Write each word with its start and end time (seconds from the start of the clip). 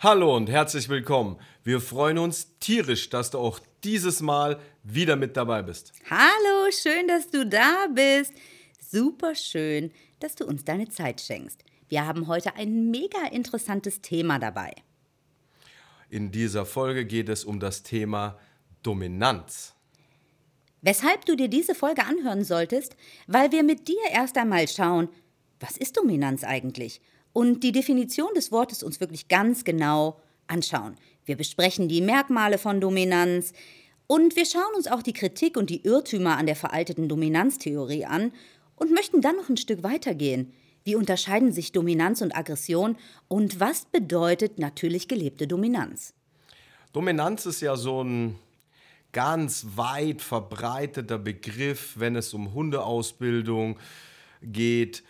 Hallo 0.00 0.36
und 0.36 0.48
herzlich 0.48 0.88
willkommen. 0.88 1.40
Wir 1.64 1.80
freuen 1.80 2.18
uns 2.18 2.56
tierisch, 2.60 3.10
dass 3.10 3.32
du 3.32 3.38
auch 3.38 3.58
dieses 3.82 4.20
Mal 4.20 4.60
wieder 4.84 5.16
mit 5.16 5.36
dabei 5.36 5.60
bist. 5.62 5.92
Hallo, 6.08 6.70
schön, 6.70 7.08
dass 7.08 7.28
du 7.28 7.44
da 7.44 7.88
bist. 7.92 8.32
Super 8.78 9.34
schön, 9.34 9.90
dass 10.20 10.36
du 10.36 10.46
uns 10.46 10.64
deine 10.64 10.88
Zeit 10.88 11.20
schenkst. 11.20 11.64
Wir 11.88 12.06
haben 12.06 12.28
heute 12.28 12.54
ein 12.54 12.92
mega 12.92 13.26
interessantes 13.32 14.00
Thema 14.00 14.38
dabei. 14.38 14.72
In 16.10 16.30
dieser 16.30 16.64
Folge 16.64 17.04
geht 17.04 17.28
es 17.28 17.44
um 17.44 17.58
das 17.58 17.82
Thema 17.82 18.38
Dominanz. 18.84 19.74
Weshalb 20.80 21.24
du 21.24 21.34
dir 21.34 21.48
diese 21.48 21.74
Folge 21.74 22.04
anhören 22.04 22.44
solltest? 22.44 22.94
Weil 23.26 23.50
wir 23.50 23.64
mit 23.64 23.88
dir 23.88 23.98
erst 24.12 24.38
einmal 24.38 24.68
schauen, 24.68 25.08
was 25.58 25.76
ist 25.76 25.96
Dominanz 25.96 26.44
eigentlich? 26.44 27.00
Und 27.32 27.62
die 27.62 27.72
Definition 27.72 28.32
des 28.34 28.52
Wortes 28.52 28.82
uns 28.82 29.00
wirklich 29.00 29.28
ganz 29.28 29.64
genau 29.64 30.20
anschauen. 30.46 30.96
Wir 31.24 31.36
besprechen 31.36 31.88
die 31.88 32.00
Merkmale 32.00 32.58
von 32.58 32.80
Dominanz 32.80 33.52
und 34.06 34.36
wir 34.36 34.46
schauen 34.46 34.74
uns 34.74 34.86
auch 34.86 35.02
die 35.02 35.12
Kritik 35.12 35.56
und 35.56 35.70
die 35.70 35.84
Irrtümer 35.84 36.36
an 36.38 36.46
der 36.46 36.56
veralteten 36.56 37.08
Dominanztheorie 37.08 38.06
an 38.06 38.32
und 38.76 38.92
möchten 38.92 39.20
dann 39.20 39.36
noch 39.36 39.48
ein 39.48 39.56
Stück 39.56 39.82
weitergehen. 39.82 40.52
Wie 40.84 40.94
unterscheiden 40.94 41.52
sich 41.52 41.72
Dominanz 41.72 42.22
und 42.22 42.34
Aggression 42.34 42.96
und 43.28 43.60
was 43.60 43.84
bedeutet 43.84 44.58
natürlich 44.58 45.06
gelebte 45.06 45.46
Dominanz? 45.46 46.14
Dominanz 46.94 47.44
ist 47.44 47.60
ja 47.60 47.76
so 47.76 48.02
ein 48.02 48.38
ganz 49.12 49.66
weit 49.76 50.22
verbreiteter 50.22 51.18
Begriff, 51.18 51.94
wenn 51.98 52.16
es 52.16 52.32
um 52.32 52.54
Hundeausbildung 52.54 53.78
geht. 54.42 55.02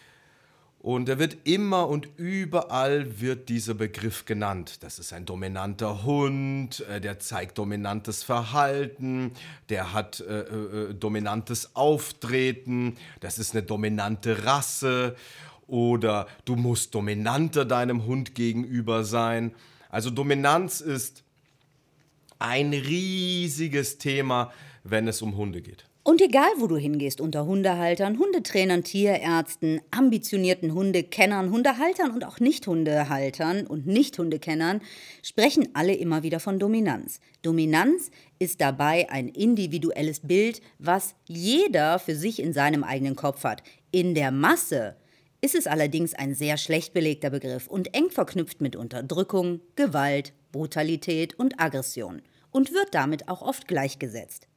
Und 0.89 1.11
er 1.11 1.19
wird 1.19 1.36
immer 1.44 1.86
und 1.86 2.08
überall 2.17 3.20
wird 3.20 3.50
dieser 3.50 3.75
Begriff 3.75 4.25
genannt. 4.25 4.83
Das 4.83 4.98
ist 4.98 5.12
ein 5.12 5.27
dominanter 5.27 6.03
Hund, 6.03 6.81
äh, 6.89 6.98
der 6.98 7.19
zeigt 7.19 7.58
dominantes 7.58 8.22
Verhalten, 8.22 9.33
der 9.69 9.92
hat 9.92 10.20
äh, 10.20 10.41
äh, 10.41 10.94
dominantes 10.94 11.77
Auftreten, 11.77 12.97
das 13.20 13.39
ist 13.39 13.55
eine 13.55 13.64
dominante 13.64 14.47
Rasse 14.47 15.14
oder 15.66 16.27
du 16.47 16.56
musst 16.56 16.94
dominanter 16.94 17.66
deinem 17.66 18.06
Hund 18.06 18.34
gegenüber 18.34 19.05
sein. 19.05 19.55
Also 19.91 20.09
Dominanz 20.09 20.81
ist 20.81 21.22
ein 22.39 22.72
riesiges 22.72 23.98
Thema, 23.98 24.55
wenn 24.84 25.06
es 25.06 25.20
um 25.20 25.36
Hunde 25.36 25.61
geht. 25.61 25.88
Und 26.09 26.23
egal, 26.23 26.48
wo 26.56 26.67
du 26.67 26.78
hingehst, 26.78 27.20
unter 27.20 27.45
Hundehaltern, 27.45 28.19
Hundetrainern, 28.19 28.83
Tierärzten, 28.83 29.83
ambitionierten 29.91 30.73
Hundekennern, 30.73 31.50
Hundehaltern 31.50 32.12
und 32.12 32.25
auch 32.25 32.41
Nicht-Hundehaltern 32.41 33.67
und 33.67 33.87
Nicht-Hundekennern, 33.87 34.81
sprechen 35.23 35.69
alle 35.75 35.92
immer 35.92 36.23
wieder 36.23 36.41
von 36.41 36.59
Dominanz. 36.59 37.20
Dominanz 37.42 38.11
ist 38.39 38.62
dabei 38.62 39.11
ein 39.11 39.28
individuelles 39.28 40.20
Bild, 40.20 40.62
was 40.78 41.15
jeder 41.27 41.99
für 41.99 42.15
sich 42.15 42.41
in 42.41 42.54
seinem 42.54 42.84
eigenen 42.84 43.15
Kopf 43.15 43.44
hat. 43.44 43.62
In 43.91 44.15
der 44.15 44.31
Masse 44.31 44.97
ist 45.43 45.54
es 45.54 45.66
allerdings 45.66 46.15
ein 46.15 46.34
sehr 46.34 46.56
schlecht 46.56 46.94
belegter 46.94 47.28
Begriff 47.28 47.66
und 47.66 47.94
eng 47.94 48.09
verknüpft 48.09 48.62
mit 48.62 48.77
Unterdrückung, 48.77 49.60
Gewalt, 49.77 50.33
Brutalität 50.53 51.38
und 51.38 51.60
Aggression 51.60 52.22
und 52.50 52.72
wird 52.72 52.94
damit 52.94 53.28
auch 53.28 53.43
oft 53.43 53.69
gleichgesetzt 53.69 54.47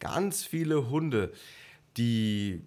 ganz 0.00 0.44
viele 0.44 0.90
Hunde, 0.90 1.32
die, 1.96 2.62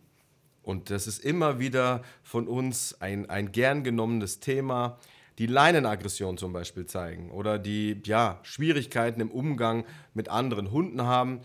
und 0.62 0.90
das 0.90 1.08
ist 1.08 1.24
immer 1.24 1.60
wieder 1.60 2.02
von 2.24 2.48
uns 2.48 3.02
ein, 3.02 3.30
ein 3.30 3.52
gern 3.52 3.84
genommenes 3.84 4.40
Thema, 4.40 4.98
die 5.40 5.48
Leinenaggression 5.48 6.38
zum 6.38 6.54
Beispiel 6.54 6.86
zeigen 6.86 7.32
oder 7.32 7.58
die 7.60 8.00
ja, 8.06 8.40
Schwierigkeiten 8.44 9.20
im 9.20 9.32
Umgang 9.32 9.84
mit 10.14 10.30
anderen 10.30 10.72
Hunden 10.72 11.02
haben, 11.02 11.42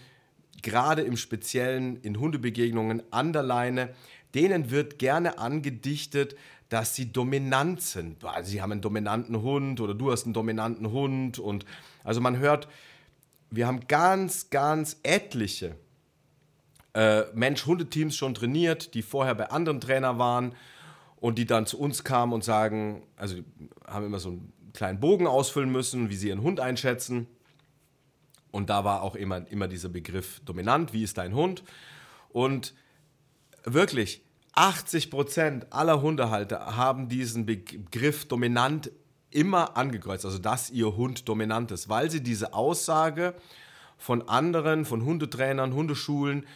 gerade 0.63 1.03
im 1.03 1.17
Speziellen 1.17 2.01
in 2.03 2.21
Hundebegegnungen 2.21 3.03
an 3.11 3.33
der 3.33 3.43
Leine, 3.43 3.95
denen 4.35 4.71
wird 4.71 4.99
gerne 4.99 5.39
angedichtet, 5.39 6.37
dass 6.69 6.95
sie 6.95 7.11
dominant 7.11 7.81
sind. 7.81 8.23
Also 8.25 8.51
sie 8.51 8.61
haben 8.61 8.73
einen 8.73 8.83
dominanten 8.83 9.41
Hund 9.41 9.81
oder 9.81 9.95
du 9.95 10.13
hast 10.13 10.25
einen 10.25 10.35
dominanten 10.35 10.91
Hund 10.91 11.39
und 11.39 11.65
also 12.05 12.21
man 12.21 12.37
hört 12.37 12.69
wir 13.51 13.67
haben 13.67 13.87
ganz, 13.89 14.51
ganz 14.51 14.99
etliche 15.03 15.77
äh, 16.95 17.25
Mensch-Hundeteams 17.35 18.17
schon 18.17 18.35
trainiert, 18.35 18.95
die 18.95 19.03
vorher 19.03 19.35
bei 19.35 19.51
anderen 19.51 19.81
Trainern 19.81 20.19
waren 20.19 20.55
und 21.17 21.39
die 21.39 21.47
dann 21.47 21.67
zu 21.67 21.79
uns 21.79 22.05
kamen 22.05 22.33
und 22.33 22.45
sagen, 22.45 23.03
also 23.17 23.37
haben 23.87 24.07
immer 24.07 24.19
so 24.19 24.31
einen 24.31 24.53
kleinen 24.73 25.01
Bogen 25.01 25.27
ausfüllen 25.27 25.71
müssen, 25.71 26.11
wie 26.11 26.17
sie 26.17 26.29
ihren 26.29 26.43
Hund 26.43 26.61
einschätzen. 26.61 27.27
Und 28.51 28.71
da 28.71 28.85
war 28.85 29.03
auch 29.03 29.15
immer, 29.15 29.47
immer 29.51 29.69
dieser 29.69 29.89
Begriff 29.89 30.41
dominant, 30.45 30.93
wie 30.93 31.03
ist 31.03 31.19
dein 31.19 31.35
Hund? 31.35 31.63
Und 32.31 32.75
wirklich, 33.65 34.23
80 34.55 35.11
Prozent 35.11 35.73
aller 35.73 36.03
Hundehalter 36.03 36.77
haben 36.77 37.09
diesen 37.09 37.47
Begriff 37.47 38.27
dominant 38.27 38.91
immer 39.31 39.77
angekreuzt, 39.77 40.25
also 40.25 40.39
dass 40.39 40.71
ihr 40.71 40.97
Hund 40.97 41.29
dominant 41.29 41.71
ist, 41.71 41.89
weil 41.89 42.11
sie 42.11 42.23
diese 42.23 42.55
Aussage 42.55 43.35
von 43.99 44.29
anderen, 44.29 44.85
von 44.85 45.05
Hundetrainern, 45.05 45.75
Hundeschulen 45.75 46.47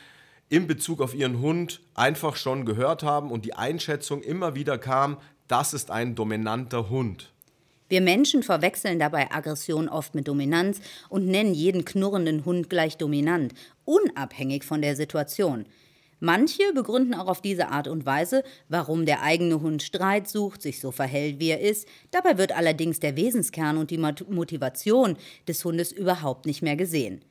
in 0.48 0.66
Bezug 0.66 1.00
auf 1.00 1.14
ihren 1.14 1.40
Hund 1.40 1.80
einfach 1.94 2.36
schon 2.36 2.64
gehört 2.64 3.02
haben 3.02 3.30
und 3.30 3.44
die 3.44 3.54
Einschätzung 3.54 4.22
immer 4.22 4.54
wieder 4.54 4.78
kam, 4.78 5.16
das 5.48 5.74
ist 5.74 5.90
ein 5.90 6.14
dominanter 6.14 6.88
Hund. 6.90 7.32
Wir 7.88 8.00
Menschen 8.00 8.42
verwechseln 8.42 8.98
dabei 8.98 9.30
Aggression 9.30 9.88
oft 9.88 10.14
mit 10.14 10.26
Dominanz 10.26 10.80
und 11.10 11.26
nennen 11.26 11.52
jeden 11.52 11.84
knurrenden 11.84 12.46
Hund 12.46 12.70
gleich 12.70 12.96
dominant, 12.96 13.52
unabhängig 13.84 14.64
von 14.64 14.80
der 14.80 14.96
Situation. 14.96 15.66
Manche 16.24 16.72
begründen 16.72 17.14
auch 17.14 17.26
auf 17.26 17.42
diese 17.42 17.70
Art 17.70 17.88
und 17.88 18.06
Weise, 18.06 18.44
warum 18.68 19.06
der 19.06 19.22
eigene 19.22 19.60
Hund 19.60 19.82
Streit 19.82 20.28
sucht, 20.28 20.62
sich 20.62 20.78
so 20.78 20.92
verhält, 20.92 21.40
wie 21.40 21.48
er 21.48 21.58
ist. 21.58 21.88
Dabei 22.12 22.38
wird 22.38 22.56
allerdings 22.56 23.00
der 23.00 23.16
Wesenskern 23.16 23.76
und 23.76 23.90
die 23.90 23.98
Motivation 23.98 25.16
des 25.48 25.64
Hundes 25.64 25.90
überhaupt 25.90 26.46
nicht 26.46 26.62
mehr 26.62 26.76
gesehen. 26.76 27.24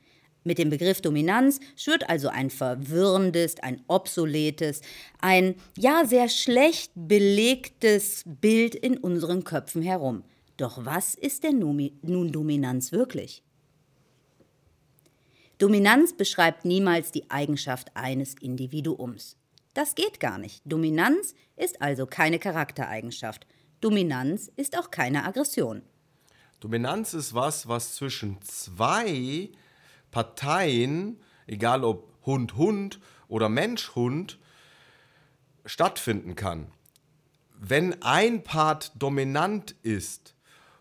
Mit 0.44 0.58
dem 0.58 0.68
Begriff 0.68 1.00
Dominanz 1.00 1.58
schwört 1.74 2.10
also 2.10 2.28
ein 2.28 2.50
verwirrendes, 2.50 3.54
ein 3.62 3.80
obsoletes, 3.86 4.82
ein 5.22 5.54
ja 5.78 6.04
sehr 6.04 6.28
schlecht 6.28 6.92
belegtes 6.94 8.24
Bild 8.26 8.74
in 8.74 8.98
unseren 8.98 9.42
Köpfen 9.44 9.80
herum. 9.80 10.22
Doch 10.58 10.84
was 10.84 11.14
ist 11.14 11.44
denn 11.44 11.60
nun 11.60 12.30
Dominanz 12.30 12.92
wirklich? 12.92 13.42
Dominanz 15.62 16.12
beschreibt 16.12 16.64
niemals 16.64 17.12
die 17.12 17.30
Eigenschaft 17.30 17.96
eines 17.96 18.34
Individuums. 18.34 19.36
Das 19.74 19.94
geht 19.94 20.18
gar 20.18 20.36
nicht. 20.36 20.60
Dominanz 20.64 21.36
ist 21.54 21.80
also 21.80 22.04
keine 22.04 22.40
Charaktereigenschaft. 22.40 23.46
Dominanz 23.80 24.50
ist 24.56 24.76
auch 24.76 24.90
keine 24.90 25.24
Aggression. 25.24 25.82
Dominanz 26.58 27.14
ist 27.14 27.32
was, 27.32 27.68
was 27.68 27.94
zwischen 27.94 28.42
zwei 28.42 29.50
Parteien, 30.10 31.20
egal 31.46 31.84
ob 31.84 32.12
Hund-Hund 32.26 32.98
oder 33.28 33.48
Mensch-Hund, 33.48 34.40
stattfinden 35.64 36.34
kann. 36.34 36.72
Wenn 37.56 38.02
ein 38.02 38.42
Part 38.42 38.90
dominant 38.96 39.76
ist, 39.84 40.34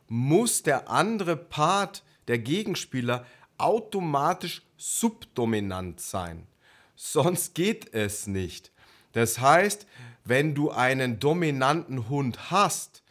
muss 0.08 0.64
der 0.64 0.90
andere 0.90 1.38
Part, 1.38 2.04
der 2.28 2.40
Gegenspieler, 2.40 3.28
automatisch 3.64 4.62
subdominant 4.78 6.00
sein. 6.00 6.48
Sonst 6.96 7.56
geht 7.56 7.94
es 7.94 8.28
nicht. 8.28 8.72
Das 9.14 9.40
heißt, 9.40 9.86
wenn 10.24 10.56
du 10.56 10.72
einen 10.72 11.20
dominanten 11.20 12.10
Hund 12.10 12.52
hast, 12.52 13.04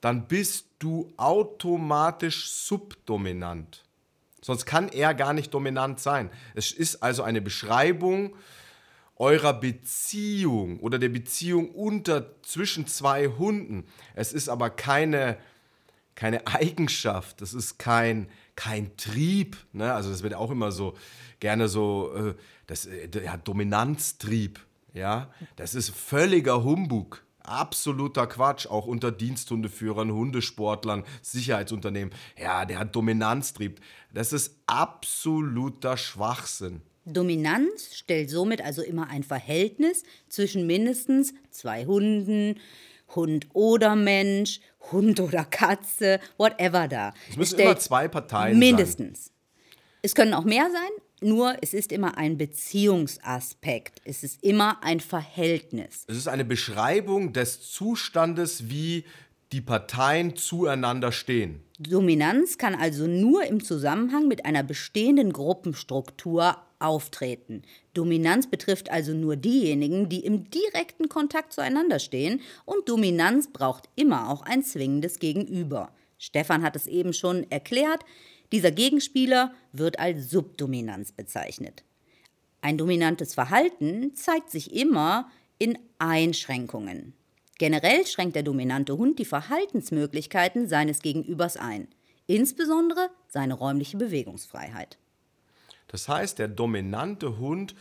dann 0.00 0.26
bist 0.26 0.66
du 0.78 1.12
automatisch 1.16 2.50
subdominant. 2.50 3.84
Sonst 4.40 4.66
kann 4.66 4.88
er 4.88 5.14
gar 5.14 5.32
nicht 5.32 5.54
dominant 5.54 6.00
sein. 6.00 6.30
Es 6.54 6.72
ist 6.72 7.02
also 7.02 7.22
eine 7.22 7.40
Beschreibung 7.40 8.34
eurer 9.16 9.54
Beziehung 9.54 10.80
oder 10.80 10.98
der 10.98 11.10
Beziehung 11.10 11.70
unter 11.70 12.42
zwischen 12.42 12.88
zwei 12.88 13.28
Hunden. 13.28 13.84
Es 14.14 14.32
ist 14.32 14.48
aber 14.48 14.70
keine, 14.70 15.38
keine 16.16 16.46
Eigenschaft, 16.48 17.40
es 17.40 17.54
ist 17.54 17.78
kein 17.78 18.28
kein 18.62 18.96
Trieb. 18.96 19.56
Ne? 19.72 19.92
Also 19.92 20.10
das 20.10 20.22
wird 20.22 20.34
auch 20.34 20.50
immer 20.52 20.70
so 20.70 20.94
gerne 21.40 21.68
so, 21.68 22.12
äh, 22.14 22.34
das, 22.68 22.86
äh, 22.86 23.08
ja, 23.24 23.36
Dominanztrieb. 23.36 24.60
Ja, 24.94 25.30
das 25.56 25.74
ist 25.74 25.90
völliger 25.90 26.62
Humbug. 26.62 27.24
Absoluter 27.40 28.28
Quatsch, 28.28 28.66
auch 28.66 28.86
unter 28.86 29.10
Diensthundeführern, 29.10 30.12
Hundesportlern, 30.12 31.02
Sicherheitsunternehmen. 31.22 32.14
Ja, 32.40 32.64
der 32.66 32.78
hat 32.78 32.94
Dominanztrieb. 32.94 33.80
Das 34.14 34.32
ist 34.32 34.58
absoluter 34.66 35.96
Schwachsinn. 35.96 36.82
Dominanz 37.04 37.96
stellt 37.96 38.30
somit 38.30 38.60
also 38.60 38.82
immer 38.82 39.08
ein 39.08 39.24
Verhältnis 39.24 40.04
zwischen 40.28 40.68
mindestens 40.68 41.34
zwei 41.50 41.84
Hunden, 41.84 42.60
Hund 43.14 43.46
oder 43.52 43.96
Mensch, 43.96 44.60
Hund 44.90 45.20
oder 45.20 45.44
Katze, 45.44 46.20
whatever 46.36 46.88
da. 46.88 47.12
Es 47.30 47.36
müssen 47.36 47.58
immer 47.58 47.78
zwei 47.78 48.08
Parteien 48.08 48.58
mindestens. 48.58 49.26
sein. 49.26 49.32
Es 50.02 50.14
können 50.14 50.34
auch 50.34 50.44
mehr 50.44 50.68
sein, 50.72 51.28
nur 51.28 51.54
es 51.62 51.72
ist 51.74 51.92
immer 51.92 52.18
ein 52.18 52.36
Beziehungsaspekt. 52.36 54.00
Es 54.04 54.24
ist 54.24 54.42
immer 54.42 54.82
ein 54.82 54.98
Verhältnis. 55.00 56.04
Es 56.08 56.16
ist 56.16 56.28
eine 56.28 56.44
Beschreibung 56.44 57.32
des 57.32 57.60
Zustandes, 57.70 58.68
wie 58.68 59.04
die 59.52 59.60
Parteien 59.60 60.34
zueinander 60.34 61.12
stehen. 61.12 61.62
Dominanz 61.78 62.58
kann 62.58 62.74
also 62.74 63.06
nur 63.06 63.44
im 63.44 63.62
Zusammenhang 63.62 64.26
mit 64.26 64.44
einer 64.44 64.62
bestehenden 64.62 65.32
Gruppenstruktur 65.32 66.56
auftreten. 66.82 67.62
Dominanz 67.94 68.46
betrifft 68.48 68.90
also 68.90 69.12
nur 69.14 69.36
diejenigen, 69.36 70.08
die 70.08 70.24
im 70.24 70.50
direkten 70.50 71.08
Kontakt 71.08 71.52
zueinander 71.52 71.98
stehen 71.98 72.40
und 72.64 72.88
Dominanz 72.88 73.52
braucht 73.52 73.88
immer 73.94 74.30
auch 74.30 74.42
ein 74.42 74.62
zwingendes 74.62 75.18
Gegenüber. 75.18 75.92
Stefan 76.18 76.62
hat 76.62 76.76
es 76.76 76.86
eben 76.86 77.12
schon 77.12 77.50
erklärt, 77.50 78.04
dieser 78.52 78.70
Gegenspieler 78.70 79.54
wird 79.72 79.98
als 79.98 80.30
Subdominanz 80.30 81.12
bezeichnet. 81.12 81.84
Ein 82.60 82.78
dominantes 82.78 83.34
Verhalten 83.34 84.14
zeigt 84.14 84.50
sich 84.50 84.74
immer 84.74 85.30
in 85.58 85.78
Einschränkungen. 85.98 87.14
Generell 87.58 88.06
schränkt 88.06 88.36
der 88.36 88.42
dominante 88.42 88.96
Hund 88.98 89.18
die 89.18 89.24
Verhaltensmöglichkeiten 89.24 90.68
seines 90.68 91.00
Gegenübers 91.00 91.56
ein, 91.56 91.88
insbesondere 92.26 93.10
seine 93.28 93.54
räumliche 93.54 93.96
Bewegungsfreiheit. 93.96 94.98
Das 95.92 96.08
heißt, 96.08 96.38
der 96.38 96.48
dominante 96.48 97.38
Hund 97.38 97.74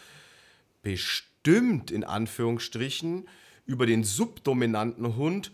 bestimmt 0.83 1.89
in 1.89 2.03
Anführungsstrichen 2.03 3.27
über 3.65 3.85
den 3.85 4.03
subdominanten 4.03 5.15
Hund, 5.15 5.51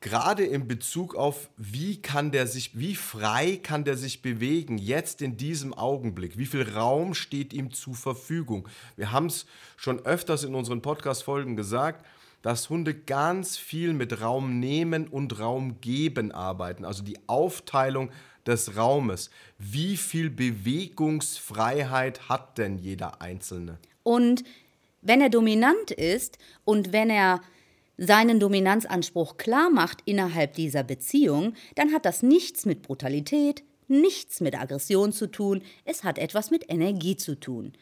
gerade 0.00 0.44
in 0.44 0.68
Bezug 0.68 1.14
auf, 1.14 1.48
wie 1.56 2.02
kann 2.02 2.30
der 2.30 2.46
sich, 2.46 2.78
wie 2.78 2.94
frei 2.94 3.58
kann 3.62 3.84
der 3.84 3.96
sich 3.96 4.20
bewegen, 4.20 4.76
jetzt 4.76 5.22
in 5.22 5.38
diesem 5.38 5.72
Augenblick, 5.72 6.36
wie 6.36 6.44
viel 6.44 6.68
Raum 6.70 7.14
steht 7.14 7.54
ihm 7.54 7.72
zur 7.72 7.94
Verfügung. 7.94 8.68
Wir 8.96 9.12
haben 9.12 9.26
es 9.26 9.46
schon 9.78 10.04
öfters 10.04 10.44
in 10.44 10.54
unseren 10.54 10.82
Podcast-Folgen 10.82 11.56
gesagt, 11.56 12.04
dass 12.42 12.68
Hunde 12.68 12.92
ganz 12.92 13.56
viel 13.56 13.94
mit 13.94 14.20
Raum 14.20 14.60
nehmen 14.60 15.08
und 15.08 15.38
Raum 15.38 15.80
geben 15.80 16.32
arbeiten, 16.32 16.84
also 16.84 17.02
die 17.02 17.18
Aufteilung 17.26 18.10
des 18.46 18.76
Raumes. 18.76 19.30
Wie 19.58 19.96
viel 19.96 20.30
Bewegungsfreiheit 20.30 22.28
hat 22.28 22.58
denn 22.58 22.78
jeder 22.78 23.20
Einzelne? 23.20 23.78
Und 24.02 24.44
wenn 25.02 25.20
er 25.20 25.30
dominant 25.30 25.90
ist 25.90 26.38
und 26.64 26.92
wenn 26.92 27.10
er 27.10 27.40
seinen 27.96 28.40
Dominanzanspruch 28.40 29.36
klar 29.36 29.70
macht 29.70 29.98
innerhalb 30.04 30.54
dieser 30.54 30.82
Beziehung, 30.82 31.54
dann 31.76 31.92
hat 31.92 32.04
das 32.04 32.22
nichts 32.22 32.66
mit 32.66 32.82
Brutalität, 32.82 33.62
nichts 33.86 34.40
mit 34.40 34.58
Aggression 34.58 35.12
zu 35.12 35.26
tun, 35.26 35.62
es 35.84 36.04
hat 36.04 36.18
etwas 36.18 36.50
mit 36.50 36.70
Energie 36.70 37.16
zu 37.16 37.38
tun. 37.38 37.72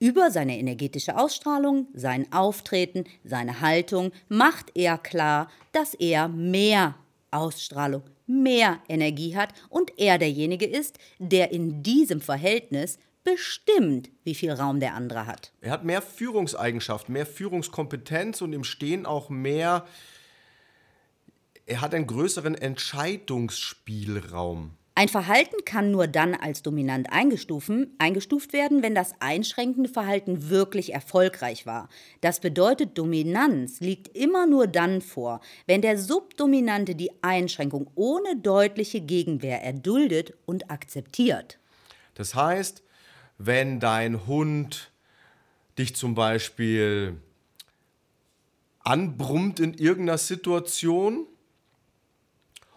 Über 0.00 0.30
seine 0.30 0.58
energetische 0.58 1.16
Ausstrahlung, 1.16 1.86
sein 1.94 2.30
Auftreten, 2.32 3.04
seine 3.22 3.60
Haltung 3.60 4.10
macht 4.28 4.72
er 4.74 4.98
klar, 4.98 5.48
dass 5.72 5.94
er 5.94 6.28
mehr 6.28 6.96
Ausstrahlung, 7.30 8.02
mehr 8.26 8.80
Energie 8.88 9.36
hat 9.36 9.50
und 9.68 9.98
er 9.98 10.18
derjenige 10.18 10.66
ist, 10.66 10.98
der 11.18 11.52
in 11.52 11.82
diesem 11.82 12.20
Verhältnis 12.20 12.98
bestimmt, 13.24 14.10
wie 14.22 14.34
viel 14.34 14.52
Raum 14.52 14.78
der 14.80 14.94
andere 14.94 15.26
hat. 15.26 15.52
Er 15.60 15.70
hat 15.70 15.84
mehr 15.84 16.02
Führungseigenschaften, 16.02 17.12
mehr 17.12 17.26
Führungskompetenz 17.26 18.42
und 18.42 18.52
im 18.52 18.64
Stehen 18.64 19.06
auch 19.06 19.30
mehr, 19.30 19.86
er 21.66 21.80
hat 21.80 21.94
einen 21.94 22.06
größeren 22.06 22.54
Entscheidungsspielraum. 22.54 24.72
Ein 24.96 25.08
Verhalten 25.08 25.64
kann 25.64 25.90
nur 25.90 26.06
dann 26.06 26.36
als 26.36 26.62
dominant 26.62 27.08
eingestuft 27.10 28.52
werden, 28.52 28.82
wenn 28.84 28.94
das 28.94 29.12
einschränkende 29.18 29.88
Verhalten 29.88 30.50
wirklich 30.50 30.92
erfolgreich 30.92 31.66
war. 31.66 31.88
Das 32.20 32.38
bedeutet, 32.38 32.96
Dominanz 32.96 33.80
liegt 33.80 34.16
immer 34.16 34.46
nur 34.46 34.68
dann 34.68 35.00
vor, 35.00 35.40
wenn 35.66 35.82
der 35.82 35.98
Subdominante 35.98 36.94
die 36.94 37.10
Einschränkung 37.22 37.90
ohne 37.96 38.36
deutliche 38.36 39.00
Gegenwehr 39.00 39.64
erduldet 39.64 40.34
und 40.46 40.70
akzeptiert. 40.70 41.58
Das 42.14 42.36
heißt, 42.36 42.84
wenn 43.36 43.80
dein 43.80 44.28
Hund 44.28 44.92
dich 45.76 45.96
zum 45.96 46.14
Beispiel 46.14 47.16
anbrummt 48.78 49.58
in 49.58 49.74
irgendeiner 49.74 50.18
Situation 50.18 51.26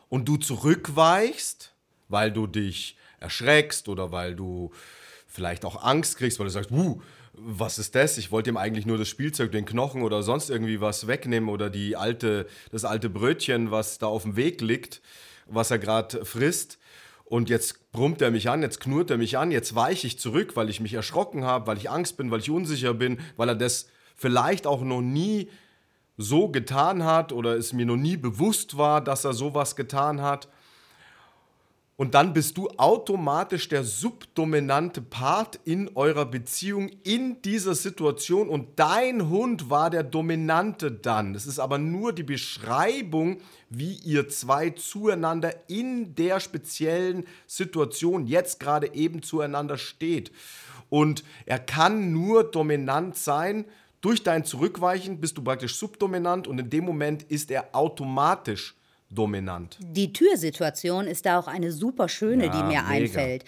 und 0.09 0.27
du 0.27 0.37
zurückweichst, 0.37 1.75
weil 2.09 2.31
du 2.31 2.47
dich 2.47 2.97
erschreckst 3.19 3.89
oder 3.89 4.11
weil 4.11 4.35
du 4.35 4.71
vielleicht 5.27 5.65
auch 5.65 5.83
Angst 5.83 6.17
kriegst, 6.17 6.39
weil 6.39 6.47
du 6.47 6.51
sagst, 6.51 6.71
uh, 6.71 7.01
was 7.33 7.77
ist 7.77 7.93
das? 7.95 8.17
Ich 8.17 8.31
wollte 8.31 8.49
ihm 8.49 8.57
eigentlich 8.57 8.85
nur 8.85 8.97
das 8.97 9.07
Spielzeug, 9.07 9.51
den 9.51 9.65
Knochen 9.65 10.01
oder 10.01 10.23
sonst 10.23 10.49
irgendwie 10.49 10.81
was 10.81 11.07
wegnehmen 11.07 11.49
oder 11.49 11.69
die 11.69 11.95
alte, 11.95 12.47
das 12.71 12.83
alte 12.83 13.09
Brötchen, 13.09 13.69
was 13.69 13.99
da 13.99 14.07
auf 14.07 14.23
dem 14.23 14.35
Weg 14.35 14.61
liegt, 14.61 15.01
was 15.45 15.69
er 15.69 15.77
gerade 15.77 16.25
frisst. 16.25 16.79
Und 17.25 17.49
jetzt 17.49 17.91
brummt 17.91 18.21
er 18.21 18.31
mich 18.31 18.49
an, 18.49 18.61
jetzt 18.61 18.79
knurrt 18.79 19.11
er 19.11 19.17
mich 19.17 19.37
an, 19.37 19.51
jetzt 19.51 19.75
weiche 19.75 20.07
ich 20.07 20.17
zurück, 20.17 20.55
weil 20.55 20.69
ich 20.69 20.79
mich 20.79 20.93
erschrocken 20.93 21.43
habe, 21.43 21.67
weil 21.67 21.77
ich 21.77 21.89
Angst 21.89 22.17
bin, 22.17 22.31
weil 22.31 22.39
ich 22.39 22.49
unsicher 22.49 22.93
bin, 22.93 23.19
weil 23.35 23.49
er 23.49 23.55
das 23.55 23.87
vielleicht 24.15 24.65
auch 24.65 24.81
noch 24.81 25.01
nie 25.01 25.49
so 26.17 26.47
getan 26.47 27.03
hat 27.03 27.31
oder 27.31 27.55
es 27.55 27.73
mir 27.73 27.85
noch 27.85 27.97
nie 27.97 28.17
bewusst 28.17 28.77
war, 28.77 29.01
dass 29.01 29.25
er 29.25 29.33
sowas 29.33 29.75
getan 29.75 30.21
hat. 30.21 30.47
Und 31.99 32.13
dann 32.13 32.31
bist 32.31 32.57
du 32.57 32.69
automatisch 32.77 33.69
der 33.69 33.83
subdominante 33.83 35.01
Part 35.01 35.59
in 35.65 35.89
eurer 35.95 36.25
Beziehung 36.25 36.91
in 37.03 37.41
dieser 37.41 37.73
Situation 37.73 38.49
und 38.49 38.77
dein 38.77 39.29
Hund 39.29 39.71
war 39.71 39.89
der 39.89 40.03
Dominante 40.03 40.91
dann. 40.91 41.33
Das 41.33 41.47
ist 41.47 41.57
aber 41.57 41.79
nur 41.79 42.13
die 42.13 42.21
Beschreibung, 42.21 43.39
wie 43.71 43.93
ihr 43.93 44.29
zwei 44.29 44.69
zueinander 44.69 45.55
in 45.67 46.13
der 46.13 46.39
speziellen 46.39 47.25
Situation 47.47 48.27
jetzt 48.27 48.59
gerade 48.59 48.93
eben 48.93 49.23
zueinander 49.23 49.79
steht. 49.79 50.31
Und 50.89 51.23
er 51.47 51.57
kann 51.57 52.11
nur 52.11 52.43
dominant 52.43 53.17
sein. 53.17 53.65
Durch 54.01 54.21
dein 54.21 54.45
Zurückweichen 54.45 55.19
bist 55.19 55.35
du 55.39 55.43
praktisch 55.43 55.75
subdominant 55.75 56.47
und 56.47 56.59
in 56.59 56.69
dem 56.69 56.85
Moment 56.85 57.23
ist 57.23 57.49
er 57.49 57.75
automatisch 57.75 58.76
dominant. 59.09 59.77
Die 59.81 60.13
Türsituation 60.13 61.07
ist 61.07 61.25
da 61.25 61.39
auch 61.39 61.47
eine 61.47 61.71
super 61.71 62.09
schöne, 62.09 62.45
ja, 62.45 62.51
die 62.51 62.57
mir 62.59 62.81
mega. 62.81 62.87
einfällt. 62.87 63.45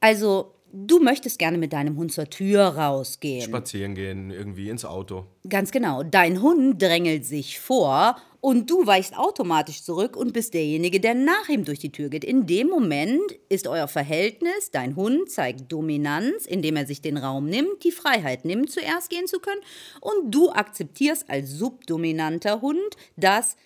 Also, 0.00 0.54
du 0.72 1.00
möchtest 1.00 1.38
gerne 1.38 1.58
mit 1.58 1.72
deinem 1.72 1.96
Hund 1.96 2.12
zur 2.12 2.28
Tür 2.28 2.62
rausgehen. 2.62 3.42
Spazieren 3.42 3.94
gehen, 3.94 4.30
irgendwie 4.30 4.68
ins 4.68 4.84
Auto. 4.84 5.26
Ganz 5.48 5.70
genau. 5.70 6.02
Dein 6.02 6.42
Hund 6.42 6.80
drängelt 6.80 7.24
sich 7.24 7.60
vor 7.60 8.16
und 8.40 8.68
du 8.70 8.86
weichst 8.86 9.16
automatisch 9.16 9.84
zurück 9.84 10.16
und 10.16 10.32
bist 10.32 10.54
derjenige, 10.54 10.98
der 10.98 11.14
nach 11.14 11.48
ihm 11.48 11.64
durch 11.64 11.78
die 11.78 11.92
Tür 11.92 12.08
geht. 12.08 12.24
In 12.24 12.46
dem 12.46 12.68
Moment 12.68 13.20
ist 13.48 13.68
euer 13.68 13.86
Verhältnis, 13.86 14.70
dein 14.72 14.96
Hund 14.96 15.30
zeigt 15.30 15.70
Dominanz, 15.70 16.46
indem 16.46 16.76
er 16.76 16.86
sich 16.86 17.00
den 17.00 17.18
Raum 17.18 17.46
nimmt, 17.46 17.84
die 17.84 17.92
Freiheit 17.92 18.44
nimmt, 18.44 18.70
zuerst 18.70 19.10
gehen 19.10 19.28
zu 19.28 19.38
können. 19.38 19.60
Und 20.00 20.34
du 20.34 20.50
akzeptierst 20.50 21.30
als 21.30 21.50
subdominanter 21.52 22.60
Hund, 22.60 22.96
dass 23.16 23.56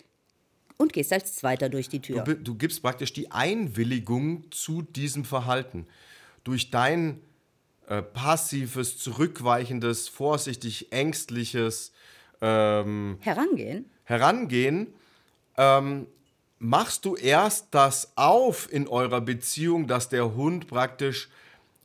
und 0.77 0.93
gehst 0.93 1.11
als 1.11 1.35
Zweiter 1.35 1.69
durch 1.69 1.89
die 1.89 1.99
Tür. 1.99 2.23
Du, 2.23 2.35
du 2.35 2.55
gibst 2.55 2.81
praktisch 2.81 3.13
die 3.13 3.31
Einwilligung 3.31 4.43
zu 4.51 4.81
diesem 4.81 5.25
Verhalten. 5.25 5.87
Durch 6.43 6.71
dein 6.71 7.21
äh, 7.87 8.01
passives, 8.01 8.97
zurückweichendes, 8.97 10.07
vorsichtig 10.07 10.91
ängstliches 10.91 11.91
ähm, 12.41 13.17
Herangehen, 13.21 13.85
Herangehen 14.03 14.87
ähm, 15.57 16.07
machst 16.59 17.05
du 17.05 17.15
erst 17.15 17.67
das 17.71 18.11
auf 18.15 18.71
in 18.71 18.87
eurer 18.87 19.21
Beziehung, 19.21 19.87
dass 19.87 20.09
der 20.09 20.35
Hund 20.35 20.67
praktisch 20.67 21.29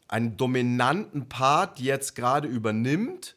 einen 0.08 0.37
dominanten 0.37 1.28
Part 1.28 1.80
jetzt 1.80 2.14
gerade 2.14 2.49
übernimmt. 2.49 3.34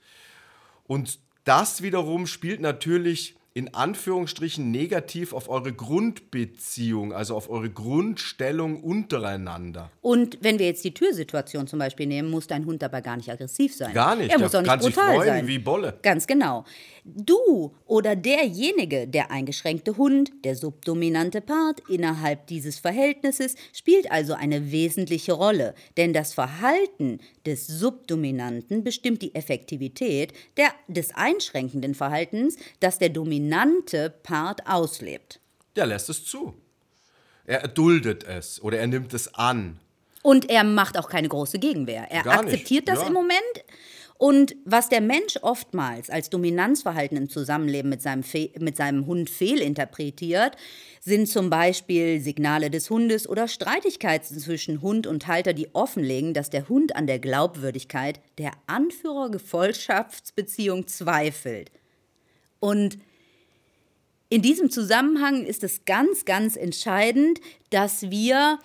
Und 0.87 1.19
das 1.45 1.81
wiederum 1.81 2.27
spielt 2.27 2.59
natürlich 2.59 3.35
in 3.57 3.73
Anführungsstrichen 3.73 4.69
negativ 4.69 5.31
auf 5.31 5.47
eure 5.47 5.71
Grundbeziehung, 5.71 7.13
also 7.13 7.37
auf 7.37 7.49
eure 7.49 7.69
Grundstellung 7.69 8.83
untereinander. 8.83 9.91
Und 10.01 10.37
wenn 10.41 10.59
wir 10.59 10.65
jetzt 10.65 10.83
die 10.83 10.93
Türsituation 10.93 11.65
zum 11.65 11.79
Beispiel 11.79 12.05
nehmen, 12.05 12.29
muss 12.29 12.47
dein 12.47 12.65
Hund 12.65 12.81
dabei 12.81 12.99
gar 12.99 13.15
nicht 13.15 13.31
aggressiv 13.31 13.73
sein. 13.73 13.93
Gar 13.93 14.17
nicht. 14.17 14.29
Er 14.29 14.39
muss 14.39 14.53
auch 14.53 14.59
nicht 14.59 14.69
kann 14.69 14.81
sich 14.81 14.93
brutal 14.93 15.15
freuen 15.15 15.27
sein. 15.27 15.47
wie 15.47 15.59
Bolle. 15.59 15.97
Ganz 16.01 16.27
genau. 16.27 16.65
Du 17.05 17.73
oder 17.85 18.17
derjenige, 18.17 19.07
der 19.07 19.31
eingeschränkte 19.31 19.95
Hund, 19.95 20.33
der 20.43 20.57
subdominante 20.57 21.39
Part 21.39 21.81
innerhalb 21.87 22.47
dieses 22.47 22.79
Verhältnisses, 22.79 23.55
spielt 23.71 24.11
also 24.11 24.33
eine 24.33 24.73
wesentliche 24.73 25.31
Rolle. 25.31 25.75
Denn 25.95 26.11
das 26.11 26.33
Verhalten 26.33 27.19
des 27.45 27.67
Subdominanten 27.67 28.83
bestimmt 28.83 29.21
die 29.21 29.33
Effektivität 29.33 30.33
der, 30.57 30.71
des 30.89 31.15
einschränkenden 31.15 31.95
Verhaltens, 31.95 32.57
das 32.81 32.99
der 32.99 33.09
dominante 33.09 33.44
Part 34.23 34.67
auslebt. 34.67 35.39
Der 35.75 35.85
lässt 35.85 36.09
es 36.09 36.25
zu. 36.25 36.53
Er 37.45 37.61
erduldet 37.61 38.23
es 38.23 38.61
oder 38.61 38.79
er 38.79 38.87
nimmt 38.87 39.13
es 39.13 39.33
an. 39.33 39.79
Und 40.23 40.49
er 40.49 40.63
macht 40.63 40.97
auch 40.97 41.07
keine 41.07 41.29
große 41.29 41.59
Gegenwehr. 41.59 42.07
Er 42.09 42.23
Gar 42.23 42.43
nicht, 42.43 42.53
akzeptiert 42.53 42.87
das 42.87 43.01
ja. 43.01 43.07
im 43.07 43.13
Moment. 43.13 43.63
Und 44.17 44.55
was 44.63 44.87
der 44.87 45.01
Mensch 45.01 45.35
oftmals 45.41 46.09
als 46.09 46.29
Dominanzverhalten 46.29 47.17
im 47.17 47.27
Zusammenleben 47.29 47.89
mit 47.89 48.01
seinem, 48.01 48.23
Fe 48.23 48.49
mit 48.57 48.77
seinem 48.77 49.07
Hund 49.07 49.29
fehlinterpretiert, 49.29 50.55
sind 51.01 51.27
zum 51.27 51.49
Beispiel 51.49 52.21
Signale 52.21 52.71
des 52.71 52.89
Hundes 52.89 53.27
oder 53.27 53.49
Streitigkeiten 53.49 54.39
zwischen 54.39 54.81
Hund 54.81 55.05
und 55.05 55.27
Halter, 55.27 55.51
die 55.51 55.75
offenlegen, 55.75 56.33
dass 56.33 56.49
der 56.49 56.69
Hund 56.69 56.95
an 56.95 57.07
der 57.07 57.19
Glaubwürdigkeit 57.19 58.21
der 58.37 58.53
Anführer-Gefolgschaftsbeziehung 58.67 60.87
zweifelt. 60.87 61.71
Und 62.61 62.97
in 64.29 64.41
diesem 64.41 64.71
Zusammenhang 64.71 65.45
ist 65.45 65.63
es 65.63 65.85
ganz, 65.85 66.25
ganz 66.25 66.55
entscheidend, 66.55 67.39
dass 67.69 68.09
wir 68.09 68.59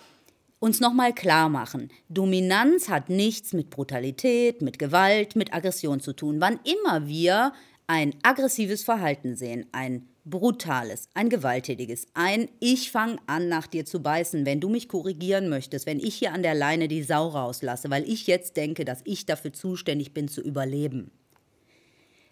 uns 0.59 0.79
nochmal 0.79 1.13
klar 1.13 1.49
machen, 1.49 1.89
Dominanz 2.09 2.87
hat 2.87 3.09
nichts 3.09 3.53
mit 3.53 3.71
Brutalität, 3.71 4.61
mit 4.61 4.77
Gewalt, 4.77 5.35
mit 5.35 5.53
Aggression 5.53 5.99
zu 5.99 6.13
tun. 6.13 6.39
Wann 6.39 6.59
immer 6.63 7.07
wir 7.07 7.51
ein 7.87 8.13
aggressives 8.21 8.83
Verhalten 8.83 9.35
sehen, 9.35 9.65
ein 9.71 10.07
brutales, 10.23 11.09
ein 11.15 11.29
gewalttätiges, 11.29 12.05
ein 12.13 12.47
Ich 12.59 12.91
fange 12.91 13.17
an, 13.25 13.49
nach 13.49 13.65
dir 13.65 13.85
zu 13.85 14.01
beißen, 14.01 14.45
wenn 14.45 14.59
du 14.59 14.69
mich 14.69 14.87
korrigieren 14.87 15.49
möchtest, 15.49 15.87
wenn 15.87 15.99
ich 15.99 16.13
hier 16.13 16.31
an 16.31 16.43
der 16.43 16.53
Leine 16.53 16.87
die 16.87 17.01
Sau 17.01 17.29
rauslasse, 17.29 17.89
weil 17.89 18.07
ich 18.07 18.27
jetzt 18.27 18.55
denke, 18.55 18.85
dass 18.85 19.01
ich 19.03 19.25
dafür 19.25 19.53
zuständig 19.53 20.13
bin 20.13 20.27
zu 20.27 20.41
überleben 20.41 21.11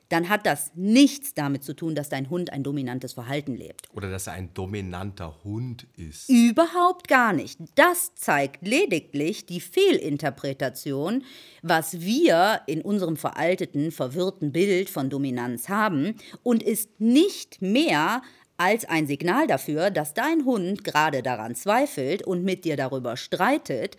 dann 0.09 0.27
hat 0.27 0.45
das 0.45 0.71
nichts 0.75 1.33
damit 1.33 1.63
zu 1.63 1.73
tun, 1.73 1.95
dass 1.95 2.09
dein 2.09 2.29
Hund 2.29 2.51
ein 2.51 2.63
dominantes 2.63 3.13
Verhalten 3.13 3.55
lebt. 3.55 3.87
Oder 3.93 4.09
dass 4.09 4.27
er 4.27 4.33
ein 4.33 4.53
dominanter 4.53 5.35
Hund 5.43 5.87
ist. 5.95 6.29
Überhaupt 6.29 7.07
gar 7.07 7.31
nicht. 7.31 7.59
Das 7.75 8.15
zeigt 8.15 8.67
lediglich 8.67 9.45
die 9.45 9.61
Fehlinterpretation, 9.61 11.23
was 11.61 12.01
wir 12.01 12.61
in 12.65 12.81
unserem 12.81 13.17
veralteten, 13.17 13.91
verwirrten 13.91 14.51
Bild 14.51 14.89
von 14.89 15.09
Dominanz 15.09 15.69
haben 15.69 16.15
und 16.43 16.63
ist 16.63 16.99
nicht 16.99 17.61
mehr 17.61 18.21
als 18.57 18.85
ein 18.85 19.07
Signal 19.07 19.47
dafür, 19.47 19.89
dass 19.89 20.13
dein 20.13 20.43
Hund 20.43 20.83
gerade 20.83 21.23
daran 21.23 21.55
zweifelt 21.55 22.23
und 22.23 22.43
mit 22.43 22.65
dir 22.65 22.75
darüber 22.75 23.15
streitet 23.15 23.95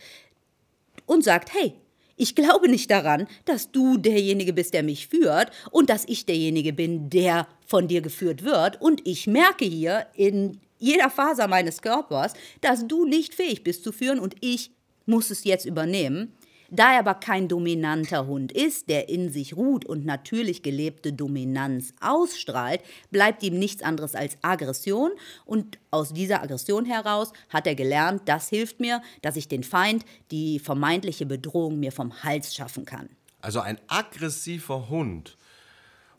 und 1.06 1.24
sagt, 1.24 1.54
hey, 1.54 1.74
ich 2.20 2.34
glaube 2.34 2.68
nicht 2.68 2.90
daran, 2.90 3.26
dass 3.46 3.72
du 3.72 3.96
derjenige 3.96 4.52
bist, 4.52 4.74
der 4.74 4.82
mich 4.82 5.08
führt 5.08 5.50
und 5.70 5.88
dass 5.88 6.04
ich 6.06 6.26
derjenige 6.26 6.74
bin, 6.74 7.08
der 7.08 7.48
von 7.66 7.88
dir 7.88 8.02
geführt 8.02 8.44
wird. 8.44 8.78
Und 8.80 9.06
ich 9.06 9.26
merke 9.26 9.64
hier 9.64 10.06
in 10.14 10.60
jeder 10.78 11.08
Faser 11.08 11.48
meines 11.48 11.80
Körpers, 11.80 12.34
dass 12.60 12.86
du 12.86 13.06
nicht 13.06 13.34
fähig 13.34 13.64
bist 13.64 13.82
zu 13.82 13.90
führen 13.90 14.18
und 14.18 14.34
ich 14.40 14.70
muss 15.06 15.30
es 15.30 15.44
jetzt 15.44 15.64
übernehmen. 15.64 16.34
Da 16.70 16.92
er 16.92 17.00
aber 17.00 17.14
kein 17.14 17.48
dominanter 17.48 18.26
Hund 18.26 18.52
ist, 18.52 18.88
der 18.88 19.08
in 19.08 19.32
sich 19.32 19.56
ruht 19.56 19.84
und 19.84 20.04
natürlich 20.04 20.62
gelebte 20.62 21.12
Dominanz 21.12 21.92
ausstrahlt, 22.00 22.80
bleibt 23.10 23.42
ihm 23.42 23.58
nichts 23.58 23.82
anderes 23.82 24.14
als 24.14 24.38
Aggression 24.42 25.10
und 25.44 25.78
aus 25.90 26.12
dieser 26.12 26.42
Aggression 26.42 26.84
heraus 26.84 27.32
hat 27.48 27.66
er 27.66 27.74
gelernt, 27.74 28.22
das 28.26 28.48
hilft 28.48 28.78
mir, 28.78 29.02
dass 29.22 29.34
ich 29.34 29.48
den 29.48 29.64
Feind, 29.64 30.04
die 30.30 30.60
vermeintliche 30.60 31.26
Bedrohung 31.26 31.80
mir 31.80 31.90
vom 31.90 32.22
Hals 32.22 32.54
schaffen 32.54 32.84
kann. 32.84 33.08
Also 33.40 33.58
ein 33.60 33.80
aggressiver 33.88 34.88
Hund 34.88 35.36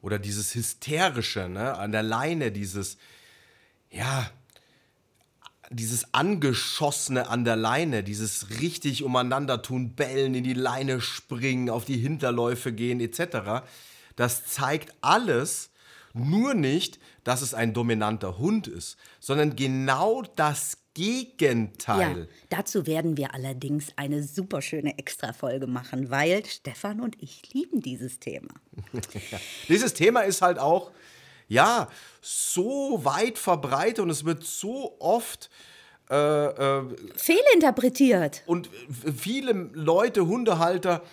oder 0.01 0.19
dieses 0.19 0.53
hysterische, 0.53 1.47
ne, 1.47 1.77
an 1.77 1.93
der 1.93 2.03
Leine, 2.03 2.51
dieses, 2.51 2.97
ja, 3.89 4.29
dieses 5.71 6.13
angeschossene 6.13 7.29
an 7.29 7.45
der 7.45 7.55
Leine, 7.55 8.03
dieses 8.03 8.59
richtig 8.61 9.03
umeinander 9.03 9.61
tun, 9.61 9.95
bellen, 9.95 10.35
in 10.35 10.43
die 10.43 10.53
Leine 10.53 11.01
springen, 11.01 11.69
auf 11.69 11.85
die 11.85 11.97
Hinterläufe 11.97 12.73
gehen 12.73 12.99
etc. 12.99 13.63
Das 14.15 14.45
zeigt 14.45 14.93
alles 15.01 15.69
nur 16.13 16.53
nicht, 16.53 16.99
dass 17.23 17.41
es 17.41 17.53
ein 17.53 17.73
dominanter 17.73 18.37
Hund 18.37 18.67
ist, 18.67 18.97
sondern 19.19 19.55
genau 19.55 20.23
das 20.35 20.77
Gegenteil. 20.93 22.19
Ja, 22.19 22.27
dazu 22.49 22.85
werden 22.85 23.15
wir 23.15 23.33
allerdings 23.33 23.93
eine 23.95 24.23
super 24.23 24.61
schöne 24.61 24.97
Extra-Folge 24.97 25.67
machen, 25.67 26.09
weil 26.09 26.45
Stefan 26.45 26.99
und 26.99 27.15
ich 27.21 27.53
lieben 27.53 27.81
dieses 27.81 28.19
Thema. 28.19 28.53
Dieses 29.69 29.93
Thema 29.93 30.21
ist 30.21 30.41
halt 30.41 30.59
auch, 30.59 30.91
ja, 31.51 31.89
so 32.21 33.01
weit 33.03 33.37
verbreitet 33.37 33.99
und 33.99 34.09
es 34.09 34.23
wird 34.23 34.45
so 34.45 34.95
oft 34.99 35.49
äh, 36.09 36.15
äh, 36.15 36.83
Fehlinterpretiert. 37.15 38.43
und 38.45 38.69
viele 39.17 39.51
Leute, 39.73 40.27
Hundehalter, 40.27 41.03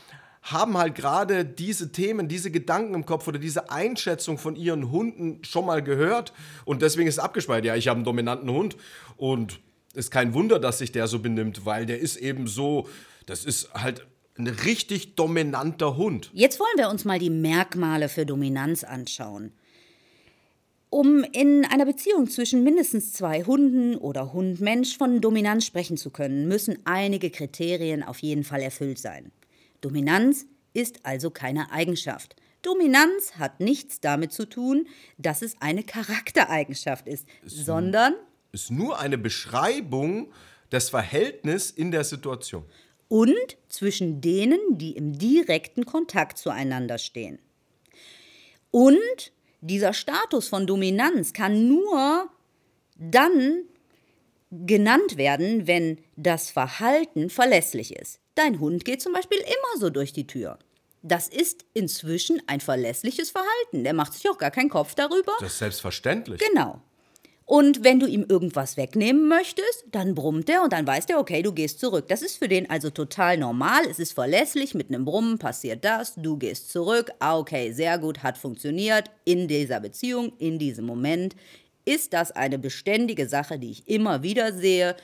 haben 0.42 0.78
halt 0.78 0.95
gerade 0.95 1.45
diese 1.45 1.90
Themen, 1.90 2.28
diese 2.28 2.52
Gedanken 2.52 2.95
im 2.95 3.04
Kopf 3.04 3.26
oder 3.26 3.40
diese 3.40 3.71
Einschätzung 3.71 4.38
von 4.38 4.54
ihren 4.54 4.92
Hunden 4.92 5.45
schon 5.45 5.66
mal 5.66 5.83
gehört 5.83 6.33
und 6.64 6.83
deswegen 6.83 7.09
ist 7.09 7.16
es 7.16 7.18
abgespeichert. 7.18 7.64
Ja, 7.64 7.75
ich 7.75 7.88
habe 7.88 7.97
einen 7.97 8.04
dominanten 8.04 8.49
Hund 8.49 8.76
und 9.16 9.59
ist 9.95 10.12
kein 10.12 10.35
Wunder, 10.35 10.61
dass 10.61 10.78
sich 10.78 10.92
der 10.92 11.09
so 11.09 11.18
benimmt, 11.18 11.66
weil 11.66 11.85
der 11.85 11.99
ist 11.99 12.16
eben 12.16 12.47
so, 12.47 12.88
das 13.26 13.45
ist 13.45 13.75
halt 13.75 14.07
ein 14.38 14.47
richtig 14.47 15.16
dominanter 15.16 15.97
Hund. 15.97 16.30
Jetzt 16.33 16.61
wollen 16.61 16.76
wir 16.76 16.90
uns 16.90 17.04
mal 17.04 17.18
die 17.18 17.28
Merkmale 17.28 18.09
für 18.09 18.25
Dominanz 18.25 18.85
anschauen. 18.85 19.52
Um 20.90 21.23
in 21.33 21.66
einer 21.66 21.85
Beziehung 21.85 22.28
zwischen 22.30 22.64
mindestens 22.64 23.12
zwei 23.12 23.42
Hunden 23.45 23.97
oder 23.97 24.33
Hund-Mensch 24.33 24.97
von 24.97 25.21
Dominanz 25.21 25.66
sprechen 25.66 25.99
zu 25.99 26.11
können, 26.11 26.49
müssen 26.49 26.78
einige 26.87 27.30
Kriterien 27.30 28.02
auf 28.02 28.21
jeden 28.21 28.42
Fall 28.45 28.62
erfüllt 28.62 28.99
sein. 28.99 29.30
Dominanz 29.83 30.47
ist 30.73 31.00
also 31.04 31.30
keine 31.30 31.71
Eigenschaft. 31.73 32.37
Dominanz 32.62 33.35
hat 33.38 33.61
nichts 33.61 34.00
damit 34.00 34.33
zu 34.33 34.47
tun, 34.49 34.87
dass 35.18 35.42
es 35.42 35.57
eine 35.61 35.83
Charaktereigenschaft 35.83 37.07
ist, 37.07 37.26
sondern 37.45 38.14
Ist 38.52 38.71
nur 38.71 38.99
eine 38.99 39.18
Beschreibung 39.18 40.33
des 40.73 40.88
Verhältnisses 40.88 41.71
in 41.71 41.90
der 41.90 42.04
Situation. 42.04 42.64
und 43.09 43.57
zwischen 43.68 44.21
denen, 44.21 44.59
die 44.73 44.92
im 44.92 45.18
direkten 45.18 45.87
Kontakt 45.87 46.37
zueinander 46.38 46.99
stehen. 46.99 47.38
Und 48.71 49.33
dieser 49.61 49.93
Status 49.93 50.49
von 50.49 50.67
Dominanz 50.67 51.33
kann 51.33 51.69
nur 51.69 52.29
dann 52.97 53.65
genannt 54.50 55.17
werden, 55.17 55.67
wenn 55.67 55.99
das 56.17 56.50
Verhalten 56.50 57.31
verlässlich 57.31 57.95
ist. 57.95 58.21
Dein 58.35 58.61
Hund 58.61 58.85
geht 58.85 59.03
zum 59.03 59.12
Beispiel 59.12 59.38
immer 59.38 59.81
so 59.81 59.91
durch 59.91 60.12
die 60.12 60.27
Tür. 60.27 60.59
Das 61.03 61.29
ist 61.29 61.65
inzwischen 61.75 62.43
ein 62.47 62.61
verlässliches 62.61 63.31
Verhalten. 63.31 63.85
Der 63.85 63.95
macht 63.95 64.15
sich 64.15 64.29
auch 64.29 64.38
gar 64.38 64.50
keinen 64.50 64.71
Kopf 64.71 64.95
darüber. 64.95 65.33
Das 65.41 65.53
ist 65.53 65.59
selbstverständlich. 65.59 66.41
Genau. 66.41 66.81
Und 67.49 67.83
wenn 67.83 67.99
du 67.99 68.07
ihm 68.07 68.26
irgendwas 68.28 68.76
wegnehmen 68.76 69.26
möchtest, 69.26 69.87
dann 69.90 70.14
brummt 70.14 70.50
er 70.50 70.62
und 70.62 70.75
dann 70.75 70.87
weiß 70.87 71.07
der, 71.07 71.19
okay, 71.19 71.40
du 71.40 71.50
gehst 71.50 71.81
zurück. 71.81 72.07
Das 72.09 72.21
ist 72.21 72.37
für 72.37 72.47
den 72.47 72.69
also 72.69 72.90
total 72.90 73.38
normal. 73.38 73.87
Es 73.90 73.99
ist 73.99 74.12
verlässlich. 74.12 74.75
Mit 74.75 74.90
einem 74.90 75.07
Brummen 75.07 75.38
passiert 75.38 75.83
das. 75.83 76.14
Du 76.17 76.37
gehst 76.37 76.71
zurück. 76.71 77.11
Ah, 77.21 77.38
okay, 77.38 77.73
sehr 77.73 77.99
gut, 77.99 78.23
hat 78.23 78.37
funktioniert. 78.37 79.11
In 79.25 79.49
dieser 79.49 79.81
Beziehung, 79.81 80.35
in 80.38 80.59
diesem 80.59 80.85
Moment 80.85 81.37
ist 81.87 82.12
das 82.12 82.33
eine 82.33 82.59
beständige 82.59 83.26
Sache, 83.26 83.59
die 83.59 83.71
ich 83.71 83.88
immer 83.88 84.23
wieder 84.23 84.52
sehe. 84.52 84.95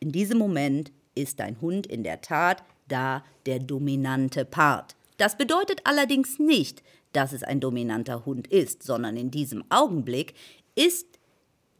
In 0.00 0.10
diesem 0.10 0.38
Moment 0.38 0.90
ist 1.14 1.38
dein 1.38 1.60
Hund 1.60 1.86
in 1.86 2.02
der 2.02 2.22
Tat 2.22 2.64
da 2.88 3.24
der 3.46 3.60
dominante 3.60 4.44
Part. 4.44 4.96
Das 5.16 5.38
bedeutet 5.38 5.82
allerdings 5.84 6.40
nicht, 6.40 6.82
dass 7.12 7.32
es 7.32 7.44
ein 7.44 7.60
dominanter 7.60 8.26
Hund 8.26 8.48
ist, 8.48 8.82
sondern 8.82 9.16
in 9.16 9.30
diesem 9.30 9.62
Augenblick 9.70 10.34
ist 10.74 11.06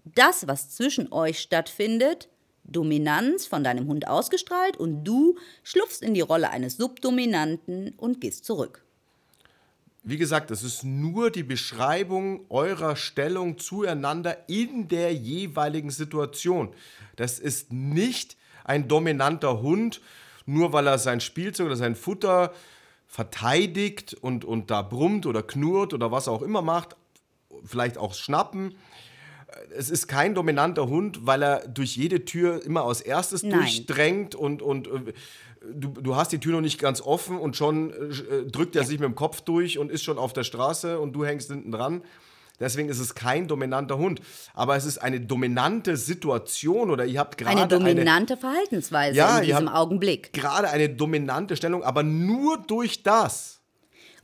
das, 0.04 0.46
was 0.46 0.70
zwischen 0.70 1.12
euch 1.12 1.40
stattfindet, 1.40 2.28
Dominanz 2.64 3.46
von 3.46 3.64
deinem 3.64 3.86
Hund 3.88 4.06
ausgestrahlt 4.06 4.76
und 4.76 5.04
du 5.04 5.36
schlupfst 5.62 6.02
in 6.02 6.14
die 6.14 6.20
Rolle 6.20 6.50
eines 6.50 6.76
Subdominanten 6.76 7.94
und 7.96 8.20
gehst 8.20 8.44
zurück. 8.44 8.84
wie 10.04 10.16
gesagt, 10.16 10.50
es 10.50 10.64
ist 10.64 10.82
nur 10.82 11.30
die 11.30 11.44
Beschreibung 11.44 12.44
eurer 12.48 12.96
Stellung 12.96 13.58
zueinander 13.58 14.48
in 14.48 14.88
der 14.88 15.14
jeweiligen 15.14 15.90
Situation. 15.90 16.74
Das 17.14 17.38
ist 17.38 17.72
nicht 17.72 18.36
ein 18.64 18.88
dominanter 18.88 19.62
Hund, 19.62 20.00
nur 20.44 20.72
weil 20.72 20.88
er 20.88 20.98
sein 20.98 21.20
Spielzeug 21.20 21.66
oder 21.66 21.76
sein 21.76 21.94
Futter 21.94 22.52
verteidigt 23.06 24.14
und, 24.14 24.44
und 24.44 24.70
da 24.70 24.82
brummt 24.82 25.26
oder 25.26 25.42
knurrt 25.42 25.94
oder 25.94 26.10
was 26.10 26.26
auch 26.26 26.42
immer 26.42 26.62
macht, 26.62 26.96
vielleicht 27.64 27.98
auch 27.98 28.14
schnappen. 28.14 28.74
Es 29.76 29.90
ist 29.90 30.06
kein 30.08 30.34
dominanter 30.34 30.88
Hund, 30.88 31.26
weil 31.26 31.42
er 31.42 31.68
durch 31.68 31.96
jede 31.96 32.24
Tür 32.24 32.62
immer 32.64 32.84
als 32.84 33.00
erstes 33.00 33.42
Nein. 33.42 33.58
durchdrängt 33.58 34.34
und, 34.34 34.62
und 34.62 34.86
äh, 34.88 35.12
du, 35.72 35.88
du 35.88 36.16
hast 36.16 36.32
die 36.32 36.38
Tür 36.40 36.52
noch 36.52 36.60
nicht 36.60 36.78
ganz 36.78 37.00
offen 37.00 37.38
und 37.38 37.56
schon 37.56 37.90
äh, 37.92 38.44
drückt 38.50 38.76
er 38.76 38.84
sich 38.84 38.98
mit 38.98 39.06
dem 39.08 39.14
Kopf 39.14 39.40
durch 39.42 39.78
und 39.78 39.90
ist 39.90 40.02
schon 40.04 40.18
auf 40.18 40.32
der 40.32 40.44
Straße 40.44 40.98
und 41.00 41.12
du 41.14 41.24
hängst 41.24 41.48
hinten 41.50 41.72
dran. 41.72 42.02
Deswegen 42.60 42.88
ist 42.88 43.00
es 43.00 43.14
kein 43.16 43.48
dominanter 43.48 43.98
Hund. 43.98 44.20
Aber 44.54 44.76
es 44.76 44.84
ist 44.84 44.98
eine 44.98 45.20
dominante 45.20 45.96
Situation 45.96 46.90
oder 46.90 47.04
ihr 47.06 47.18
habt 47.18 47.36
gerade 47.38 47.56
Eine 47.58 47.66
dominante 47.68 48.36
Verhaltensweise 48.36 49.16
Ja, 49.16 49.38
in 49.38 49.44
ihr 49.48 49.54
diesem 49.54 49.68
habt- 49.68 49.78
Augenblick. 49.78 50.32
gerade 50.32 50.68
eine 50.70 50.88
dominante 50.88 51.56
Stellung, 51.56 51.82
aber 51.82 52.02
nur 52.04 52.58
durch 52.58 53.02
das, 53.02 53.60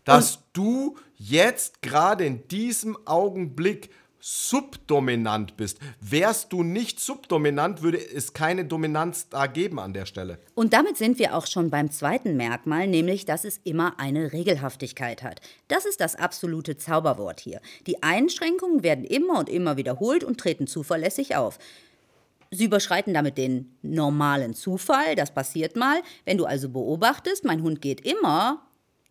dass 0.04 0.40
du 0.52 0.96
jetzt 1.16 1.82
gerade 1.82 2.24
in 2.26 2.46
diesem 2.46 2.96
Augenblick 3.06 3.90
subdominant 4.20 5.56
bist. 5.56 5.78
Wärst 6.00 6.52
du 6.52 6.62
nicht 6.62 7.00
subdominant, 7.00 7.82
würde 7.82 7.98
es 7.98 8.32
keine 8.32 8.64
Dominanz 8.64 9.28
da 9.28 9.46
geben 9.46 9.78
an 9.78 9.92
der 9.92 10.06
Stelle. 10.06 10.38
Und 10.54 10.72
damit 10.72 10.96
sind 10.96 11.18
wir 11.18 11.34
auch 11.34 11.46
schon 11.46 11.70
beim 11.70 11.90
zweiten 11.90 12.36
Merkmal, 12.36 12.86
nämlich, 12.86 13.24
dass 13.24 13.44
es 13.44 13.60
immer 13.64 13.98
eine 13.98 14.32
Regelhaftigkeit 14.32 15.22
hat. 15.22 15.40
Das 15.68 15.84
ist 15.84 16.00
das 16.00 16.16
absolute 16.16 16.76
Zauberwort 16.76 17.40
hier. 17.40 17.60
Die 17.86 18.02
Einschränkungen 18.02 18.82
werden 18.82 19.04
immer 19.04 19.38
und 19.38 19.48
immer 19.48 19.76
wiederholt 19.76 20.24
und 20.24 20.38
treten 20.38 20.66
zuverlässig 20.66 21.36
auf. 21.36 21.58
Sie 22.50 22.64
überschreiten 22.64 23.12
damit 23.12 23.36
den 23.36 23.76
normalen 23.82 24.54
Zufall, 24.54 25.14
das 25.14 25.32
passiert 25.32 25.76
mal. 25.76 26.00
Wenn 26.24 26.38
du 26.38 26.46
also 26.46 26.70
beobachtest, 26.70 27.44
mein 27.44 27.62
Hund 27.62 27.82
geht 27.82 28.00
immer 28.00 28.67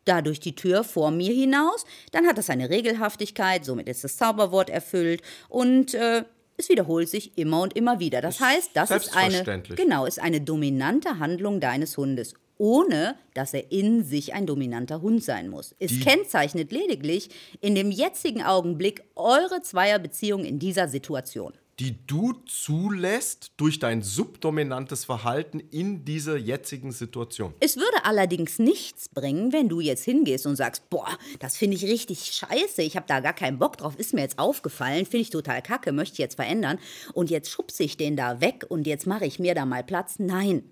da 0.07 0.21
durch 0.21 0.39
die 0.39 0.55
Tür 0.55 0.83
vor 0.83 1.11
mir 1.11 1.33
hinaus, 1.33 1.85
dann 2.11 2.25
hat 2.25 2.37
das 2.37 2.49
eine 2.49 2.69
Regelhaftigkeit, 2.69 3.65
somit 3.65 3.87
ist 3.89 4.03
das 4.03 4.17
Zauberwort 4.17 4.69
erfüllt 4.69 5.21
und 5.49 5.93
äh, 5.93 6.23
es 6.57 6.69
wiederholt 6.69 7.07
sich 7.09 7.37
immer 7.37 7.61
und 7.61 7.75
immer 7.75 7.99
wieder. 7.99 8.19
Das 8.21 8.39
heißt, 8.39 8.71
das 8.73 8.89
ist 8.91 9.15
eine, 9.15 9.61
genau, 9.75 10.05
ist 10.05 10.19
eine 10.19 10.41
dominante 10.41 11.19
Handlung 11.19 11.59
deines 11.59 11.97
Hundes, 11.97 12.33
ohne 12.57 13.15
dass 13.35 13.53
er 13.53 13.71
in 13.71 14.03
sich 14.03 14.33
ein 14.33 14.47
dominanter 14.47 15.01
Hund 15.01 15.23
sein 15.23 15.49
muss. 15.49 15.75
Es 15.77 15.91
Die- 15.91 15.99
kennzeichnet 15.99 16.71
lediglich 16.71 17.29
in 17.61 17.75
dem 17.75 17.91
jetzigen 17.91 18.41
Augenblick 18.41 19.03
eure 19.15 19.61
Zweierbeziehung 19.61 20.45
in 20.45 20.57
dieser 20.57 20.87
Situation. 20.87 21.53
Die 21.79 21.95
du 22.07 22.33
zulässt 22.47 23.51
durch 23.57 23.77
dein 23.77 24.01
subdominantes 24.01 25.05
Verhalten 25.05 25.59
in 25.59 26.05
dieser 26.05 26.35
jetzigen 26.35 26.91
Situation. 26.91 27.53
Es 27.59 27.75
würde 27.75 28.03
allerdings 28.03 28.57
nichts 28.57 29.09
bringen, 29.09 29.53
wenn 29.53 29.69
du 29.69 29.79
jetzt 29.79 30.03
hingehst 30.03 30.47
und 30.47 30.55
sagst, 30.55 30.89
boah, 30.89 31.07
das 31.39 31.55
finde 31.55 31.77
ich 31.77 31.83
richtig 31.83 32.31
scheiße, 32.33 32.81
ich 32.81 32.95
habe 32.95 33.05
da 33.07 33.19
gar 33.19 33.33
keinen 33.33 33.59
Bock 33.59 33.77
drauf, 33.77 33.95
ist 33.97 34.15
mir 34.15 34.21
jetzt 34.21 34.39
aufgefallen, 34.39 35.05
finde 35.05 35.21
ich 35.21 35.29
total 35.29 35.61
kacke, 35.61 35.91
möchte 35.91 36.13
ich 36.13 36.19
jetzt 36.19 36.35
verändern 36.35 36.79
und 37.13 37.29
jetzt 37.29 37.51
schubse 37.51 37.83
ich 37.83 37.95
den 37.95 38.15
da 38.15 38.41
weg 38.41 38.65
und 38.67 38.87
jetzt 38.87 39.05
mache 39.05 39.25
ich 39.25 39.37
mir 39.37 39.53
da 39.53 39.65
mal 39.65 39.83
Platz. 39.83 40.15
Nein, 40.17 40.71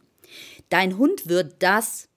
dein 0.70 0.98
Hund 0.98 1.30
wird 1.30 1.56
das 1.60 2.10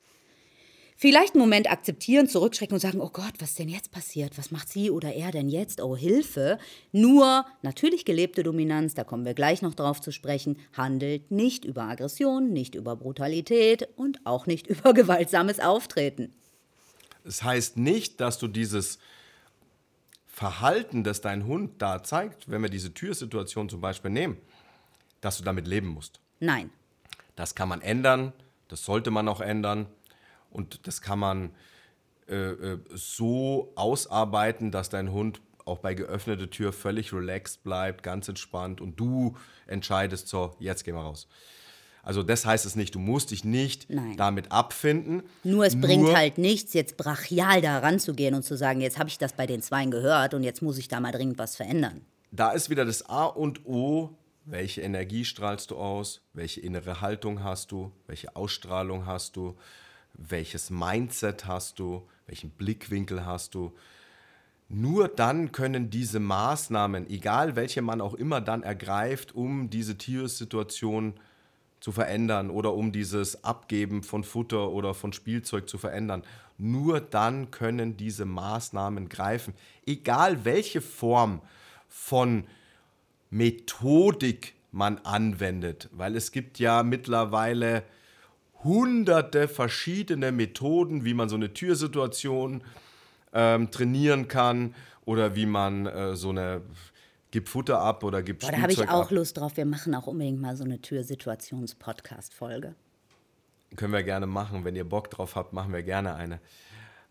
vielleicht 0.99 1.35
einen 1.35 1.41
Moment 1.41 1.71
akzeptieren, 1.71 2.29
zurückschrecken 2.29 2.75
und 2.75 2.81
sagen, 2.81 3.01
oh 3.01 3.09
Gott, 3.11 3.33
was 3.39 3.51
ist 3.51 3.59
denn 3.61 3.69
jetzt 3.69 3.93
passiert? 3.93 4.37
Was 4.37 4.51
macht 4.51 4.69
sie 4.69 4.91
oder 4.91 5.15
er 5.15 5.31
denn 5.31 5.49
jetzt? 5.49 5.81
Oh, 5.81 5.97
Hilfe. 5.97 6.59
Nur 6.93 7.47
natürlich 7.63 8.05
gelebte 8.05 8.43
Dominanz, 8.43 8.95
da 8.95 9.05
kommen 9.05 9.25
wir 9.25 9.35
gleich 9.35 9.63
noch 9.63 9.75
drauf 9.75 10.01
zu 10.01 10.11
sprechen, 10.11 10.59
handelt 10.77 11.31
nicht 11.31 11.65
über 11.65 11.85
Aggression, 11.85 12.53
nicht 12.53 12.75
über 12.75 12.97
Brutalität 12.97 13.89
und 13.97 14.27
auch 14.27 14.47
nicht 14.47 14.67
über 14.67 14.93
gewaltsames 14.93 15.61
Auftreten. 15.61 16.35
Es 17.25 17.43
heißt 17.43 17.77
nicht, 17.77 18.21
dass 18.21 18.39
du 18.39 18.49
dieses 18.49 18.99
Verhalten, 20.27 21.05
das 21.05 21.21
dein 21.21 21.47
Hund 21.47 21.81
da 21.81 22.03
zeigt, 22.03 22.51
wenn 22.51 22.63
wir 22.63 22.71
diese 22.71 22.93
Türsituation 22.93 23.69
zum 23.69 23.81
Beispiel 23.81 24.11
nehmen, 24.11 24.37
dass 25.21 25.39
du 25.39 25.45
damit 25.45 25.69
leben 25.69 25.89
musst. 25.89 26.21
Nein. 26.41 26.71
Das 27.37 27.55
kann 27.55 27.69
man 27.69 27.83
ändern, 27.83 28.33
das 28.67 28.85
sollte 28.85 29.13
man 29.13 29.29
auch 29.29 29.41
ändern 29.41 29.87
und 30.51 30.87
das 30.87 31.01
kann 31.03 31.19
man 31.19 31.51
äh, 32.29 32.35
äh, 32.35 32.79
so 32.91 33.73
ausarbeiten, 33.75 34.71
dass 34.71 34.91
dein 34.91 35.13
Hund 35.13 35.41
auch 35.65 35.79
bei 35.79 35.95
geöffneter 35.95 36.51
Tür 36.51 36.73
völlig 36.73 37.13
relaxed 37.13 37.63
bleibt, 37.63 38.03
ganz 38.03 38.29
entspannt 38.29 38.81
und 38.81 38.99
du 38.99 39.37
entscheidest 39.67 40.29
so, 40.29 40.55
jetzt 40.59 40.85
gehen 40.85 40.95
wir 40.95 41.03
raus. 41.03 41.29
Also 42.03 42.23
das 42.23 42.47
heißt 42.47 42.65
es 42.65 42.75
nicht, 42.75 42.95
du 42.95 42.99
musst 42.99 43.33
dich 43.33 43.45
nicht 43.45 43.91
Nein. 43.91 44.17
damit 44.17 44.51
abfinden. 44.51 45.23
Nur 45.45 45.67
es 45.67 45.79
bringt 45.79 46.15
halt 46.15 46.39
nichts, 46.39 46.73
jetzt 46.73 46.97
brachial 46.97 47.61
da 47.61 47.79
ranzugehen 47.81 48.35
und 48.35 48.45
zu 48.45 48.57
sagen, 48.57 48.81
jetzt 48.81 48.99
habe 48.99 49.11
ich 49.11 49.19
das 49.19 49.35
bei 49.35 49.47
den 49.47 49.61
Zweien 49.61 49.91
gehört 49.91 50.33
und 50.33 50.43
jetzt 50.43 50.63
muss 50.63 50.79
ich 50.79 50.89
da 50.89 51.01
mal 51.01 51.13
dringend 51.13 51.39
was 51.39 51.57
verändern. 51.57 52.03
da 52.31 52.53
ist 52.53 52.71
wieder 52.71 52.85
das 52.85 53.09
A 53.09 53.25
und 53.25 53.67
O, 53.67 54.17
welche 54.45 54.81
Energie 54.81 55.25
strahlst 55.25 55.71
du 55.71 55.77
aus, 55.77 56.23
welche 56.33 56.61
innere 56.61 57.03
Haltung 57.03 57.43
hast 57.43 57.73
du, 57.73 57.93
welche 58.07 58.37
Ausstrahlung 58.37 59.05
hast 59.05 59.37
du, 59.37 59.57
welches 60.19 60.69
Mindset 60.69 61.47
hast 61.47 61.79
du, 61.79 62.07
welchen 62.27 62.51
Blickwinkel 62.51 63.25
hast 63.25 63.55
du. 63.55 63.73
Nur 64.69 65.09
dann 65.09 65.51
können 65.53 65.89
diese 65.89 66.21
Maßnahmen, 66.21 67.09
egal 67.09 67.57
welche 67.57 67.81
man 67.81 68.03
auch 68.03 68.13
immer 68.13 68.43
dann 68.43 68.63
ergreift, 68.63 69.35
um 69.35 69.71
diese 69.71 69.97
Tiersituation 69.97 71.15
zu 71.81 71.93
verändern 71.93 72.51
oder 72.51 72.75
um 72.75 72.93
dieses 72.93 73.45
Abgeben 73.45 74.03
von 74.03 74.25
Futter 74.25 74.71
oder 74.71 74.93
von 74.93 75.13
Spielzeug 75.13 75.69
zu 75.69 75.79
verändern. 75.79 76.23
Nur 76.59 77.01
dann 77.01 77.51
können 77.51 77.97
diese 77.97 78.27
Maßnahmen 78.27 79.09
greifen. 79.09 79.55
Egal 79.87 80.45
welche 80.45 80.81
Form 80.81 81.41
von 81.89 82.45
Methodik 83.31 84.55
man 84.73 84.99
anwendet, 84.99 85.89
weil 85.93 86.17
es 86.17 86.33
gibt 86.33 86.59
ja 86.59 86.83
mittlerweile 86.83 87.85
hunderte 88.65 89.49
verschiedene 89.49 90.33
Methoden, 90.33 91.05
wie 91.05 91.15
man 91.15 91.29
so 91.29 91.37
eine 91.37 91.53
Türsituation 91.53 92.63
ähm, 93.33 93.71
trainieren 93.71 94.29
kann 94.29 94.75
oder 95.05 95.37
wie 95.37 95.47
man 95.47 95.87
äh, 95.87 96.17
so 96.17 96.31
eine 96.31 96.63
gibt 97.31 97.49
Futter 97.49 97.81
ab 97.81 98.05
oder 98.05 98.23
gibt 98.23 98.41
Boah, 98.43 98.53
da 98.53 98.61
habe 98.61 98.73
ich 98.73 98.89
auch 98.89 99.07
ab. 99.07 99.11
Lust 99.11 99.37
drauf. 99.37 99.57
Wir 99.57 99.67
machen 99.67 99.95
auch 99.95 100.07
unbedingt 100.07 100.41
mal 100.41 100.57
so 100.57 100.65
eine 100.65 100.81
Türsituations-Podcast-Folge. 100.81 102.75
Können 103.77 103.93
wir 103.93 104.03
gerne 104.03 104.27
machen. 104.27 104.65
Wenn 104.65 104.77
ihr 104.77 104.89
Bock 104.89 105.11
drauf 105.11 105.37
habt, 105.37 105.53
machen 105.53 105.73
wir 105.73 105.83
gerne 105.83 106.15
eine. 106.15 106.41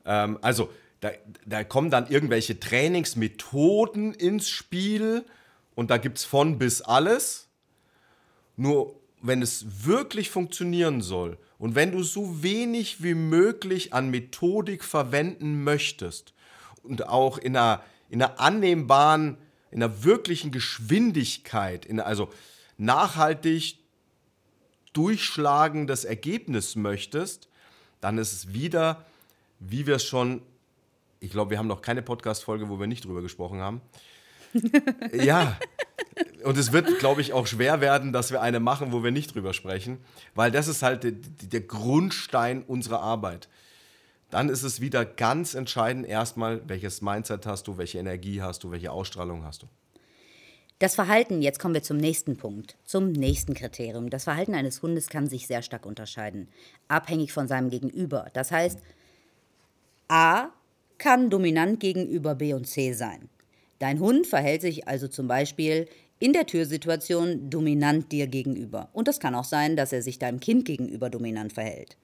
Ähm, 0.06 0.40
also, 0.42 0.70
da, 1.02 1.12
da 1.46 1.64
kommen 1.64 1.92
dann 1.92 2.08
irgendwelche 2.08 2.60
Trainingsmethoden 2.60 4.16
ins 4.16 4.50
Spiel 4.50 5.24
und 5.76 5.92
da 5.92 5.98
gibt 5.98 6.18
es 6.18 6.26
von 6.26 6.58
bis 6.58 6.82
alles. 6.82 7.50
Nur 8.56 9.00
wenn 9.22 9.42
es 9.42 9.86
wirklich 9.86 10.30
funktionieren 10.30 11.02
soll 11.02 11.38
und 11.58 11.76
wenn 11.76 11.92
du 11.92 12.04
so 12.04 12.44
wenig 12.44 13.04
wie 13.04 13.16
möglich 13.16 13.94
an 13.94 14.10
Methodik 14.10 14.84
verwenden 14.84 15.64
möchtest 15.64 16.34
und 16.84 17.08
auch 17.08 17.38
in 17.38 17.58
einer, 17.58 17.84
in 18.10 18.22
einer 18.22 18.40
annehmbaren, 18.40 19.38
in 19.72 19.82
einer 19.82 20.04
wirklichen 20.04 20.52
Geschwindigkeit, 20.52 21.86
in, 21.86 22.00
also 22.00 22.30
nachhaltig 22.78 23.80
durchschlagendes 24.94 26.06
Ergebnis 26.06 26.76
möchtest, 26.76 27.50
dann 28.02 28.18
ist 28.18 28.34
es 28.34 28.54
wieder, 28.54 29.06
wie 29.60 29.88
wir 29.88 29.96
es 29.96 30.04
schon, 30.04 30.42
ich 31.20 31.32
glaube, 31.32 31.52
wir 31.52 31.58
haben 31.58 31.68
noch 31.68 31.82
keine 31.82 32.02
Podcast-Folge, 32.02 32.70
wo 32.70 32.80
wir 32.80 32.88
nicht 32.88 33.06
drüber 33.06 33.22
gesprochen 33.22 33.60
haben. 33.60 33.82
Ja, 35.14 35.58
und 36.44 36.58
es 36.58 36.72
wird, 36.72 37.00
glaube 37.00 37.22
ich, 37.22 37.34
auch 37.34 37.48
schwer 37.48 37.82
werden, 37.82 38.14
dass 38.14 38.32
wir 38.32 38.42
eine 38.42 38.60
machen, 38.60 38.92
wo 38.92 39.04
wir 39.04 39.12
nicht 39.12 39.34
drüber 39.34 39.54
sprechen, 39.54 39.98
weil 40.36 40.52
das 40.52 40.68
ist 40.68 40.82
halt 40.82 41.04
der, 41.04 41.12
der 41.12 41.62
Grundstein 41.62 42.64
unserer 42.64 43.02
Arbeit. 43.02 43.50
Dann 44.30 44.50
ist 44.50 44.64
es 44.64 44.82
wieder 44.82 45.06
ganz 45.06 45.54
entscheidend 45.54 46.06
erstmal, 46.06 46.62
welches 46.68 47.02
Mindset 47.02 47.46
hast 47.46 47.68
du, 47.68 47.78
welche 47.78 48.00
Energie 48.00 48.42
hast 48.42 48.64
du, 48.64 48.72
welche 48.72 48.92
Ausstrahlung 48.92 49.44
hast 49.44 49.64
du. 49.64 49.68
Das 50.80 50.94
Verhalten, 50.94 51.42
jetzt 51.42 51.60
kommen 51.60 51.74
wir 51.74 51.82
zum 51.82 51.98
nächsten 51.98 52.38
Punkt, 52.38 52.76
zum 52.86 53.12
nächsten 53.12 53.56
Kriterium. 53.56 54.12
Das 54.12 54.26
Verhalten 54.26 54.54
eines 54.54 54.82
Hundes 54.84 55.10
kann 55.10 55.28
sich 55.28 55.48
sehr 55.48 55.64
stark 55.64 55.88
unterscheiden, 55.88 56.50
abhängig 56.88 57.34
von 57.34 57.48
seinem 57.48 57.70
Gegenüber. 57.70 58.28
Das 58.34 58.52
heißt, 58.52 58.80
A 60.08 60.50
kann 61.00 61.30
dominant 61.30 61.80
gegenüber 61.80 62.36
B 62.36 62.54
und 62.54 62.68
C 62.68 62.94
sein. 62.94 63.30
Dein 63.80 64.00
Hund 64.00 64.28
verhält 64.28 64.62
sich 64.62 64.88
also 64.88 65.08
zum 65.08 65.28
Beispiel 65.28 65.88
in 66.20 66.34
der 66.34 66.46
Türsituation 66.46 67.50
dominant 67.50 68.12
dir 68.12 68.28
gegenüber. 68.28 68.90
Und 68.94 69.08
das 69.08 69.20
kann 69.20 69.36
auch 69.36 69.44
sein, 69.44 69.76
dass 69.76 69.94
er 69.94 70.02
sich 70.02 70.18
deinem 70.18 70.40
Kind 70.40 70.66
gegenüber 70.66 71.10
dominant 71.10 71.54
verhält. 71.54 71.98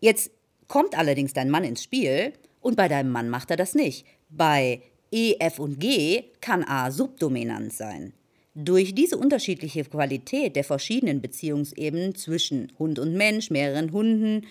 Jetzt 0.00 0.32
kommt 0.66 0.98
allerdings 0.98 1.32
dein 1.32 1.50
Mann 1.50 1.64
ins 1.64 1.82
Spiel 1.82 2.32
Und 2.60 2.76
bei 2.76 2.88
deinem 2.88 3.10
Mann 3.10 3.28
macht 3.28 3.50
er 3.50 3.56
das 3.56 3.74
nicht. 3.74 4.06
Bei 4.30 4.80
E, 5.10 5.34
F 5.40 5.58
und 5.58 5.78
G 5.80 6.24
kann 6.40 6.64
A 6.64 6.90
subdominant 6.90 7.72
sein. 7.72 8.14
Durch 8.54 8.94
diese 8.94 9.16
unterschiedliche 9.16 9.84
Qualität 9.84 10.56
der 10.56 10.64
verschiedenen 10.64 11.20
Beziehungsebenen 11.20 12.14
zwischen 12.14 12.72
Hund 12.78 12.98
und 12.98 13.14
Mensch, 13.14 13.50
mehreren 13.50 13.92
Hunden, 13.92 14.46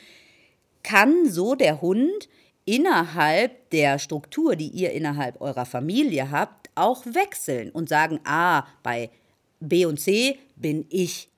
kann 0.84 1.30
so 1.30 1.56
der 1.56 1.82
Hund 1.82 2.28
innerhalb 2.65 3.69
der 3.71 4.00
Struktur, 4.00 4.56
die 4.56 4.67
ihr 4.67 4.91
innerhalb 4.91 5.41
eurer 5.41 5.65
Familie 5.65 6.32
habt, 6.32 6.69
auch 6.76 7.06
wechseln 7.06 7.69
und 7.71 7.89
sagen, 7.89 8.19
ah, 8.24 8.65
bei 8.84 9.10
B 9.60 9.86
und 9.86 10.00
C 10.00 10.38
bin 10.56 10.86
ich. 10.89 11.30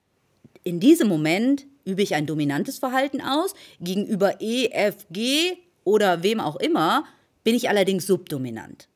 In 0.63 0.79
diesem 0.79 1.07
Moment 1.07 1.65
übe 1.86 2.01
ich 2.01 2.15
ein 2.15 2.25
dominantes 2.25 2.79
Verhalten 2.79 3.21
aus, 3.21 3.53
gegenüber 3.79 4.39
E, 4.39 4.67
F, 4.67 5.05
G 5.12 5.57
oder 5.83 6.23
wem 6.23 6.39
auch 6.39 6.55
immer 6.55 7.05
bin 7.43 7.55
ich 7.55 7.67
allerdings 7.67 8.07
subdominant. 8.07 8.88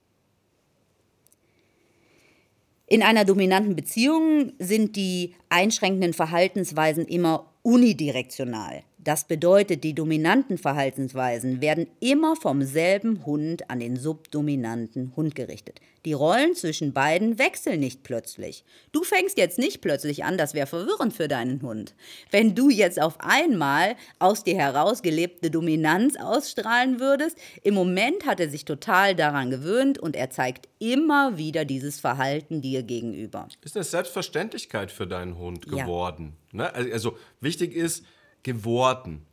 In 2.90 3.04
einer 3.04 3.26
dominanten 3.26 3.76
Beziehung 3.76 4.54
sind 4.60 4.96
die 4.96 5.36
einschränkenden 5.50 6.14
Verhaltensweisen 6.14 7.06
immer 7.06 7.52
unidirektional. 7.62 8.84
Das 9.08 9.24
bedeutet, 9.24 9.86
die 9.86 9.96
dominanten 9.96 10.58
Verhaltensweisen 10.58 11.62
werden 11.62 11.88
immer 12.02 12.36
vom 12.36 12.62
selben 12.62 13.26
Hund 13.26 13.70
an 13.70 13.80
den 13.80 13.96
subdominanten 13.96 15.14
Hund 15.16 15.34
gerichtet. 15.34 15.80
Die 16.04 16.12
Rollen 16.12 16.56
zwischen 16.56 16.92
beiden 16.92 17.40
wechseln 17.40 17.80
nicht 17.80 18.04
plötzlich. 18.04 18.66
Du 18.92 19.04
fängst 19.04 19.38
jetzt 19.38 19.60
nicht 19.60 19.80
plötzlich 19.80 20.26
an, 20.26 20.38
das 20.38 20.54
wäre 20.54 20.68
verwirrend 20.68 21.14
für 21.14 21.30
deinen 21.30 21.62
Hund. 21.62 21.96
Wenn 22.32 22.54
du 22.54 22.70
jetzt 22.70 23.02
auf 23.02 23.16
einmal 23.22 23.96
aus 24.20 24.44
dir 24.44 24.58
heraus 24.58 25.02
gelebte 25.02 25.52
Dominanz 25.52 26.18
ausstrahlen 26.18 27.00
würdest, 27.00 27.38
im 27.64 27.76
Moment 27.76 28.26
hat 28.26 28.42
er 28.42 28.50
sich 28.50 28.66
total 28.66 29.16
daran 29.16 29.50
gewöhnt 29.50 30.00
und 30.00 30.18
er 30.18 30.32
zeigt 30.32 30.68
immer 30.80 31.38
wieder 31.38 31.64
dieses 31.64 32.02
Verhalten 32.02 32.62
dir 32.62 32.84
gegenüber. 32.84 33.48
Ist 33.64 33.78
eine 33.78 33.86
Selbstverständlichkeit 33.86 34.92
für 34.92 35.08
deinen 35.08 35.38
Hund 35.38 35.66
geworden. 35.66 36.36
Ja. 36.52 36.58
Ne? 36.58 36.76
Also 36.76 37.18
wichtig 37.40 37.74
ist, 37.74 38.04
geworden. 38.48 39.26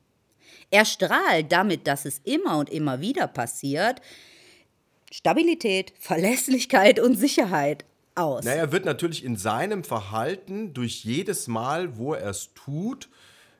Er 0.73 0.85
strahlt 0.85 1.53
damit, 1.53 1.87
dass 1.87 2.05
es 2.05 2.21
immer 2.25 2.59
und 2.59 2.69
immer 2.69 3.01
wieder 3.01 3.29
passiert, 3.29 4.01
Stabilität, 5.13 5.93
Verlässlichkeit 6.01 6.99
und 6.99 7.15
Sicherheit 7.15 7.85
aus. 8.17 8.45
Naja, 8.45 8.63
er 8.63 8.73
wird 8.73 8.85
natürlich 8.85 9.25
in 9.25 9.37
seinem 9.37 9.85
Verhalten 9.85 10.75
durch 10.75 11.05
jedes 11.05 11.47
Mal, 11.47 11.97
wo 11.97 12.15
er 12.15 12.31
es 12.31 12.51
tut, 12.55 13.09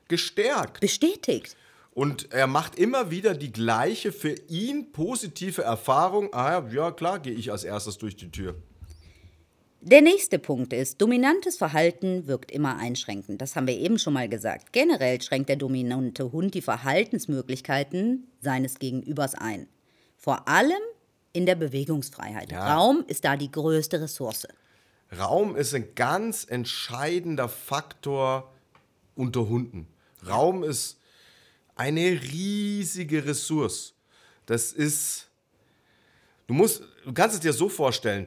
gestärkt. 0.09 0.81
Bestätigt. 0.81 1.55
Und 1.93 2.33
er 2.33 2.47
macht 2.47 2.77
immer 2.77 3.09
wieder 3.09 3.33
die 3.33 3.53
gleiche 3.53 4.11
für 4.11 4.35
ihn 4.49 4.91
positive 4.91 5.61
Erfahrung. 5.61 6.33
Ah 6.33 6.67
ja, 6.69 6.91
klar, 6.91 7.19
gehe 7.19 7.33
ich 7.33 7.49
als 7.49 7.63
erstes 7.63 7.97
durch 7.97 8.17
die 8.17 8.29
Tür. 8.29 8.55
Der 9.87 10.01
nächste 10.01 10.39
Punkt 10.39 10.73
ist, 10.73 10.99
dominantes 10.99 11.57
Verhalten 11.57 12.25
wirkt 12.25 12.49
immer 12.49 12.77
einschränkend. 12.77 13.39
Das 13.39 13.55
haben 13.55 13.67
wir 13.67 13.77
eben 13.77 13.99
schon 13.99 14.13
mal 14.13 14.27
gesagt. 14.27 14.73
Generell 14.73 15.21
schränkt 15.21 15.47
der 15.47 15.57
dominante 15.57 16.31
Hund 16.31 16.55
die 16.55 16.63
Verhaltensmöglichkeiten 16.63 18.25
seines 18.41 18.79
Gegenübers 18.79 19.35
ein. 19.35 19.67
Vor 20.17 20.47
allem 20.47 20.81
in 21.33 21.45
der 21.45 21.53
Bewegungsfreiheit. 21.53 22.51
Ja. 22.51 22.73
Raum 22.73 23.03
ist 23.05 23.25
da 23.25 23.37
die 23.37 23.51
größte 23.51 24.01
Ressource. 24.01 24.47
Raum 25.19 25.55
ist 25.55 25.75
ein 25.75 25.93
ganz 25.93 26.47
entscheidender 26.49 27.47
Faktor 27.47 28.51
unter 29.13 29.47
Hunden. 29.47 29.87
Raum 30.27 30.63
ist 30.63 30.97
eine 31.75 32.19
riesige 32.23 33.23
Ressource. 33.23 33.93
Das 34.47 34.71
ist, 34.71 35.29
du 36.47 36.55
musst, 36.55 36.81
du 37.05 37.13
kannst 37.13 37.35
es 37.35 37.41
dir 37.41 37.53
so 37.53 37.69
vorstellen, 37.69 38.25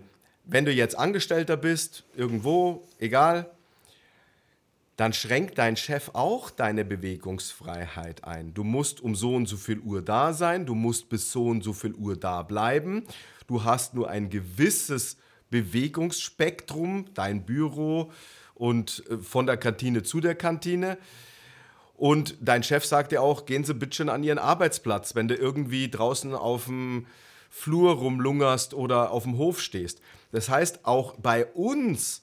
wenn 0.49 0.65
du 0.65 0.73
jetzt 0.73 0.99
Angestellter 0.99 1.57
bist, 1.57 2.05
irgendwo, 2.17 2.89
egal, 2.99 3.51
dann 4.97 5.13
schränkt 5.13 5.59
dein 5.59 5.77
Chef 5.77 6.11
auch 6.15 6.51
deine 6.51 6.85
Bewegungsfreiheit 6.85 8.25
ein. 8.25 8.55
Du 8.55 8.65
musst 8.65 9.01
um 9.01 9.15
so 9.15 9.37
und 9.37 9.47
so 9.47 9.57
viel 9.57 9.79
Uhr 9.79 10.03
da 10.03 10.33
sein, 10.33 10.67
du 10.67 10.75
musst 10.75 11.11
bis 11.11 11.31
so 11.31 11.47
und 11.47 11.63
so 11.63 11.73
viel 11.73 11.93
Uhr 11.93 12.17
da 12.17 12.43
bleiben. 12.43 13.05
Du 13.47 13.63
hast 13.63 13.95
nur 13.95 14.09
ein 14.09 14.31
gewisses 14.31 15.19
Bewegungsspektrum, 15.51 17.05
dein 17.15 17.45
Büro 17.45 18.11
und 18.55 19.05
äh, 19.09 19.19
von 19.19 19.47
der 19.47 19.59
Kantine 19.59 20.03
zu 20.03 20.21
der 20.21 20.35
Kantine. 20.35 20.99
Und 21.95 22.37
dein 22.41 22.63
Chef 22.63 22.85
sagt 22.85 23.13
dir 23.13 23.23
auch, 23.23 23.45
gehen 23.45 23.65
Sie 23.65 23.75
bitte 23.75 23.97
schon 23.97 24.09
an 24.09 24.25
Ihren 24.25 24.39
Arbeitsplatz, 24.39 25.15
wenn 25.15 25.29
du 25.29 25.35
irgendwie 25.35 25.91
draußen 25.91 26.35
auf 26.35 26.65
dem 26.67 27.07
Flur 27.51 27.93
rumlungerst 27.93 28.73
oder 28.73 29.11
auf 29.11 29.25
dem 29.25 29.37
Hof 29.37 29.61
stehst. 29.61 30.01
Das 30.33 30.49
heißt, 30.49 30.85
auch 30.85 31.15
bei 31.17 31.47
uns, 31.47 32.23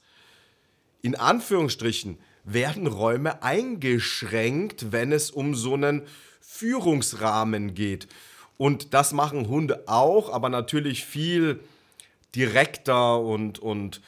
in 1.02 1.16
Anführungsstrichen, 1.16 2.18
werden 2.44 2.88
Räume 2.88 3.42
eingeschränkt, 3.42 4.92
wenn 4.92 5.12
es 5.12 5.32
um 5.32 5.56
so 5.56 5.74
einen 5.74 6.04
Führungsrahmen 6.40 7.74
geht. 7.74 8.08
Und 8.58 8.94
das 8.94 9.12
machen 9.12 9.48
Hunde 9.48 9.84
auch, 9.88 10.32
aber 10.32 10.50
natürlich 10.50 11.06
viel 11.06 11.60
direkter 12.36 13.20
und, 13.20 13.60
und 13.60 14.02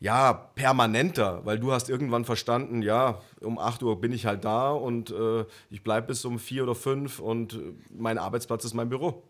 ja, 0.00 0.32
permanenter, 0.32 1.44
weil 1.44 1.58
du 1.58 1.72
hast 1.72 1.90
irgendwann 1.90 2.24
verstanden, 2.24 2.82
ja, 2.82 3.20
um 3.40 3.58
8 3.58 3.82
Uhr 3.82 4.00
bin 4.00 4.12
ich 4.12 4.26
halt 4.26 4.44
da 4.44 4.70
und 4.70 5.10
äh, 5.10 5.44
ich 5.70 5.82
bleibe 5.82 6.08
bis 6.08 6.24
um 6.24 6.38
4 6.38 6.62
oder 6.62 6.74
5 6.74 7.18
und 7.18 7.58
mein 7.90 8.18
Arbeitsplatz 8.18 8.64
ist 8.64 8.74
mein 8.74 8.88
Büro. 8.88 9.22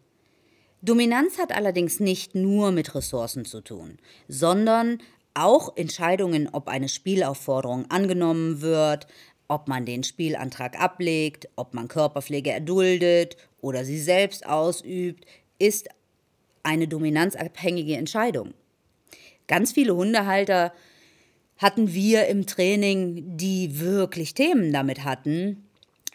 Dominanz 0.80 1.38
hat 1.38 1.52
allerdings 1.52 1.98
nicht 1.98 2.34
nur 2.34 2.70
mit 2.70 2.94
Ressourcen 2.94 3.44
zu 3.44 3.60
tun, 3.60 3.98
sondern 4.28 4.98
auch 5.34 5.76
Entscheidungen, 5.76 6.48
ob 6.52 6.68
eine 6.68 6.88
Spielaufforderung 6.88 7.90
angenommen 7.90 8.60
wird, 8.60 9.06
ob 9.48 9.66
man 9.66 9.86
den 9.86 10.04
Spielantrag 10.04 10.78
ablegt, 10.80 11.48
ob 11.56 11.74
man 11.74 11.88
Körperpflege 11.88 12.50
erduldet 12.50 13.36
oder 13.60 13.84
sie 13.84 13.98
selbst 13.98 14.46
ausübt, 14.46 15.24
ist 15.58 15.88
eine 16.62 16.86
dominanzabhängige 16.86 17.96
Entscheidung. 17.96 18.54
Ganz 19.46 19.72
viele 19.72 19.96
Hundehalter 19.96 20.72
hatten 21.56 21.92
wir 21.92 22.26
im 22.26 22.46
Training, 22.46 23.36
die 23.36 23.80
wirklich 23.80 24.34
Themen 24.34 24.72
damit 24.72 25.04
hatten, 25.04 25.67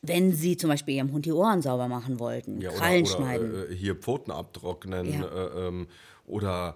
wenn 0.04 0.34
sie 0.34 0.58
zum 0.58 0.70
Beispiel 0.70 0.96
ihrem 0.96 1.12
Hund 1.14 1.26
die 1.26 1.32
Ohren 1.32 1.62
sauber 1.62 1.88
machen 1.88 2.20
wollten, 2.20 2.62
ja, 2.62 2.72
Krallen 2.72 3.06
oder, 3.06 3.12
schneiden. 3.12 3.72
Äh, 3.72 3.74
hier 3.74 3.96
Pfoten 3.96 4.32
abtrocknen 4.32 5.12
ja. 5.12 5.26
äh, 5.26 5.68
ähm, 5.68 5.88
oder 6.28 6.76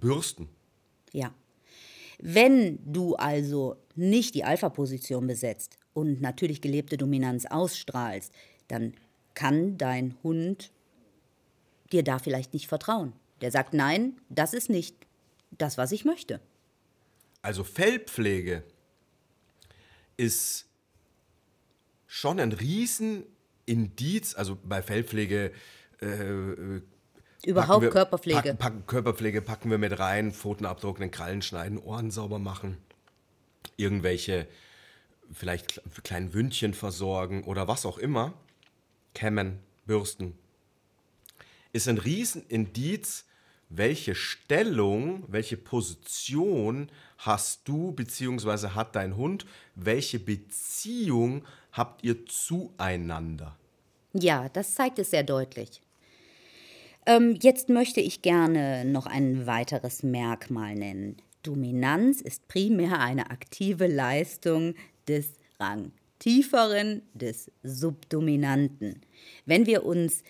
bürsten. 0.00 0.48
Ja. 1.12 1.32
Wenn 2.18 2.78
du 2.84 3.14
also 3.14 3.76
nicht 3.94 4.34
die 4.34 4.44
Alpha-Position 4.44 5.26
besetzt 5.26 5.76
und 5.92 6.22
natürlich 6.22 6.62
gelebte 6.62 6.96
Dominanz 6.96 7.44
ausstrahlst, 7.44 8.32
dann 8.68 8.94
kann 9.34 9.76
dein 9.76 10.16
Hund 10.22 10.72
dir 11.92 12.02
da 12.02 12.18
vielleicht 12.18 12.54
nicht 12.54 12.68
vertrauen. 12.68 13.12
Der 13.42 13.50
sagt, 13.50 13.74
nein, 13.74 14.16
das 14.30 14.54
ist 14.54 14.70
nicht 14.70 14.96
das, 15.50 15.76
was 15.76 15.92
ich 15.92 16.06
möchte. 16.06 16.40
Also 17.42 17.64
Fellpflege 17.64 18.62
ist 20.16 20.68
schon 22.12 22.38
ein 22.38 22.52
Riesenindiz, 22.52 24.34
also 24.34 24.58
bei 24.62 24.82
Fellpflege 24.82 25.50
äh, 26.02 26.82
Überhaupt 27.44 27.82
wir, 27.82 27.90
Körperpflege. 27.90 28.36
Packen, 28.36 28.58
packen, 28.58 28.86
Körperpflege 28.86 29.40
packen 29.40 29.70
wir 29.70 29.78
mit 29.78 29.98
rein, 29.98 30.30
Pfoten 30.30 30.66
abdrucken, 30.66 31.10
Krallen 31.10 31.40
schneiden, 31.40 31.78
Ohren 31.78 32.10
sauber 32.10 32.38
machen, 32.38 32.76
irgendwelche 33.78 34.46
vielleicht 35.32 35.80
kleinen 36.04 36.34
Wündchen 36.34 36.74
versorgen 36.74 37.44
oder 37.44 37.66
was 37.66 37.86
auch 37.86 37.96
immer, 37.96 38.34
kämmen, 39.14 39.60
bürsten, 39.86 40.34
ist 41.72 41.88
ein 41.88 41.96
Riesenindiz, 41.96 43.24
welche 43.70 44.14
Stellung, 44.14 45.24
welche 45.28 45.56
Position 45.56 46.90
hast 47.16 47.66
du 47.66 47.92
bzw. 47.92 48.68
hat 48.68 48.96
dein 48.96 49.16
Hund, 49.16 49.46
welche 49.74 50.18
Beziehung 50.18 51.42
habt 51.72 52.04
ihr 52.04 52.26
zueinander? 52.26 53.56
Ja, 54.12 54.48
das 54.50 54.74
zeigt 54.74 54.98
es 54.98 55.10
sehr 55.10 55.22
deutlich. 55.22 55.80
Ähm, 57.06 57.36
jetzt 57.40 57.68
möchte 57.68 58.00
ich 58.00 58.22
gerne 58.22 58.84
noch 58.84 59.06
ein 59.06 59.46
weiteres 59.46 60.02
Merkmal 60.02 60.74
nennen. 60.74 61.16
Dominanz 61.42 62.20
ist 62.20 62.46
primär 62.46 63.00
eine 63.00 63.30
aktive 63.30 63.88
Leistung 63.88 64.74
des 65.08 65.32
Rangtieferen, 65.58 67.02
des 67.14 67.50
Subdominanten. 67.64 69.00
Wenn 69.46 69.66
wir 69.66 69.84
uns 69.84 70.22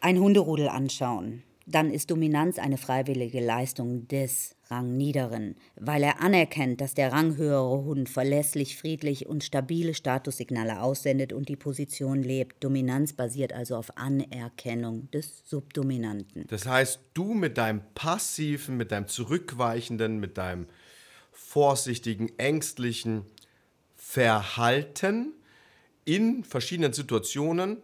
ein 0.00 0.20
Hunderudel 0.20 0.68
anschauen, 0.68 1.42
dann 1.66 1.90
ist 1.90 2.10
Dominanz 2.10 2.58
eine 2.58 2.78
freiwillige 2.78 3.40
Leistung 3.40 4.06
des 4.08 4.56
Rangniederen, 4.70 5.56
weil 5.76 6.02
er 6.02 6.20
anerkennt, 6.20 6.80
dass 6.80 6.94
der 6.94 7.12
ranghöhere 7.12 7.84
Hund 7.84 8.08
verlässlich, 8.08 8.76
friedlich 8.76 9.26
und 9.26 9.42
stabile 9.42 9.94
Statussignale 9.94 10.80
aussendet 10.80 11.32
und 11.32 11.48
die 11.48 11.56
Position 11.56 12.22
lebt. 12.22 12.62
Dominanz 12.62 13.12
basiert 13.12 13.52
also 13.52 13.76
auf 13.76 13.96
Anerkennung 13.98 15.10
des 15.10 15.42
Subdominanten. 15.44 16.46
Das 16.48 16.66
heißt, 16.66 17.00
du 17.14 17.34
mit 17.34 17.58
deinem 17.58 17.82
passiven, 17.94 18.76
mit 18.76 18.92
deinem 18.92 19.08
zurückweichenden, 19.08 20.20
mit 20.20 20.38
deinem 20.38 20.66
vorsichtigen, 21.32 22.30
ängstlichen 22.38 23.22
Verhalten 23.96 25.32
in 26.04 26.44
verschiedenen 26.44 26.92
Situationen 26.92 27.78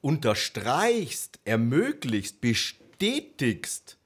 unterstreichst, 0.00 1.38
ermöglichst, 1.44 2.40
bestätigst 2.40 3.98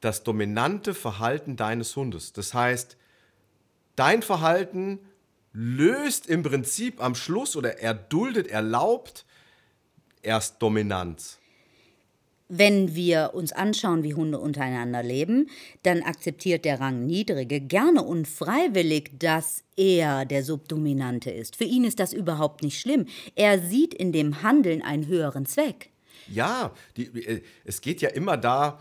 das 0.00 0.22
dominante 0.22 0.94
Verhalten 0.94 1.56
deines 1.56 1.94
Hundes. 1.96 2.32
Das 2.32 2.54
heißt, 2.54 2.96
dein 3.96 4.22
Verhalten 4.22 5.00
löst 5.52 6.26
im 6.26 6.42
Prinzip 6.42 7.02
am 7.02 7.14
Schluss 7.14 7.56
oder 7.56 7.80
erduldet, 7.80 8.46
erlaubt 8.46 9.24
erst 10.22 10.62
Dominanz. 10.62 11.38
Wenn 12.50 12.94
wir 12.94 13.32
uns 13.34 13.52
anschauen, 13.52 14.02
wie 14.04 14.14
Hunde 14.14 14.38
untereinander 14.38 15.02
leben, 15.02 15.50
dann 15.82 16.02
akzeptiert 16.02 16.64
der 16.64 16.80
Rangniedrige 16.80 17.60
gerne 17.60 18.02
und 18.02 18.26
freiwillig, 18.26 19.10
dass 19.18 19.64
er 19.76 20.24
der 20.24 20.42
Subdominante 20.42 21.30
ist. 21.30 21.56
Für 21.56 21.64
ihn 21.64 21.84
ist 21.84 22.00
das 22.00 22.14
überhaupt 22.14 22.62
nicht 22.62 22.80
schlimm. 22.80 23.04
Er 23.34 23.58
sieht 23.60 23.92
in 23.92 24.12
dem 24.12 24.42
Handeln 24.42 24.80
einen 24.80 25.06
höheren 25.08 25.44
Zweck. 25.44 25.90
Ja, 26.26 26.72
die, 26.96 27.04
äh, 27.22 27.42
es 27.64 27.82
geht 27.82 28.00
ja 28.00 28.08
immer 28.08 28.38
da 28.38 28.80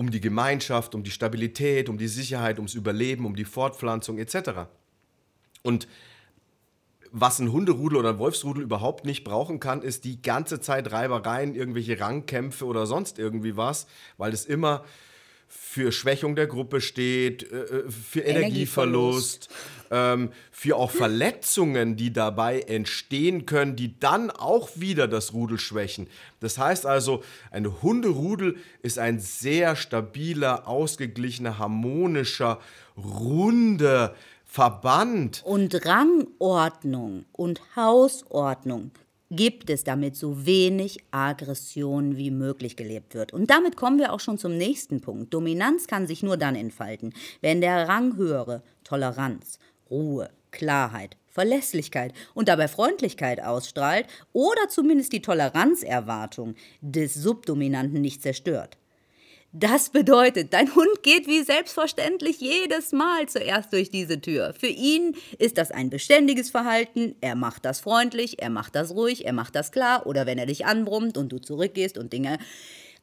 um 0.00 0.10
die 0.10 0.22
Gemeinschaft, 0.22 0.94
um 0.94 1.02
die 1.02 1.10
Stabilität, 1.10 1.90
um 1.90 1.98
die 1.98 2.08
Sicherheit, 2.08 2.56
ums 2.56 2.72
Überleben, 2.72 3.26
um 3.26 3.36
die 3.36 3.44
Fortpflanzung 3.44 4.16
etc. 4.16 4.62
Und 5.62 5.86
was 7.12 7.38
ein 7.38 7.52
Hunderudel 7.52 7.98
oder 7.98 8.08
ein 8.08 8.18
Wolfsrudel 8.18 8.62
überhaupt 8.62 9.04
nicht 9.04 9.24
brauchen 9.24 9.60
kann, 9.60 9.82
ist 9.82 10.06
die 10.06 10.22
ganze 10.22 10.58
Zeit 10.58 10.90
Reibereien, 10.90 11.54
irgendwelche 11.54 12.00
Rangkämpfe 12.00 12.64
oder 12.64 12.86
sonst 12.86 13.18
irgendwie 13.18 13.58
was, 13.58 13.86
weil 14.16 14.32
es 14.32 14.46
immer 14.46 14.86
für 15.52 15.90
Schwächung 15.90 16.36
der 16.36 16.46
Gruppe 16.46 16.80
steht, 16.80 17.50
äh, 17.50 17.56
äh, 17.56 17.90
für 17.90 18.20
Energieverlust, 18.20 19.48
ähm, 19.90 20.30
für 20.52 20.76
auch 20.76 20.90
Verletzungen, 20.92 21.96
die 21.96 22.12
dabei 22.12 22.60
entstehen 22.60 23.46
können, 23.46 23.74
die 23.74 23.98
dann 23.98 24.30
auch 24.30 24.70
wieder 24.76 25.08
das 25.08 25.32
Rudel 25.32 25.58
schwächen. 25.58 26.06
Das 26.38 26.56
heißt 26.56 26.86
also, 26.86 27.24
ein 27.50 27.82
Hunderudel 27.82 28.58
ist 28.82 29.00
ein 29.00 29.18
sehr 29.18 29.74
stabiler, 29.74 30.68
ausgeglichener, 30.68 31.58
harmonischer, 31.58 32.60
runder, 32.96 34.14
Verband. 34.44 35.42
Und 35.44 35.84
Rangordnung 35.84 37.24
und 37.32 37.60
Hausordnung 37.76 38.92
gibt 39.30 39.70
es, 39.70 39.84
damit 39.84 40.16
so 40.16 40.44
wenig 40.44 40.98
Aggression 41.12 42.16
wie 42.16 42.30
möglich 42.30 42.76
gelebt 42.76 43.14
wird. 43.14 43.32
Und 43.32 43.50
damit 43.50 43.76
kommen 43.76 43.98
wir 43.98 44.12
auch 44.12 44.20
schon 44.20 44.38
zum 44.38 44.56
nächsten 44.56 45.00
Punkt. 45.00 45.32
Dominanz 45.32 45.86
kann 45.86 46.06
sich 46.06 46.22
nur 46.22 46.36
dann 46.36 46.56
entfalten, 46.56 47.14
wenn 47.40 47.60
der 47.60 47.88
Ranghöhere 47.88 48.62
Toleranz, 48.84 49.58
Ruhe, 49.88 50.30
Klarheit, 50.50 51.16
Verlässlichkeit 51.28 52.12
und 52.34 52.48
dabei 52.48 52.66
Freundlichkeit 52.66 53.40
ausstrahlt 53.42 54.06
oder 54.32 54.68
zumindest 54.68 55.12
die 55.12 55.22
Toleranzerwartung 55.22 56.56
des 56.80 57.14
Subdominanten 57.14 58.00
nicht 58.00 58.22
zerstört. 58.22 58.79
Das 59.52 59.90
bedeutet, 59.90 60.52
dein 60.52 60.72
Hund 60.76 61.02
geht 61.02 61.26
wie 61.26 61.42
selbstverständlich 61.42 62.40
jedes 62.40 62.92
Mal 62.92 63.28
zuerst 63.28 63.72
durch 63.72 63.90
diese 63.90 64.20
Tür. 64.20 64.54
Für 64.56 64.68
ihn 64.68 65.16
ist 65.38 65.58
das 65.58 65.72
ein 65.72 65.90
beständiges 65.90 66.50
Verhalten. 66.50 67.16
Er 67.20 67.34
macht 67.34 67.64
das 67.64 67.80
freundlich, 67.80 68.40
er 68.40 68.50
macht 68.50 68.76
das 68.76 68.92
ruhig, 68.92 69.26
er 69.26 69.32
macht 69.32 69.56
das 69.56 69.72
klar. 69.72 70.06
Oder 70.06 70.24
wenn 70.26 70.38
er 70.38 70.46
dich 70.46 70.66
anbrummt 70.66 71.18
und 71.18 71.30
du 71.32 71.38
zurückgehst 71.38 71.98
und 71.98 72.12
Dinge 72.12 72.38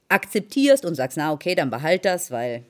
akzeptierst 0.07 0.86
und 0.86 0.95
sagst, 0.95 1.17
na 1.17 1.33
okay, 1.33 1.53
dann 1.53 1.69
behalt 1.69 2.05
das, 2.05 2.31
weil 2.31 2.63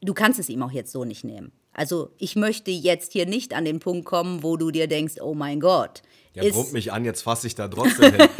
du 0.00 0.14
kannst 0.14 0.40
es 0.40 0.48
ihm 0.48 0.62
auch 0.62 0.72
jetzt 0.72 0.90
so 0.90 1.04
nicht 1.04 1.22
nehmen. 1.22 1.52
Also 1.74 2.10
ich 2.16 2.34
möchte 2.34 2.70
jetzt 2.70 3.12
hier 3.12 3.26
nicht 3.26 3.52
an 3.52 3.66
den 3.66 3.78
Punkt 3.78 4.06
kommen, 4.06 4.42
wo 4.42 4.56
du 4.56 4.70
dir 4.70 4.86
denkst, 4.86 5.16
oh 5.20 5.34
mein 5.34 5.60
Gott. 5.60 6.00
Ja, 6.32 6.48
brummt 6.50 6.72
mich 6.72 6.92
an, 6.92 7.04
jetzt 7.04 7.20
fasse 7.20 7.46
ich 7.46 7.54
da 7.54 7.68
trotzdem 7.68 8.14
hin. 8.14 8.28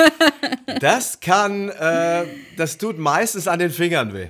Das 0.80 1.20
kann, 1.20 1.70
äh, 1.70 2.26
das 2.58 2.76
tut 2.76 2.98
meistens 2.98 3.48
an 3.48 3.60
den 3.60 3.70
Fingern 3.70 4.12
weh. 4.12 4.28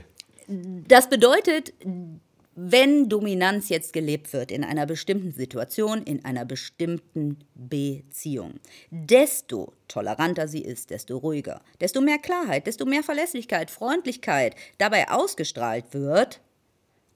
Das 0.48 1.08
bedeutet, 1.08 1.72
wenn 2.54 3.08
Dominanz 3.08 3.68
jetzt 3.68 3.92
gelebt 3.92 4.32
wird 4.32 4.50
in 4.50 4.64
einer 4.64 4.86
bestimmten 4.86 5.32
Situation, 5.32 6.02
in 6.02 6.24
einer 6.24 6.44
bestimmten 6.44 7.38
Beziehung, 7.54 8.54
desto 8.90 9.74
toleranter 9.88 10.48
sie 10.48 10.62
ist, 10.62 10.90
desto 10.90 11.18
ruhiger, 11.18 11.60
desto 11.80 12.00
mehr 12.00 12.18
Klarheit, 12.18 12.66
desto 12.66 12.86
mehr 12.86 13.02
Verlässlichkeit, 13.02 13.70
Freundlichkeit 13.70 14.54
dabei 14.78 15.10
ausgestrahlt 15.10 15.92
wird 15.92 16.40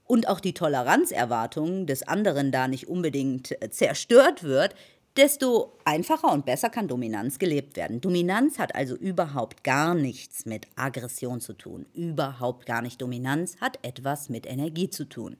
und 0.07 0.29
auch 0.29 0.40
die 0.40 0.53
Toleranzerwartung 0.55 1.87
des 1.87 2.07
anderen 2.07 2.53
da 2.53 2.69
nicht 2.69 2.88
unbedingt 2.88 3.57
zerstört 3.71 4.43
wird, 4.43 4.75
desto 5.20 5.76
einfacher 5.85 6.33
und 6.33 6.46
besser 6.46 6.70
kann 6.70 6.88
Dominanz 6.88 7.38
gelebt 7.38 7.76
werden. 7.76 8.00
Dominanz 8.00 8.59
hat 8.59 8.74
also 8.74 8.96
überhaupt 8.96 9.62
gar 9.64 9.94
nichts 9.94 10.46
mit 10.46 10.66
Aggression 10.76 11.42
zu 11.42 11.52
tun. 11.52 11.85
Überhaupt 11.92 12.64
gar 12.64 12.80
nicht. 12.80 13.02
Dominanz 13.02 13.59
hat 13.61 13.78
etwas 13.83 14.30
mit 14.30 14.46
Energie 14.46 14.88
zu 14.88 15.06
tun. 15.06 15.37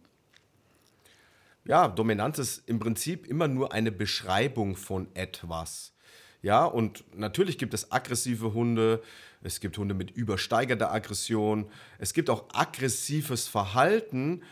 Ja, 1.65 1.89
Dominanz 1.89 2.39
ist 2.39 2.69
im 2.69 2.79
Prinzip 2.79 3.27
immer 3.27 3.49
nur 3.49 3.73
eine 3.73 3.91
Beschreibung 3.91 4.77
von 4.77 5.09
etwas. 5.15 5.95
Ja, 6.43 6.67
und 6.67 7.05
natürlich 7.17 7.57
gibt 7.57 7.73
es 7.73 7.91
aggressive 7.91 8.53
Hunde, 8.53 9.03
es 9.43 9.61
gibt 9.61 9.79
Hunde 9.79 9.95
mit 9.95 10.11
übersteigerter 10.11 10.93
Aggression, 10.93 11.71
es 11.99 12.13
gibt 12.13 12.29
auch 12.29 12.45
aggressives 12.53 13.49
Verhalten 13.49 14.43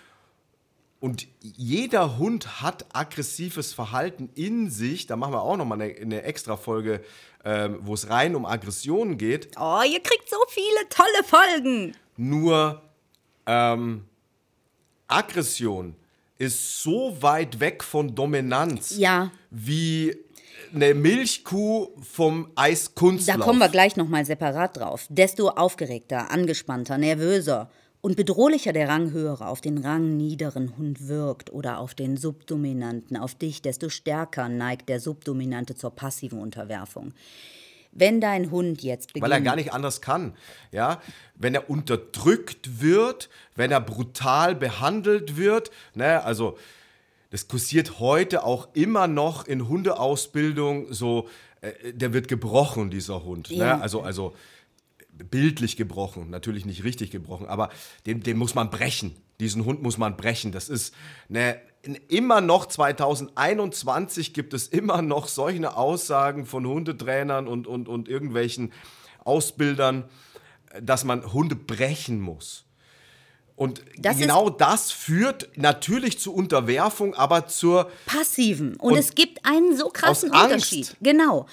und 1.01 1.29
jeder 1.41 2.19
Hund 2.19 2.61
hat 2.61 2.87
aggressives 2.93 3.73
Verhalten 3.73 4.31
in 4.35 4.71
sich. 4.71 5.07
Da 5.07 5.17
machen 5.17 5.33
wir 5.33 5.43
auch 5.43 5.57
nochmal 5.57 5.81
eine, 5.81 5.95
eine 5.95 6.23
extra 6.23 6.57
Folge, 6.57 7.03
ähm, 7.45 7.79
wo 7.83 7.95
es 7.95 8.11
rein 8.11 8.35
um 8.35 8.45
Aggressionen 8.45 9.17
geht. 9.17 9.51
Oh, 9.59 9.81
ihr 9.85 10.01
kriegt 10.01 10.29
so 10.29 10.37
viele 10.49 10.89
tolle 10.91 11.25
Folgen. 11.25 11.95
Nur 12.17 12.83
ähm, 13.47 14.07
Aggression 15.07 15.95
ist 16.37 16.83
so 16.83 17.17
weit 17.21 17.61
weg 17.61 17.85
von 17.85 18.15
Dominanz 18.15 18.97
ja. 18.97 19.31
wie 19.51 20.17
eine 20.75 20.95
Milchkuh 20.95 21.89
vom 22.03 22.51
Eiskunstlauf. 22.57 23.39
Da 23.39 23.45
kommen 23.45 23.61
wir 23.61 23.69
gleich 23.69 23.97
nochmal 23.97 24.25
separat 24.25 24.77
drauf. 24.77 25.07
Desto 25.09 25.49
aufgeregter, 25.49 26.31
angespannter, 26.31 26.99
nervöser 26.99 27.71
und 28.01 28.17
bedrohlicher 28.17 28.73
der 28.73 28.89
Ranghöhere 28.89 29.47
auf 29.47 29.61
den 29.61 29.79
rangniederen 29.79 30.77
Hund 30.77 31.09
wirkt 31.09 31.53
oder 31.53 31.79
auf 31.79 31.95
den 31.95 32.17
Subdominanten, 32.17 33.17
auf 33.17 33.35
dich, 33.35 33.63
desto 33.63 33.89
stärker 33.89 34.49
neigt 34.49 34.89
der 34.89 35.01
Subdominante 35.01 35.75
zur 35.75 35.91
passiven 35.91 36.41
Unterwerfung. 36.41 37.13
Wenn 37.91 38.21
dein 38.21 38.51
Hund 38.51 38.83
jetzt 38.83 39.09
beginnt. 39.09 39.25
Weil 39.25 39.33
er 39.33 39.41
gar 39.41 39.57
nicht 39.57 39.73
anders 39.73 40.01
kann. 40.01 40.35
Ja? 40.71 41.01
Wenn 41.35 41.55
er 41.55 41.69
unterdrückt 41.71 42.81
wird, 42.81 43.31
wenn 43.57 43.73
er 43.73 43.81
brutal 43.81 44.55
behandelt 44.55 45.37
wird, 45.37 45.71
ne? 45.95 46.23
also 46.23 46.57
das 47.31 47.49
kursiert 47.49 47.99
heute 47.99 48.45
auch 48.45 48.69
immer 48.75 49.09
noch 49.09 49.47
in 49.47 49.69
Hundeausbildung 49.69 50.93
so, 50.93 51.29
äh, 51.61 51.93
der 51.93 52.13
wird 52.13 52.29
gebrochen, 52.29 52.91
dieser 52.91 53.25
Hund. 53.25 53.49
Ja. 53.49 53.77
Ne? 53.77 53.83
Also, 53.83 54.03
also 54.03 54.35
bildlich 55.31 55.77
gebrochen, 55.77 56.31
natürlich 56.31 56.65
nicht 56.65 56.85
richtig 56.85 57.11
gebrochen, 57.11 57.47
aber 57.47 57.71
den, 58.07 58.23
den 58.23 58.37
muss 58.37 58.55
man 58.55 58.71
brechen. 58.71 59.17
Diesen 59.41 59.65
Hund 59.65 59.83
muss 59.83 59.99
man 59.99 60.17
brechen. 60.17 60.51
Das 60.53 60.69
ist 60.69 60.95
eine, 61.29 61.61
immer 62.09 62.41
noch 62.41 62.67
2021 62.67 64.35
gibt 64.35 64.53
es 64.53 64.67
immer 64.69 65.03
noch 65.03 65.29
solche 65.29 65.77
Aussagen 65.77 66.45
von 66.45 66.67
Hundetrainern 66.67 67.47
und, 67.47 67.67
und, 67.67 67.89
und 67.89 68.09
irgendwelchen 68.09 68.73
Ausbildern, 69.25 70.09
dass 70.83 71.05
man 71.05 71.33
Hunde 71.33 71.55
brechen 71.55 72.21
muss. 72.21 72.65
Und 73.59 73.83
das 73.97 74.19
genau 74.19 74.51
das 74.51 74.93
führt 74.93 75.51
natürlich 75.57 76.21
zu 76.21 76.33
Unterwerfung, 76.33 77.15
aber 77.15 77.49
zur 77.49 77.91
passiven. 78.07 78.77
Und, 78.77 78.93
und 78.93 78.99
es 78.99 79.17
gibt 79.17 79.45
einen 79.45 79.77
so 79.77 79.89
krassen 79.89 80.31
Unterschied. 80.31 80.97
Genau. 81.01 81.47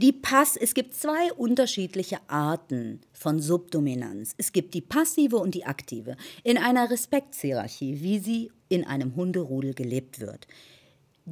Die 0.00 0.12
Pass, 0.12 0.56
es 0.56 0.72
gibt 0.72 0.94
zwei 0.94 1.30
unterschiedliche 1.34 2.20
Arten 2.26 3.02
von 3.12 3.38
Subdominanz. 3.38 4.32
Es 4.38 4.50
gibt 4.50 4.72
die 4.72 4.80
passive 4.80 5.36
und 5.36 5.54
die 5.54 5.66
aktive. 5.66 6.16
In 6.42 6.56
einer 6.56 6.90
Respektshierarchie, 6.90 8.00
wie 8.00 8.18
sie 8.18 8.50
in 8.70 8.86
einem 8.86 9.14
Hunderudel 9.14 9.74
gelebt 9.74 10.18
wird. 10.18 10.46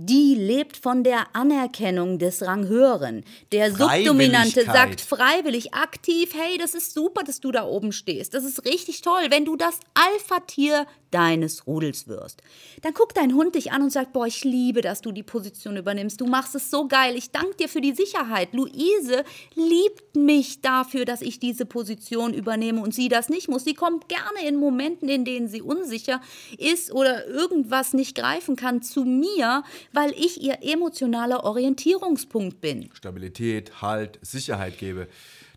die 0.01 0.35
lebt 0.37 0.77
von 0.77 1.03
der 1.03 1.35
Anerkennung 1.35 2.19
des 2.19 2.43
Ranghöheren. 2.43 3.25
Der 3.51 3.75
Subdominante 3.75 4.65
sagt 4.65 5.01
freiwillig, 5.01 5.75
aktiv, 5.75 6.35
hey, 6.35 6.57
das 6.57 6.75
ist 6.75 6.95
super, 6.95 7.25
dass 7.25 7.41
du 7.41 7.51
da 7.51 7.65
oben 7.65 7.91
stehst. 7.91 8.35
Das 8.35 8.45
ist 8.45 8.65
richtig 8.65 9.01
toll, 9.01 9.27
wenn 9.31 9.45
du 9.45 9.57
das 9.57 9.81
Alpha-Tier 9.95 10.87
deines 11.11 11.67
Rudels 11.67 12.09
wirst. 12.09 12.43
Dann 12.83 12.95
guckt 12.95 13.17
dein 13.17 13.35
Hund 13.35 13.55
dich 13.55 13.73
an 13.73 13.83
und 13.83 13.91
sagt, 13.91 14.13
boah, 14.13 14.27
ich 14.27 14.45
liebe, 14.45 14.81
dass 14.81 15.01
du 15.01 15.13
die 15.13 15.23
Position 15.23 15.77
übernimmst. 15.77 16.21
Du 16.21 16.27
machst 16.27 16.55
es 16.55 16.71
so 16.71 16.87
geil. 16.89 17.17
Ich 17.17 17.31
danke 17.31 17.57
dir 17.57 17.69
für 17.69 17.81
die 17.81 17.93
Sicherheit. 17.93 18.53
Luise 18.53 19.25
liebt 19.55 20.17
mich 20.17 20.61
dafür, 20.61 21.05
dass 21.05 21.23
ich 21.23 21.39
diese 21.39 21.67
Position 21.67 22.35
übernehme 22.35 22.81
und 22.81 22.95
sie 22.95 23.09
das 23.09 23.29
nicht 23.29 23.49
muss. 23.49 23.65
Sie 23.65 23.75
kommt 23.75 24.09
gerne 24.09 24.47
in 24.47 24.57
Momenten, 24.57 25.09
in 25.09 25.25
denen 25.25 25.49
sie 25.49 25.63
unsicher 25.63 26.21
ist 26.59 26.93
oder 26.93 27.27
irgendwas 27.27 27.95
nicht 27.95 28.15
greifen 28.15 28.57
kann, 28.57 28.83
zu 28.83 29.05
mir, 29.05 29.63
weil 29.93 30.13
ich 30.13 30.43
ihr 30.43 30.59
emotionaler 30.63 31.45
Orientierungspunkt 31.45 32.61
bin. 32.61 32.91
Stabilität, 32.93 33.83
Halt, 33.83 34.19
Sicherheit 34.23 34.79
gebe. 34.79 35.09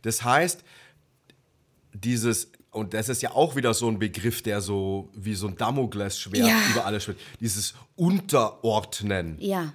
Das 0.02 0.24
heißt, 0.24 0.64
dieses, 1.94 2.52
und 2.72 2.94
das 2.94 3.10
ist 3.10 3.22
ja 3.22 3.32
auch 3.32 3.56
wieder 3.56 3.74
so 3.74 3.88
ein 3.90 4.00
Begriff, 4.00 4.42
der 4.42 4.62
so 4.62 5.10
wie 5.14 5.34
so 5.36 5.48
ein 5.48 5.56
Damoklesschwert 5.58 6.48
Ja. 6.48 6.56
über 6.72 6.86
alles 6.86 7.04
schwirrt, 7.04 7.20
dieses 7.40 7.74
Unterordnen. 7.96 9.36
Ja. 9.40 9.74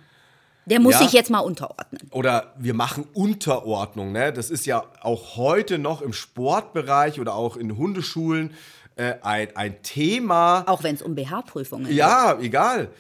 Der 0.67 0.81
muss 0.81 0.95
Ja. 0.95 1.03
sich 1.03 1.13
jetzt 1.13 1.31
mal 1.31 1.39
unterordnen. 1.41 2.01
Oder 2.11 2.53
wir 2.59 2.75
machen 2.75 3.05
Unterordnung. 3.15 4.11
Ne? 4.13 4.33
Das 4.33 4.51
ist 4.51 4.67
ja 4.67 4.83
auch 5.01 5.37
heute 5.37 5.79
noch 5.79 6.03
im 6.03 6.13
Sportbereich 6.13 7.21
oder 7.21 7.35
auch 7.35 7.57
in 7.57 7.77
Hundeschulen 7.77 8.53
äh, 8.97 9.15
ein, 9.23 9.55
ein 9.57 9.83
Thema. 9.83 10.65
Auch 10.67 10.83
wenn 10.83 10.95
es 10.97 11.03
um 11.03 11.15
BH-Prüfungen 11.15 11.87
geht. 11.87 11.97
Ja, 11.97 12.37
egal. 12.41 12.91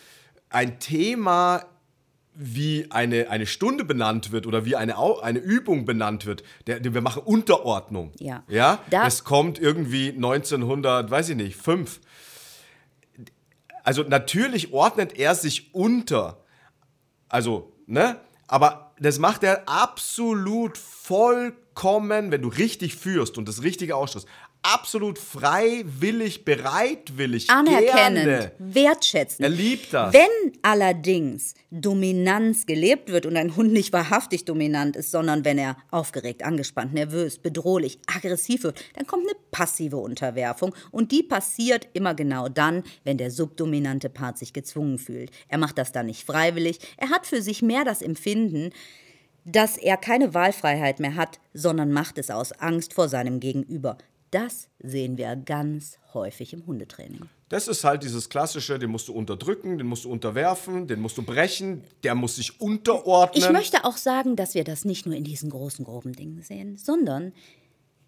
Ein 0.50 0.78
Thema, 0.78 1.64
wie 2.38 2.86
eine, 2.90 3.30
eine 3.30 3.46
Stunde 3.46 3.84
benannt 3.84 4.30
wird 4.30 4.46
oder 4.46 4.64
wie 4.64 4.76
eine, 4.76 4.96
eine 4.98 5.38
Übung 5.38 5.84
benannt 5.86 6.26
wird. 6.26 6.42
Der, 6.66 6.80
der, 6.80 6.92
wir 6.94 7.00
machen 7.00 7.22
Unterordnung. 7.24 8.12
Ja. 8.18 8.42
ja? 8.48 8.78
Da- 8.90 9.04
das 9.04 9.24
kommt 9.24 9.58
irgendwie 9.58 10.10
1900, 10.10 11.10
weiß 11.10 11.30
ich 11.30 11.36
nicht, 11.36 11.56
5. 11.56 12.00
Also 13.84 14.02
natürlich 14.02 14.72
ordnet 14.72 15.18
er 15.18 15.34
sich 15.34 15.74
unter. 15.74 16.44
Also, 17.28 17.72
ne? 17.86 18.20
Aber 18.48 18.92
das 18.98 19.18
macht 19.18 19.42
er 19.42 19.68
absolut 19.68 20.78
vollkommen, 20.78 22.30
wenn 22.30 22.42
du 22.42 22.48
richtig 22.48 22.96
führst 22.96 23.38
und 23.38 23.48
das 23.48 23.62
Richtige 23.62 23.96
ausstrahlst. 23.96 24.28
Absolut 24.72 25.16
freiwillig, 25.16 26.44
bereitwillig, 26.44 27.48
Anerkennend, 27.48 28.24
gerne. 28.24 28.52
wertschätzend. 28.58 29.44
Er 29.44 29.50
liebt 29.50 29.94
das. 29.94 30.12
Wenn 30.12 30.52
allerdings 30.62 31.54
Dominanz 31.70 32.66
gelebt 32.66 33.12
wird 33.12 33.26
und 33.26 33.36
ein 33.36 33.54
Hund 33.54 33.72
nicht 33.72 33.92
wahrhaftig 33.92 34.44
dominant 34.44 34.96
ist, 34.96 35.12
sondern 35.12 35.44
wenn 35.44 35.58
er 35.58 35.76
aufgeregt, 35.92 36.42
angespannt, 36.42 36.94
nervös, 36.94 37.38
bedrohlich, 37.38 38.00
aggressiv 38.12 38.64
wird, 38.64 38.82
dann 38.96 39.06
kommt 39.06 39.22
eine 39.22 39.38
passive 39.52 39.98
Unterwerfung 39.98 40.74
und 40.90 41.12
die 41.12 41.22
passiert 41.22 41.86
immer 41.92 42.16
genau 42.16 42.48
dann, 42.48 42.82
wenn 43.04 43.18
der 43.18 43.30
subdominante 43.30 44.08
Part 44.08 44.36
sich 44.36 44.52
gezwungen 44.52 44.98
fühlt. 44.98 45.30
Er 45.46 45.58
macht 45.58 45.78
das 45.78 45.92
dann 45.92 46.06
nicht 46.06 46.26
freiwillig, 46.26 46.80
er 46.96 47.10
hat 47.10 47.28
für 47.28 47.40
sich 47.40 47.62
mehr 47.62 47.84
das 47.84 48.02
Empfinden, 48.02 48.70
dass 49.44 49.76
er 49.76 49.96
keine 49.96 50.34
Wahlfreiheit 50.34 50.98
mehr 50.98 51.14
hat, 51.14 51.38
sondern 51.54 51.92
macht 51.92 52.18
es 52.18 52.30
aus 52.30 52.50
Angst 52.50 52.94
vor 52.94 53.08
seinem 53.08 53.38
Gegenüber. 53.38 53.96
Das 54.30 54.68
sehen 54.78 55.18
wir 55.18 55.36
ganz 55.36 55.98
häufig 56.14 56.52
im 56.52 56.66
Hundetraining. 56.66 57.28
Das 57.48 57.68
ist 57.68 57.84
halt 57.84 58.02
dieses 58.02 58.28
klassische, 58.28 58.78
den 58.78 58.90
musst 58.90 59.06
du 59.06 59.12
unterdrücken, 59.12 59.78
den 59.78 59.86
musst 59.86 60.04
du 60.04 60.10
unterwerfen, 60.10 60.88
den 60.88 61.00
musst 61.00 61.16
du 61.16 61.22
brechen, 61.22 61.84
der 62.02 62.16
muss 62.16 62.36
sich 62.36 62.60
unterordnen. 62.60 63.42
Ich 63.42 63.50
möchte 63.50 63.84
auch 63.84 63.96
sagen, 63.96 64.34
dass 64.34 64.54
wir 64.54 64.64
das 64.64 64.84
nicht 64.84 65.06
nur 65.06 65.14
in 65.14 65.22
diesen 65.22 65.50
großen, 65.50 65.84
groben 65.84 66.12
Dingen 66.12 66.42
sehen, 66.42 66.76
sondern 66.76 67.32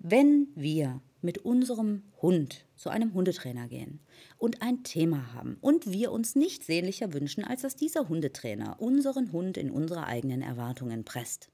wenn 0.00 0.48
wir 0.56 1.00
mit 1.22 1.38
unserem 1.38 2.02
Hund 2.20 2.64
zu 2.76 2.90
einem 2.90 3.14
Hundetrainer 3.14 3.68
gehen 3.68 4.00
und 4.38 4.62
ein 4.62 4.82
Thema 4.84 5.34
haben 5.34 5.56
und 5.60 5.90
wir 5.90 6.12
uns 6.12 6.36
nichts 6.36 6.66
sehnlicher 6.66 7.12
wünschen, 7.12 7.44
als 7.44 7.62
dass 7.62 7.76
dieser 7.76 8.08
Hundetrainer 8.08 8.76
unseren 8.80 9.32
Hund 9.32 9.56
in 9.56 9.70
unsere 9.70 10.06
eigenen 10.06 10.42
Erwartungen 10.42 11.04
presst, 11.04 11.48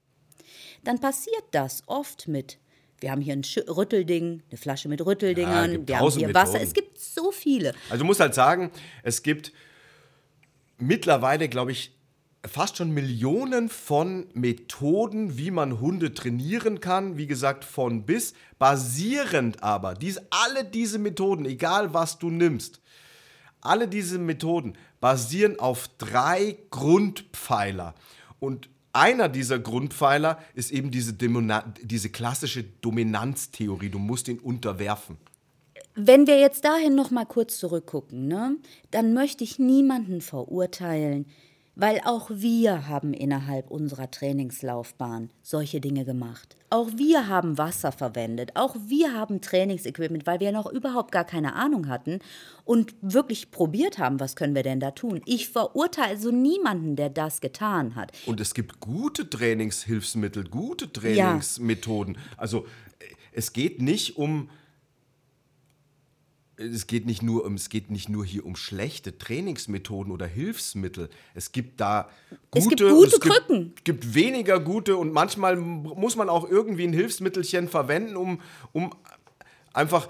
dann 0.83 0.99
passiert 0.99 1.43
das 1.51 1.83
oft 1.87 2.27
mit 2.27 2.59
wir 3.05 3.11
haben 3.11 3.21
hier 3.21 3.33
ein 3.33 3.43
Sch- 3.43 3.67
Rüttelding, 3.69 4.41
eine 4.49 4.57
Flasche 4.57 4.89
mit 4.89 4.99
Ja, 4.99 5.05
Rütteldingern, 5.05 5.71
gibt 5.73 5.87
wir 5.89 5.99
haben 5.99 6.09
hier 6.09 6.33
Wasser. 6.33 6.53
Methoden. 6.53 6.67
Es 6.67 6.73
gibt 6.73 6.99
so 6.99 7.31
viele. 7.31 7.75
Also 7.91 7.99
du 8.01 8.05
musst 8.05 8.19
halt 8.19 8.33
sagen, 8.33 8.71
es 9.03 9.21
gibt 9.21 9.53
mittlerweile, 10.79 11.47
glaube 11.47 11.71
ich, 11.71 11.91
fast 12.47 12.77
schon 12.77 12.89
Millionen 12.89 13.69
von 13.69 14.25
Methoden, 14.33 15.37
wie 15.37 15.51
man 15.51 15.79
Hunde 15.79 16.15
trainieren 16.15 16.79
kann. 16.79 17.15
Wie 17.15 17.27
gesagt, 17.27 17.63
von 17.63 18.07
bis. 18.07 18.33
Basierend 18.57 19.61
aber, 19.61 19.93
dies, 19.93 20.19
alle 20.31 20.65
diese 20.65 20.97
Methoden, 20.97 21.45
egal 21.45 21.93
was 21.93 22.17
du 22.17 22.31
nimmst, 22.31 22.81
alle 23.61 23.87
diese 23.87 24.17
Methoden 24.17 24.77
basieren 24.99 25.59
auf 25.59 25.89
drei 25.99 26.57
Grundpfeiler. 26.71 27.93
Und 28.39 28.67
einer 28.95 29.29
dieser 29.29 29.59
Grundpfeiler 29.59 30.39
ist 30.53 30.71
eben 30.71 30.89
diese, 30.89 31.13
Domina 31.13 31.73
diese 31.81 32.09
klassische 32.09 32.63
Dominanztheorie. 32.63 33.89
Du 33.89 33.99
musst 33.99 34.27
ihn 34.27 34.39
unterwerfen. 34.39 35.17
Wenn 35.95 36.27
wir 36.27 36.39
jetzt 36.39 36.65
dahin 36.65 36.95
noch 36.95 37.11
mal 37.11 37.25
kurz 37.25 37.57
zurückgucken, 37.57 38.27
ne, 38.27 38.57
dann 38.91 39.13
möchte 39.13 39.43
ich 39.43 39.59
niemanden 39.59 40.21
verurteilen, 40.21 41.25
weil 41.75 42.01
auch 42.05 42.29
wir 42.31 42.87
haben 42.87 43.13
innerhalb 43.13 43.69
unserer 43.69 44.09
Trainingslaufbahn 44.09 45.29
solche 45.41 45.81
Dinge 45.81 46.05
gemacht. 46.05 46.57
Auch 46.69 46.89
wir 46.95 47.27
haben 47.27 47.57
Wasser 47.57 47.91
verwendet, 47.91 48.51
auch 48.55 48.75
wir 48.87 49.13
haben 49.13 49.41
Trainingsequipment, 49.41 50.25
weil 50.25 50.39
wir 50.39 50.51
noch 50.51 50.71
überhaupt 50.71 51.11
gar 51.11 51.25
keine 51.25 51.55
Ahnung 51.55 51.87
hatten 51.87 52.19
und 52.63 52.95
wirklich 53.01 53.51
probiert 53.51 53.99
haben, 53.99 54.19
was 54.19 54.35
können 54.35 54.55
wir 54.55 54.63
denn 54.63 54.79
da 54.79 54.91
tun. 54.91 55.21
Ich 55.25 55.49
verurteile 55.49 56.09
also 56.09 56.31
niemanden, 56.31 56.95
der 56.95 57.09
das 57.09 57.41
getan 57.41 57.95
hat. 57.95 58.11
Und 58.25 58.39
es 58.39 58.53
gibt 58.53 58.79
gute 58.79 59.29
Trainingshilfsmittel, 59.29 60.45
gute 60.45 60.91
Trainingsmethoden. 60.91 62.17
Also 62.37 62.65
äh, 62.99 63.05
es 63.33 63.53
geht 63.53 63.81
nicht 63.81 64.17
um 64.17 64.49
es 66.57 66.87
geht 66.87 67.05
nicht 67.05 67.21
nur 67.21 67.45
um 67.45 67.55
es 67.55 67.69
geht 67.69 67.91
nicht 67.91 68.09
nur 68.09 68.25
hier 68.25 68.45
um 68.45 68.55
schlechte 68.55 69.17
Trainingsmethoden 69.17 70.11
oder 70.11 70.25
Hilfsmittel. 70.25 71.09
Es 71.33 71.51
gibt 71.51 71.81
da 71.81 72.09
gute 72.51 72.63
Es 72.63 72.69
gibt 72.69 72.81
gute 72.81 73.15
es 73.15 73.19
gibt, 73.19 73.33
Krücken. 73.35 73.73
gibt 73.83 74.15
weniger 74.15 74.59
gute 74.59 74.95
und 74.97 75.11
manchmal 75.11 75.57
muss 75.57 76.15
man 76.15 76.29
auch 76.29 76.49
irgendwie 76.49 76.85
ein 76.85 76.93
Hilfsmittelchen 76.93 77.67
verwenden, 77.67 78.15
um 78.15 78.41
um 78.71 78.91
einfach 79.73 80.07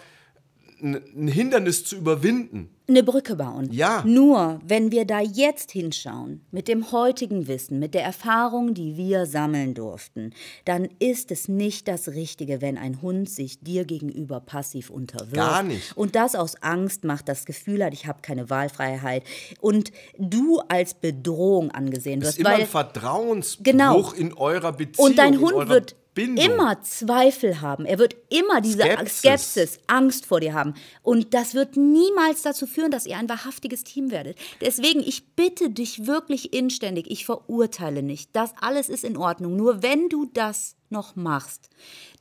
ein 0.81 0.95
ein 1.15 1.27
Hindernis 1.27 1.85
zu 1.85 1.95
überwinden. 1.95 2.69
Eine 2.87 3.03
Brücke 3.03 3.35
bauen. 3.35 3.69
Ja. 3.71 4.03
Nur, 4.05 4.59
wenn 4.65 4.91
wir 4.91 5.05
da 5.05 5.19
jetzt 5.19 5.71
hinschauen, 5.71 6.45
mit 6.51 6.67
dem 6.67 6.91
heutigen 6.91 7.47
Wissen, 7.47 7.79
mit 7.79 7.93
der 7.93 8.03
Erfahrung, 8.03 8.73
die 8.75 8.95
wir 8.95 9.25
sammeln 9.25 9.73
durften, 9.73 10.31
dann 10.65 10.87
ist 10.99 11.31
es 11.31 11.47
nicht 11.47 11.87
das 11.87 12.09
Richtige, 12.09 12.61
wenn 12.61 12.77
ein 12.77 13.01
Hund 13.01 13.29
sich 13.29 13.59
dir 13.59 13.85
gegenüber 13.85 14.39
passiv 14.39 14.89
unterwirft. 14.91 15.33
Gar 15.35 15.63
nicht. 15.63 15.97
Und 15.97 16.15
das 16.15 16.35
aus 16.35 16.61
Angst 16.61 17.03
macht, 17.05 17.27
das 17.27 17.45
Gefühl 17.45 17.83
hat, 17.83 17.93
ich 17.93 18.05
habe 18.05 18.19
keine 18.21 18.49
Wahlfreiheit. 18.49 19.23
Und 19.61 19.91
du 20.19 20.59
als 20.67 20.93
Bedrohung 20.93 21.71
angesehen 21.71 22.19
Das 22.19 22.29
wirst. 22.29 22.37
ist 22.39 22.45
immer 22.45 22.55
ein 22.55 22.67
Vertrauensbruch 22.67 23.63
Genau. 23.63 24.11
in 24.11 24.33
eurer 24.33 24.71
Beziehung. 24.73 25.09
und 25.09 25.17
dein 25.17 25.33
in 25.33 25.39
Hund 25.41 25.69
wird 25.69 25.95
Bindung. 26.15 26.43
immer 26.43 26.81
Zweifel 26.81 27.61
haben. 27.61 27.85
Er 27.85 27.99
wird 27.99 28.15
immer 28.29 28.61
diese 28.61 28.81
Skepsis. 28.81 29.17
Skepsis. 29.19 29.79
Angst 29.87 30.25
vor 30.25 30.39
dir 30.39 30.53
haben. 30.53 30.73
Und 31.03 31.33
das 31.33 31.53
wird 31.53 31.77
niemals 31.77 32.41
dazu 32.41 32.65
führen, 32.65 32.89
dass 32.89 33.05
ihr 33.05 33.17
ein 33.17 33.29
wahrhaftiges 33.29 33.83
Team 33.83 34.09
werdet. 34.09 34.37
Deswegen, 34.61 35.01
ich 35.01 35.27
bitte 35.35 35.69
dich 35.69 36.07
wirklich 36.07 36.53
inständig, 36.53 37.11
ich 37.11 37.25
verurteile 37.25 38.01
nicht. 38.01 38.29
Das 38.33 38.53
alles 38.59 38.89
ist 38.89 39.03
in 39.03 39.17
Ordnung. 39.17 39.55
Nur 39.55 39.83
wenn 39.83 40.09
du 40.09 40.25
das 40.33 40.75
noch 40.89 41.15
machst, 41.15 41.69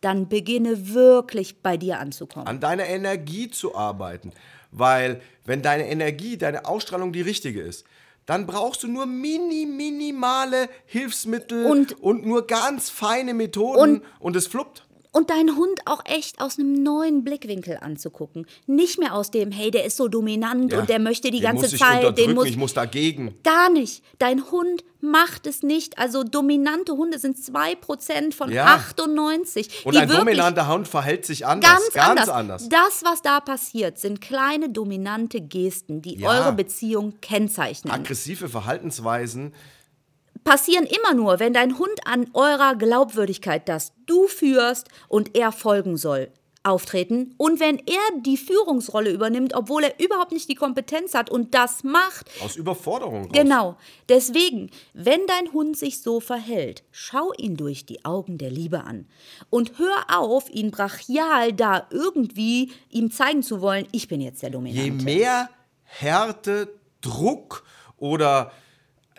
dann 0.01 0.29
beginne 0.29 0.93
wirklich 0.93 1.63
bei 1.63 1.77
dir 1.77 2.01
anzukommen. 2.01 2.49
an 2.49 2.61
deiner 2.61 2.87
Energie 2.87 3.51
zu 3.51 3.75
arbeiten. 3.75 4.33
Weil 4.73 5.23
wenn 5.45 5.63
deine 5.63 5.89
Energie, 5.89 6.37
deine 6.37 6.65
Ausstrahlung 6.67 7.13
die 7.13 7.21
richtige 7.21 7.63
ist, 7.63 7.85
dann 8.27 8.47
brauchst 8.47 8.83
du 8.83 8.89
nur 8.89 9.07
mini, 9.07 9.67
minimale 9.67 10.69
Hilfsmittel 10.87 11.67
und, 11.67 12.01
Und- 12.01 12.25
nur 12.27 12.47
ganz 12.47 12.91
feine 12.91 13.35
Methoden 13.35 14.03
und, 14.19 14.37
es 14.37 14.47
fluppt. 14.47 14.84
Und 15.15 15.31
deinen 15.31 15.57
Hund 15.57 15.81
auch 15.87 16.05
echt 16.05 16.41
aus 16.41 16.59
einem 16.59 16.83
neuen 16.83 17.23
Blickwinkel 17.23 17.79
anzugucken. 17.81 18.47
Nicht 18.67 18.99
mehr 18.99 19.15
aus 19.15 19.31
dem, 19.31 19.53
hey, 19.53 19.71
der 19.71 19.85
ist 19.85 19.97
so 19.97 20.09
dominant 20.09 20.73
Ja, 20.73 20.81
und 20.81 20.89
der 20.89 20.99
möchte 20.99 21.31
die 21.31 21.41
ganze 21.41 21.63
muss 21.63 21.73
ich 21.73 21.79
Zeit, 21.81 22.19
den 22.19 22.35
muss 22.35 22.47
ich 22.49 22.57
muss 22.57 22.75
dagegen. 22.75 23.35
Gar 23.45 23.71
nicht. 23.71 24.03
Dein 24.19 24.51
Hund 24.51 24.85
macht 25.01 25.47
es 25.47 25.63
nicht. 25.63 25.99
Also 25.99 26.25
dominante 26.25 26.93
Hunde 26.95 27.21
sind 27.21 27.37
2% 27.37 28.35
von 28.35 28.51
Ja. 28.51 28.67
98. 28.67 29.87
Und 29.87 29.97
ein 29.97 30.09
dominanter 30.09 30.67
Hund 30.67 30.89
verhält 30.89 31.25
sich 31.25 31.47
anders. 31.47 31.71
Ganz, 31.93 32.17
Ganz, 32.17 32.29
anders. 32.29 32.69
Das, 32.69 33.03
was 33.05 33.23
da 33.23 33.39
passiert, 33.39 33.99
sind 33.99 34.21
kleine 34.21 34.69
dominante 34.69 35.41
Gesten, 35.41 36.03
die 36.03 36.17
Ja. 36.19 36.29
eure 36.31 36.53
Beziehung 36.53 37.15
kennzeichnen. 37.21 37.93
Aggressive 37.93 38.49
Verhaltensweisen 38.49 39.53
passieren 40.45 40.87
immer 40.87 41.15
nur, 41.15 41.41
wenn 41.41 41.53
dein 41.53 41.79
Hund 41.79 42.07
an 42.07 42.29
eurer 42.35 42.77
Glaubwürdigkeit, 42.77 43.69
dass 43.69 43.93
du 44.07 44.29
führst 44.29 44.89
und 45.09 45.37
er 45.37 45.53
folgen 45.53 45.97
soll, 45.97 46.31
auftreten 46.65 47.35
und 47.37 47.61
wenn 47.61 47.79
er 47.79 48.21
die 48.21 48.39
Führungsrolle 48.39 49.11
übernimmt, 49.11 49.55
obwohl 49.55 49.85
er 49.85 50.01
überhaupt 50.03 50.33
nicht 50.33 50.49
die 50.49 50.55
Kompetenz 50.55 51.13
hat 51.15 51.31
und 51.31 51.55
das 51.55 51.85
macht. 51.85 52.31
aus 52.43 52.57
Überforderung 52.57 53.25
raus. 53.25 53.33
Genau. 53.33 53.77
Deswegen, 54.09 54.71
wenn 54.95 55.27
dein 55.27 55.53
Hund 55.53 55.77
sich 55.77 56.01
so 56.01 56.21
verhält, 56.21 56.83
schau 56.91 57.33
ihn 57.37 57.57
durch 57.57 57.85
die 57.85 58.05
Augen 58.05 58.39
der 58.39 58.51
Liebe 58.51 58.85
an 58.85 59.07
und 59.51 59.79
hör 59.79 60.19
auf, 60.19 60.49
ihn 60.51 60.71
brachial 60.71 61.53
da 61.53 61.87
irgendwie 61.91 62.73
ihm 62.89 63.11
zeigen 63.11 63.43
zu 63.43 63.61
wollen, 63.61 63.87
ich 63.93 64.09
bin 64.09 64.23
jetzt 64.23 64.43
der 64.43 64.51
Dominante. 64.51 64.83
Je 64.83 64.91
mehr 64.91 65.51
Härte, 65.85 66.69
Druck 67.03 67.65
oder 67.99 68.53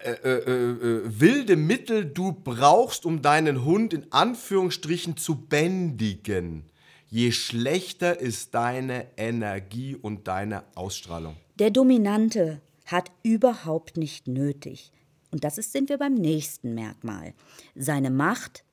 äh, 0.04 0.12
äh, 0.12 0.30
äh, 0.30 1.02
wilde 1.20 1.56
Mittel 1.56 2.06
du 2.06 2.32
brauchst, 2.34 3.06
um 3.06 3.22
deinen 3.22 3.64
Hund 3.64 3.93
in 3.93 4.12
Anführungsstrichen 4.12 5.18
zu 5.18 5.36
bändigen, 5.36 6.64
je 7.08 7.32
schlechter 7.32 8.20
ist 8.20 8.54
deine 8.54 9.08
Energie 9.18 9.96
und 9.96 10.28
deine 10.28 10.64
Ausstrahlung. 10.76 11.38
Der 11.60 11.72
Dominante 11.72 12.62
hat 12.86 13.12
überhaupt 13.24 13.98
nicht 13.98 14.28
nötig. 14.28 14.91
Und 15.32 15.43
das 15.43 15.58
ist, 15.58 15.72
sind 15.72 15.89
wir 15.89 15.98
beim 15.98 16.14
nächsten 16.14 16.76
Merkmal. 16.76 17.34
Seine 17.76 18.10
Macht 18.10 18.64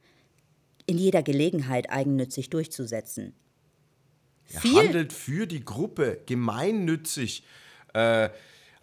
in 0.87 0.99
jeder 0.99 1.23
Gelegenheit 1.23 1.91
eigennützig 1.91 2.51
durchzusetzen. 2.51 3.35
Er 4.53 4.61
Viel- 4.61 4.77
handelt 4.77 5.13
für 5.13 5.47
die 5.47 5.65
Gruppe, 5.65 6.21
gemeinnützig. 6.27 7.45
Äh, 7.95 8.29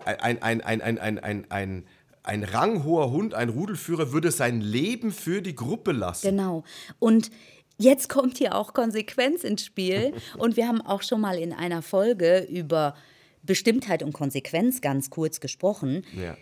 ein, 0.05 0.41
ein, 0.41 0.61
ein, 0.61 0.61
ein, 0.61 0.81
ein, 0.81 0.99
ein, 0.99 1.19
ein, 1.19 1.51
ein 1.51 1.85
ranghoher 2.23 3.11
Hund, 3.11 3.33
ein 3.33 3.49
Rudelführer 3.49 4.11
würde 4.11 4.31
sein 4.31 4.61
Leben 4.61 5.11
für 5.11 5.41
die 5.41 5.55
Gruppe 5.55 5.91
lassen. 5.91 6.29
Genau. 6.29 6.63
Und 6.99 7.31
jetzt 7.77 8.09
kommt 8.09 8.37
hier 8.37 8.55
auch 8.55 8.73
Konsequenz 8.73 9.43
ins 9.43 9.65
Spiel. 9.65 10.13
Und 10.37 10.57
wir 10.57 10.67
haben 10.67 10.81
auch 10.81 11.01
schon 11.01 11.21
mal 11.21 11.37
in 11.37 11.53
einer 11.53 11.81
Folge 11.81 12.45
über 12.49 12.95
Bestimmtheit 13.43 14.03
und 14.03 14.13
Konsequenz 14.13 14.81
ganz 14.81 15.09
kurz 15.09 15.39
gesprochen. 15.39 16.05
Ja. 16.13 16.35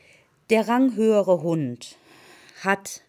Der 0.50 0.68
ranghöhere 0.68 1.42
Hund 1.42 1.96
hat 2.64 3.02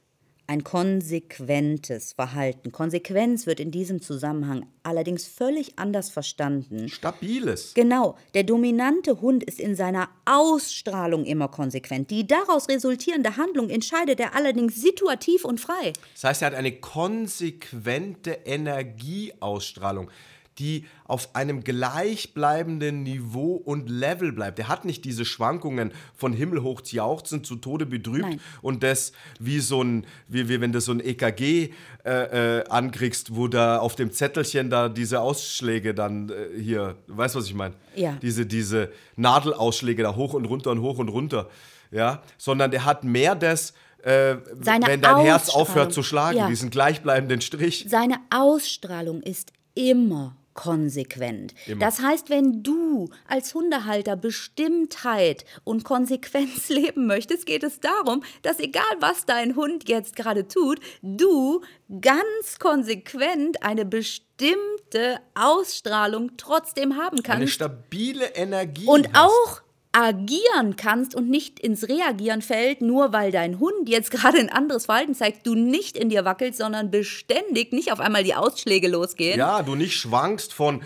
ein 0.48 0.64
konsequentes 0.64 2.14
Verhalten. 2.14 2.72
Konsequenz 2.72 3.46
wird 3.46 3.60
in 3.60 3.70
diesem 3.70 4.00
Zusammenhang 4.00 4.66
allerdings 4.82 5.26
völlig 5.26 5.78
anders 5.78 6.08
verstanden. 6.08 6.88
Stabiles. 6.88 7.74
Genau, 7.74 8.16
der 8.32 8.44
dominante 8.44 9.20
Hund 9.20 9.44
ist 9.44 9.60
in 9.60 9.76
seiner 9.76 10.08
Ausstrahlung 10.24 11.26
immer 11.26 11.48
konsequent. 11.48 12.10
Die 12.10 12.26
daraus 12.26 12.66
resultierende 12.70 13.36
Handlung 13.36 13.68
entscheidet 13.68 14.20
er 14.20 14.34
allerdings 14.34 14.76
situativ 14.76 15.44
und 15.44 15.60
frei. 15.60 15.92
Das 16.14 16.24
heißt, 16.24 16.42
er 16.42 16.46
hat 16.46 16.54
eine 16.54 16.72
konsequente 16.72 18.38
Energieausstrahlung, 18.46 20.10
die 20.58 20.86
auf 21.04 21.34
einem 21.34 21.64
gleichbleibenden 21.64 23.02
Niveau 23.02 23.54
und 23.54 23.88
Level 23.88 24.32
bleibt. 24.32 24.58
Er 24.58 24.68
hat 24.68 24.84
nicht 24.84 25.04
diese 25.04 25.24
Schwankungen 25.24 25.92
von 26.14 26.32
himmelhoch 26.32 26.82
jauchzend 26.84 27.46
zu 27.46 27.56
Tode 27.56 27.86
betrübt 27.86 28.22
Nein. 28.22 28.40
und 28.62 28.82
das 28.82 29.12
wie 29.38 29.60
so 29.60 29.82
ein, 29.82 30.06
wie, 30.28 30.48
wie 30.48 30.60
wenn 30.60 30.72
du 30.72 30.80
so 30.80 30.92
ein 30.92 31.00
EKG 31.00 31.70
äh, 32.04 32.58
äh, 32.58 32.64
ankriegst, 32.68 33.34
wo 33.34 33.48
da 33.48 33.78
auf 33.78 33.96
dem 33.96 34.12
Zettelchen 34.12 34.70
da 34.70 34.88
diese 34.88 35.20
Ausschläge 35.20 35.94
dann 35.94 36.30
äh, 36.30 36.60
hier, 36.60 36.96
du 37.06 37.16
weißt 37.16 37.34
was 37.36 37.46
ich 37.46 37.54
meine? 37.54 37.74
Ja. 37.94 38.16
Diese, 38.20 38.46
diese 38.46 38.90
Nadelausschläge 39.16 40.02
da 40.02 40.14
hoch 40.14 40.34
und 40.34 40.44
runter 40.44 40.70
und 40.70 40.80
hoch 40.80 40.98
und 40.98 41.08
runter. 41.08 41.48
Ja, 41.90 42.22
sondern 42.36 42.70
der 42.70 42.84
hat 42.84 43.02
mehr 43.02 43.34
das, 43.34 43.72
äh, 44.02 44.36
wenn 44.56 45.00
dein 45.00 45.20
Herz 45.20 45.48
aufhört 45.48 45.92
zu 45.92 46.02
schlagen, 46.02 46.36
Ja. 46.36 46.48
diesen 46.48 46.68
gleichbleibenden 46.70 47.40
Strich. 47.40 47.86
Seine 47.88 48.16
Ausstrahlung 48.30 49.22
ist 49.22 49.52
immer 49.74 50.36
konsequent. 50.58 51.54
Das 51.78 52.00
heißt, 52.02 52.30
wenn 52.30 52.64
du 52.64 53.08
als 53.28 53.54
Hundehalter 53.54 54.16
Bestimmtheit 54.16 55.44
und 55.62 55.84
Konsequenz 55.84 56.68
leben 56.68 57.06
möchtest, 57.06 57.46
geht 57.46 57.62
es 57.62 57.78
darum, 57.78 58.24
dass 58.42 58.58
egal 58.58 58.82
was 58.98 59.24
dein 59.24 59.54
Hund 59.54 59.88
jetzt 59.88 60.16
gerade 60.16 60.48
tut, 60.48 60.80
du 61.00 61.60
ganz 62.00 62.58
konsequent 62.58 63.62
eine 63.62 63.84
bestimmte 63.84 65.20
Ausstrahlung 65.36 66.32
trotzdem 66.36 66.96
haben 66.96 67.18
Eine 67.18 67.22
kannst. 67.22 67.52
stabile 67.54 68.26
Energie. 68.34 68.86
und 68.86 69.12
hast. 69.12 69.30
auch 69.30 69.60
agieren 69.98 70.76
kannst 70.76 71.16
und 71.16 71.28
nicht 71.28 71.58
ins 71.58 71.88
Reagieren 71.88 72.40
fällt, 72.40 72.82
nur 72.82 73.12
weil 73.12 73.32
dein 73.32 73.58
Hund 73.58 73.88
jetzt 73.88 74.10
gerade 74.12 74.38
ein 74.38 74.48
anderes 74.48 74.86
Verhalten 74.86 75.14
zeigt, 75.14 75.44
du 75.44 75.56
nicht 75.56 75.96
in 75.96 76.08
dir 76.08 76.24
wackelst, 76.24 76.58
sondern 76.58 76.92
beständig 76.92 77.72
nicht 77.72 77.90
auf 77.90 77.98
einmal 77.98 78.22
die 78.22 78.34
Ausschläge 78.36 78.86
losgehen. 78.86 79.38
Ja, 79.38 79.62
du 79.62 79.74
nicht 79.74 79.96
schwankst 79.96 80.52
von 80.52 80.82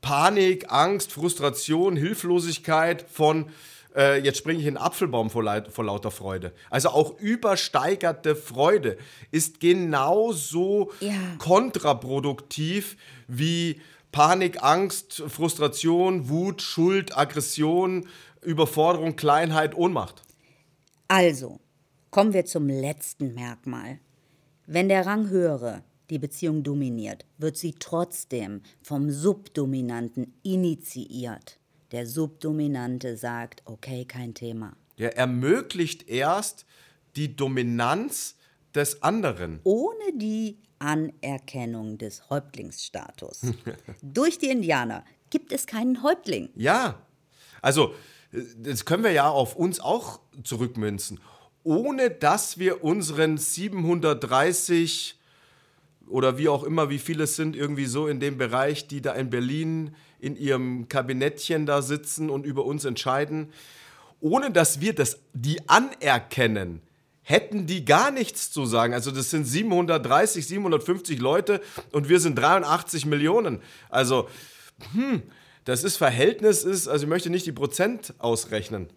Panik, 0.00 0.66
Angst, 0.72 1.12
Frustration, 1.12 1.94
Hilflosigkeit, 1.94 3.04
von 3.08 3.46
äh, 3.94 4.20
jetzt 4.20 4.38
springe 4.38 4.58
ich 4.60 4.66
in 4.66 4.74
den 4.74 4.82
Apfelbaum 4.82 5.30
vor, 5.30 5.44
vor 5.70 5.84
lauter 5.84 6.10
Freude. 6.10 6.52
Also 6.68 6.88
auch 6.88 7.18
übersteigerte 7.20 8.34
Freude 8.34 8.98
ist 9.30 9.60
genauso 9.60 10.90
Ja. 11.00 11.12
kontraproduktiv 11.38 12.96
wie 13.28 13.80
Panik, 14.12 14.62
Angst, 14.62 15.22
Frustration, 15.28 16.30
Wut, 16.30 16.62
Schuld, 16.62 17.16
Aggression, 17.16 18.06
Überforderung, 18.46 19.16
Kleinheit, 19.16 19.76
Ohnmacht. 19.76 20.22
Also, 21.08 21.60
kommen 22.10 22.32
wir 22.32 22.46
zum 22.46 22.68
letzten 22.68 23.34
Merkmal. 23.34 23.98
Wenn 24.66 24.88
der 24.88 25.04
Ranghöhere 25.04 25.82
die 26.10 26.18
Beziehung 26.18 26.62
dominiert, 26.62 27.24
wird 27.38 27.56
sie 27.56 27.74
trotzdem 27.78 28.62
vom 28.82 29.10
Subdominanten 29.10 30.32
initiiert. 30.42 31.58
Der 31.92 32.06
Subdominante 32.06 33.16
sagt, 33.16 33.62
okay, 33.64 34.04
kein 34.04 34.34
Thema. 34.34 34.76
Der 34.98 35.16
ermöglicht 35.16 36.08
erst 36.08 36.66
die 37.16 37.36
Dominanz 37.36 38.36
des 38.74 39.02
anderen. 39.02 39.60
Ohne 39.64 40.12
die 40.14 40.58
Anerkennung 40.78 41.98
des 41.98 42.28
Häuptlingsstatus. 42.30 43.42
Durch 44.02 44.38
die 44.38 44.50
Indianer 44.50 45.04
gibt 45.30 45.52
es 45.52 45.66
keinen 45.66 46.02
Häuptling. 46.02 46.50
Ja, 46.54 47.00
also 47.62 47.94
das 48.32 48.84
können 48.84 49.04
wir 49.04 49.12
ja 49.12 49.28
auf 49.28 49.56
uns 49.56 49.80
auch 49.80 50.20
zurückmünzen. 50.42 51.20
Ohne 51.62 52.10
dass 52.10 52.58
wir 52.58 52.84
unseren 52.84 53.38
730 53.38 55.18
oder 56.08 56.38
wie 56.38 56.48
auch 56.48 56.62
immer, 56.62 56.90
wie 56.90 56.98
viele 56.98 57.24
es 57.24 57.36
sind, 57.36 57.56
irgendwie 57.56 57.86
so 57.86 58.06
in 58.06 58.20
dem 58.20 58.38
Bereich, 58.38 58.86
die 58.86 59.00
da 59.00 59.12
in 59.14 59.30
Berlin 59.30 59.94
in 60.20 60.36
ihrem 60.36 60.88
Kabinettchen 60.88 61.66
da 61.66 61.82
sitzen 61.82 62.30
und 62.30 62.46
über 62.46 62.64
uns 62.64 62.84
entscheiden, 62.84 63.52
ohne 64.20 64.50
dass 64.50 64.80
wir 64.80 64.94
das, 64.94 65.18
die 65.34 65.68
anerkennen, 65.68 66.80
hätten 67.22 67.66
die 67.66 67.84
gar 67.84 68.10
nichts 68.12 68.52
zu 68.52 68.66
sagen. 68.66 68.94
Also 68.94 69.10
das 69.10 69.30
sind 69.30 69.44
730, 69.44 70.46
750 70.46 71.18
Leute 71.18 71.60
und 71.90 72.08
wir 72.08 72.20
sind 72.20 72.36
83 72.36 73.04
Millionen. 73.04 73.60
Also 73.90 74.28
das 75.66 75.84
ist 75.84 75.96
Verhältnis 75.96 76.62
ist, 76.64 76.88
also 76.88 77.04
ich 77.04 77.10
möchte 77.10 77.28
nicht 77.28 77.44
die 77.44 77.52
Prozent 77.52 78.14
ausrechnen. 78.18 78.88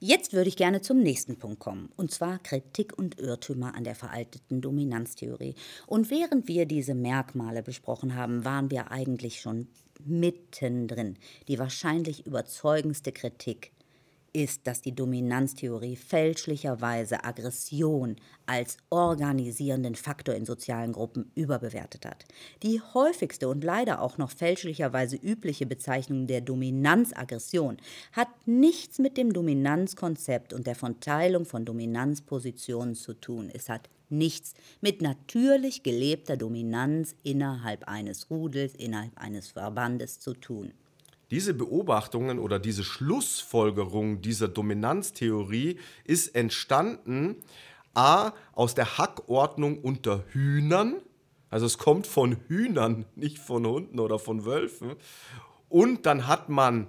Jetzt 0.00 0.32
würde 0.32 0.48
ich 0.48 0.56
gerne 0.56 0.80
zum 0.80 1.00
nächsten 1.00 1.36
Punkt 1.36 1.58
kommen, 1.58 1.90
und 1.96 2.10
zwar 2.10 2.38
Kritik 2.38 2.96
und 2.96 3.20
Irrtümer 3.20 3.74
an 3.74 3.84
der 3.84 3.94
veralteten 3.94 4.60
Dominanztheorie. 4.60 5.54
Und 5.86 6.10
während 6.10 6.48
wir 6.48 6.66
diese 6.66 6.94
Merkmale 6.94 7.62
besprochen 7.62 8.14
haben, 8.14 8.44
waren 8.44 8.70
wir 8.70 8.90
eigentlich 8.90 9.40
schon 9.40 9.66
mittendrin. 10.04 11.18
Die 11.46 11.58
wahrscheinlich 11.58 12.26
überzeugendste 12.26 13.12
Kritik 13.12 13.72
ist, 14.32 14.66
dass 14.66 14.82
die 14.82 14.94
Dominanztheorie 14.94 15.96
fälschlicherweise 15.96 17.24
Aggression 17.24 18.16
als 18.46 18.76
organisierenden 18.90 19.94
Faktor 19.94 20.34
in 20.34 20.46
sozialen 20.46 20.92
Gruppen 20.92 21.30
überbewertet 21.34 22.06
hat. 22.06 22.24
Die 22.62 22.80
häufigste 22.80 23.48
und 23.48 23.64
leider 23.64 24.00
auch 24.00 24.18
noch 24.18 24.30
fälschlicherweise 24.30 25.16
übliche 25.16 25.66
Bezeichnung 25.66 26.26
der 26.26 26.40
Dominanzaggression 26.40 27.76
hat 28.12 28.28
nichts 28.46 28.98
mit 28.98 29.16
dem 29.16 29.32
Dominanzkonzept 29.32 30.52
und 30.52 30.66
der 30.66 30.74
Verteilung 30.74 31.44
von 31.44 31.64
Dominanzpositionen 31.64 32.94
zu 32.94 33.14
tun. 33.14 33.50
Es 33.52 33.68
hat 33.68 33.88
nichts 34.10 34.54
mit 34.80 35.02
natürlich 35.02 35.82
gelebter 35.82 36.36
Dominanz 36.36 37.14
innerhalb 37.22 37.86
eines 37.88 38.30
Rudels, 38.30 38.74
innerhalb 38.74 39.16
eines 39.18 39.48
Verbandes 39.48 40.20
zu 40.20 40.34
tun. 40.34 40.72
Diese 41.30 41.52
Beobachtungen 41.52 42.38
oder 42.38 42.58
diese 42.58 42.84
Schlussfolgerung 42.84 44.22
dieser 44.22 44.48
Dominanztheorie 44.48 45.78
ist 46.04 46.34
entstanden 46.34 47.36
a 47.94 48.32
aus 48.52 48.74
der 48.74 48.96
Hackordnung 48.96 49.78
unter 49.78 50.24
Hühnern, 50.30 50.96
also 51.50 51.66
es 51.66 51.78
kommt 51.78 52.06
von 52.06 52.36
Hühnern, 52.48 53.04
nicht 53.14 53.38
von 53.38 53.66
Hunden 53.66 54.00
oder 54.00 54.18
von 54.18 54.44
Wölfen. 54.44 54.92
Und 55.68 56.06
dann 56.06 56.26
hat 56.26 56.48
man 56.48 56.86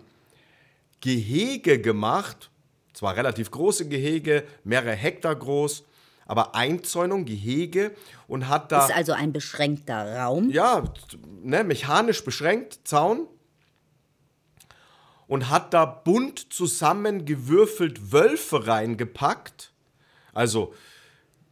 Gehege 1.02 1.80
gemacht, 1.80 2.50
zwar 2.94 3.16
relativ 3.16 3.52
große 3.52 3.88
Gehege, 3.88 4.44
mehrere 4.64 4.96
Hektar 4.96 5.36
groß, 5.36 5.86
aber 6.26 6.56
Einzäunung, 6.56 7.26
Gehege 7.26 7.96
und 8.28 8.48
hat 8.48 8.72
da. 8.72 8.86
Ist 8.86 8.96
also 8.96 9.14
ein 9.14 9.34
beschränkter 9.34 10.18
Raum. 10.20 10.50
Ja, 10.50 10.84
ne, 11.42 11.64
mechanisch 11.64 12.24
beschränkt, 12.24 12.80
Zaun. 12.84 13.28
Und 15.30 15.50
hat 15.50 15.74
da 15.74 15.86
bunt 15.86 16.52
zusammengewürfelt 16.52 18.12
Wölfe 18.12 18.68
reingepackt. 18.68 19.72
Also, 20.34 20.74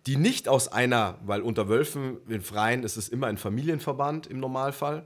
die 0.08 0.18
nicht 0.18 0.50
aus 0.50 0.68
einer, 0.68 1.20
weil 1.26 1.42
unter 1.42 1.70
Wölfen 1.70 2.18
in 2.28 2.42
Freien 2.42 2.84
ist 2.84 2.98
es 2.98 3.08
immer 3.08 3.28
ein 3.28 3.38
Familienverband 3.38 4.28
im 4.28 4.40
Normalfall. 4.40 5.06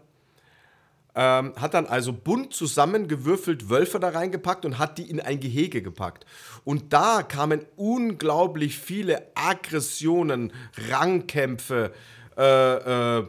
Ähm, 1.14 1.54
hat 1.58 1.74
dann 1.74 1.88
also 1.88 2.14
bunt 2.14 2.54
zusammengewürfelt 2.54 3.70
Wölfe 3.70 4.00
da 4.00 4.10
reingepackt 4.10 4.64
und 4.64 4.80
hat 4.80 4.98
die 4.98 5.10
in 5.10 5.20
ein 5.20 5.42
Gehege 5.42 5.82
gepackt. 5.82 6.26
Und 6.64 6.94
da 6.94 7.24
kamen 7.24 7.66
unglaublich 7.76 8.78
viele 8.78 9.28
Aggressionen, 9.36 10.54
Rangkämpfe, 10.90 11.92
äh, 12.38 13.18
äh, 13.20 13.28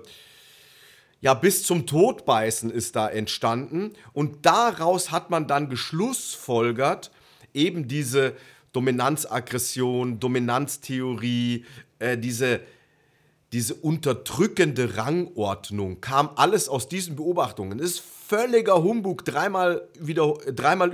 ja, 1.22 1.34
bis 1.34 1.62
zum 1.62 1.86
Todbeißen 1.86 2.70
ist 2.70 2.96
da 2.96 3.08
entstanden. 3.08 3.92
Und 4.12 4.44
daraus 4.44 5.10
hat 5.10 5.30
man 5.30 5.46
dann 5.46 5.70
geschlussfolgert, 5.70 7.10
eben 7.54 7.88
diese 7.88 8.34
Dominanzaggression, 8.72 10.20
Dominanztheorie, 10.20 11.64
äh, 11.98 12.18
diese 12.18 12.60
diese 13.52 13.74
unterdrückende 13.74 14.96
Rangordnung 14.96 16.00
kam 16.00 16.30
alles 16.36 16.70
aus 16.70 16.88
diesen 16.88 17.16
Beobachtungen. 17.16 17.78
Das 17.78 17.90
ist 17.90 18.00
völliger 18.00 18.82
Humbug, 18.82 19.26
dreimal, 19.26 19.86
wieder, 20.00 20.32
dreimal 20.54 20.92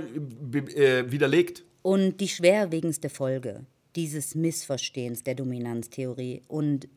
äh, 0.75 1.09
widerlegt. 1.09 1.63
Und 1.81 2.17
die 2.19 2.27
schwerwiegendste 2.27 3.09
Folge 3.09 3.65
dieses 3.95 4.35
Missverstehens 4.35 5.23
der 5.23 5.35
Dominanztheorie 5.35 6.41
und 6.47 6.89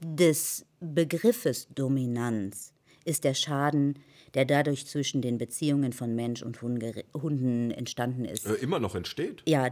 des 0.00 0.66
Begriffes 0.80 1.68
Dominanz 1.74 2.72
ist 3.04 3.24
der 3.24 3.34
Schaden, 3.34 3.98
der 4.34 4.44
dadurch 4.44 4.86
zwischen 4.86 5.22
den 5.22 5.38
Beziehungen 5.38 5.92
von 5.92 6.14
Mensch 6.14 6.42
und 6.42 6.62
Hunde, 6.62 7.04
Hunden 7.14 7.70
entstanden 7.70 8.24
ist. 8.24 8.46
Äh, 8.46 8.54
immer 8.54 8.78
noch 8.78 8.94
entsteht? 8.94 9.42
Ja, 9.46 9.70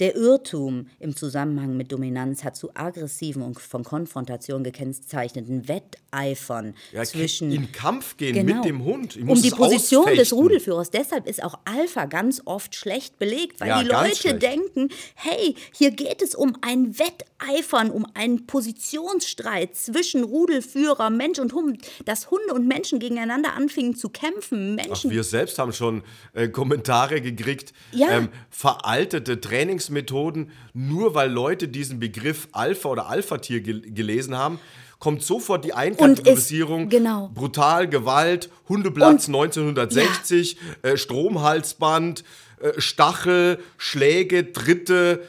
der 0.00 0.14
Irrtum 0.14 0.86
im 1.00 1.16
Zusammenhang 1.16 1.76
mit 1.76 1.90
Dominanz 1.90 2.44
hat 2.44 2.56
zu 2.56 2.70
aggressiven 2.74 3.42
und 3.42 3.58
von 3.60 3.82
Konfrontation 3.82 4.62
gekennzeichneten 4.62 5.68
Wetteifern 5.68 6.74
ja, 6.92 7.04
zwischen 7.04 7.50
in 7.50 7.72
Kampf 7.72 8.16
gehen 8.16 8.34
genau, 8.34 8.56
mit 8.56 8.64
dem 8.64 8.84
Hund. 8.84 9.16
um 9.16 9.40
die 9.40 9.50
Position 9.50 10.02
ausfechten. 10.02 10.18
des 10.18 10.32
Rudelführers. 10.32 10.90
Deshalb 10.90 11.26
ist 11.26 11.42
auch 11.42 11.58
Alpha 11.64 12.04
ganz 12.06 12.42
oft 12.44 12.74
schlecht 12.74 13.18
belegt, 13.18 13.60
weil 13.60 13.68
ja, 13.68 13.82
die 13.82 13.88
Leute 13.88 14.34
denken, 14.38 14.88
hey, 15.14 15.56
hier 15.72 15.90
geht 15.90 16.22
es 16.22 16.34
um 16.34 16.56
ein 16.60 16.96
Wetteifern, 16.98 17.90
um 17.90 18.06
einen 18.14 18.46
Positionsstreit 18.46 19.74
zwischen 19.74 20.22
Rudelführer, 20.22 21.10
Mensch 21.10 21.38
und 21.38 21.52
Hund, 21.52 21.84
dass 22.04 22.30
Hunde 22.30 22.54
und 22.54 22.68
Menschen 22.68 23.00
gegeneinander 23.00 23.54
anfingen 23.54 23.96
zu 23.96 24.08
kämpfen. 24.10 24.76
Menschen 24.76 25.10
Ach, 25.10 25.14
wir 25.14 25.24
selbst 25.24 25.58
haben 25.58 25.72
schon 25.72 26.02
äh, 26.34 26.48
Kommentare 26.48 27.20
gekriegt, 27.20 27.72
ja. 27.92 28.10
ähm, 28.10 28.28
veraltete 28.50 29.40
Trainings 29.40 29.87
Methoden, 29.90 30.50
nur 30.74 31.14
weil 31.14 31.30
Leute 31.30 31.68
diesen 31.68 31.98
Begriff 31.98 32.48
Alpha 32.52 32.88
oder 32.88 33.08
Alpha-Tier 33.08 33.60
gel 33.60 33.80
gelesen 33.80 34.36
haben, 34.36 34.58
kommt 34.98 35.22
sofort 35.22 35.64
die 35.64 35.74
Einkategorisierung. 35.74 36.88
genau. 36.88 37.30
Brutal, 37.34 37.88
Gewalt, 37.88 38.50
Hundeplatz 38.68 39.28
und, 39.28 39.36
1960, 39.36 40.56
ja. 40.82 40.90
äh, 40.90 40.96
Stromhalsband, 40.96 42.24
äh, 42.60 42.80
Stachel, 42.80 43.58
Schläge, 43.76 44.44
Dritte, 44.44 45.22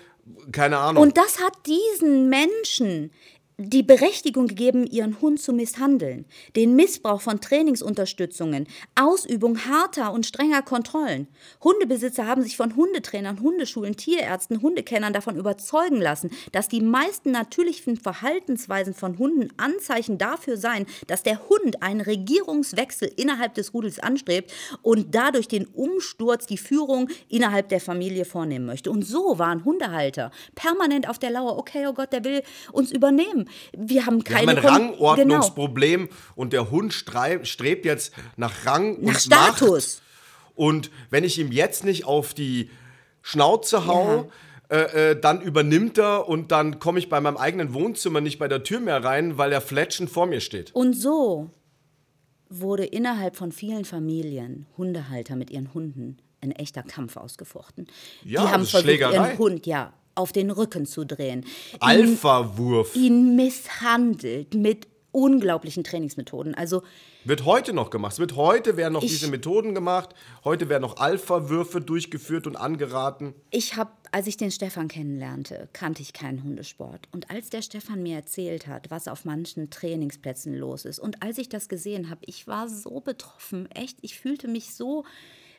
keine 0.51 0.77
Ahnung. 0.77 1.03
Und 1.03 1.17
das 1.17 1.39
hat 1.39 1.53
diesen 1.65 2.29
Menschen 2.29 3.11
die 3.61 3.83
Berechtigung 3.83 4.47
gegeben, 4.47 4.87
ihren 4.87 5.19
Hund 5.19 5.41
zu 5.41 5.51
misshandeln, 5.51 6.23
den 6.55 6.77
Missbrauch 6.77 7.19
von 7.19 7.41
Trainingsunterstützungen, 7.41 8.67
Ausübung 8.95 9.65
harter 9.65 10.13
und 10.13 10.25
strenger 10.25 10.61
Kontrollen. 10.61 11.27
Hundebesitzer 11.61 12.25
haben 12.25 12.41
sich 12.41 12.55
von 12.55 12.77
Hundetrainern, 12.77 13.41
Hundeschulen, 13.41 13.97
Tierärzten, 13.97 14.61
Hundekennern 14.61 15.11
davon 15.11 15.35
überzeugen 15.35 15.99
lassen, 15.99 16.31
dass 16.53 16.69
die 16.69 16.79
meisten 16.79 17.31
natürlichen 17.31 17.97
Verhaltensweisen 17.97 18.93
von 18.93 19.17
Hunden 19.17 19.49
Anzeichen 19.57 20.17
dafür 20.17 20.55
seien, 20.55 20.85
dass 21.07 21.23
der 21.23 21.49
Hund 21.49 21.83
einen 21.83 21.99
Regierungswechsel 21.99 23.11
innerhalb 23.17 23.55
des 23.55 23.73
Rudels 23.73 23.99
anstrebt 23.99 24.53
und 24.83 25.13
dadurch 25.13 25.49
den 25.49 25.65
Umsturz, 25.65 26.45
die 26.45 26.57
Führung 26.57 27.09
innerhalb 27.27 27.67
der 27.67 27.81
Familie 27.81 28.23
vornehmen 28.23 28.65
möchte. 28.65 28.89
Und 28.89 29.01
so 29.01 29.37
waren 29.37 29.65
Hundehalter 29.65 30.31
permanent 30.55 31.09
auf 31.09 31.19
der 31.19 31.31
Lauer, 31.31 31.57
okay, 31.57 31.87
oh 31.87 31.93
Gott, 31.93 32.13
der 32.13 32.23
will 32.23 32.41
uns 32.71 32.93
übernehmen. 32.93 33.48
Wir 33.77 34.05
haben 34.05 34.23
keine. 34.23 34.55
Wir 34.55 34.63
haben 34.63 34.67
ein 34.67 34.89
Rangordnungsproblem 34.89 36.05
genau. 36.05 36.15
und 36.35 36.53
der 36.53 36.71
Hund 36.71 36.93
strebt 36.93 37.85
jetzt 37.85 38.13
nach 38.37 38.65
Rang 38.65 39.01
nach 39.01 39.13
und 39.13 39.19
Status. 39.19 39.97
Macht. 39.97 40.09
Und 40.55 40.91
wenn 41.09 41.23
ich 41.23 41.39
ihm 41.39 41.51
jetzt 41.51 41.85
nicht 41.85 42.05
auf 42.05 42.33
die 42.33 42.69
Schnauze 43.21 43.85
hau, 43.85 44.29
ja. 44.69 44.77
äh, 44.77 45.11
äh, 45.11 45.19
dann 45.19 45.41
übernimmt 45.41 45.97
er 45.97 46.27
und 46.27 46.51
dann 46.51 46.79
komme 46.79 46.99
ich 46.99 47.09
bei 47.09 47.21
meinem 47.21 47.37
eigenen 47.37 47.73
Wohnzimmer 47.73 48.21
nicht 48.21 48.39
bei 48.39 48.47
der 48.47 48.63
Tür 48.63 48.79
mehr 48.79 49.03
rein, 49.03 49.37
weil 49.37 49.51
er 49.53 49.61
fletschend 49.61 50.09
vor 50.09 50.25
mir 50.25 50.41
steht. 50.41 50.75
Und 50.75 50.93
so 50.93 51.49
wurde 52.49 52.85
innerhalb 52.85 53.35
von 53.35 53.51
vielen 53.51 53.85
Familien 53.85 54.65
Hundehalter 54.77 55.35
mit 55.35 55.49
ihren 55.51 55.73
Hunden 55.73 56.17
ein 56.41 56.51
echter 56.51 56.83
Kampf 56.83 57.17
ausgefochten. 57.17 57.87
Ja, 58.23 58.41
Die 58.41 58.47
haben 58.47 58.65
versucht, 58.65 58.83
Schlägerei. 58.83 59.13
ihren 59.13 59.37
Hund, 59.37 59.65
ja, 59.65 59.93
auf 60.15 60.31
den 60.31 60.51
Rücken 60.51 60.85
zu 60.85 61.05
drehen. 61.05 61.45
Alpha-Wurf. 61.79 62.95
Ihn, 62.95 63.03
ihn 63.03 63.35
misshandelt 63.35 64.53
mit 64.53 64.87
unglaublichen 65.11 65.83
Trainingsmethoden. 65.83 66.55
Also 66.55 66.83
wird 67.25 67.45
heute 67.45 67.73
noch 67.73 67.89
gemacht. 67.89 68.13
Es 68.13 68.19
wird 68.19 68.35
heute 68.35 68.77
werden 68.77 68.93
noch 68.93 69.03
ich, 69.03 69.11
diese 69.11 69.27
Methoden 69.27 69.75
gemacht. 69.75 70.15
Heute 70.43 70.69
werden 70.69 70.83
noch 70.83 70.97
Alpha-Würfe 70.97 71.81
durchgeführt 71.81 72.47
und 72.47 72.55
angeraten. 72.55 73.33
Ich 73.51 73.75
habe, 73.75 73.91
als 74.11 74.27
ich 74.27 74.37
den 74.37 74.51
Stefan 74.51 74.87
kennenlernte, 74.87 75.67
kannte 75.73 76.01
ich 76.01 76.13
keinen 76.13 76.43
Hundesport. 76.43 77.09
Und 77.11 77.29
als 77.29 77.49
der 77.49 77.61
Stefan 77.61 78.03
mir 78.03 78.15
erzählt 78.15 78.67
hat, 78.67 78.89
was 78.89 79.07
auf 79.07 79.25
manchen 79.25 79.69
Trainingsplätzen 79.69 80.53
los 80.55 80.85
ist, 80.85 80.99
und 80.99 81.21
als 81.21 81.37
ich 81.37 81.49
das 81.49 81.67
gesehen 81.67 82.09
habe, 82.09 82.21
ich 82.25 82.47
war 82.47 82.69
so 82.69 83.01
betroffen. 83.01 83.69
Echt, 83.71 83.97
ich 84.01 84.17
fühlte 84.17 84.47
mich 84.47 84.73
so 84.73 85.03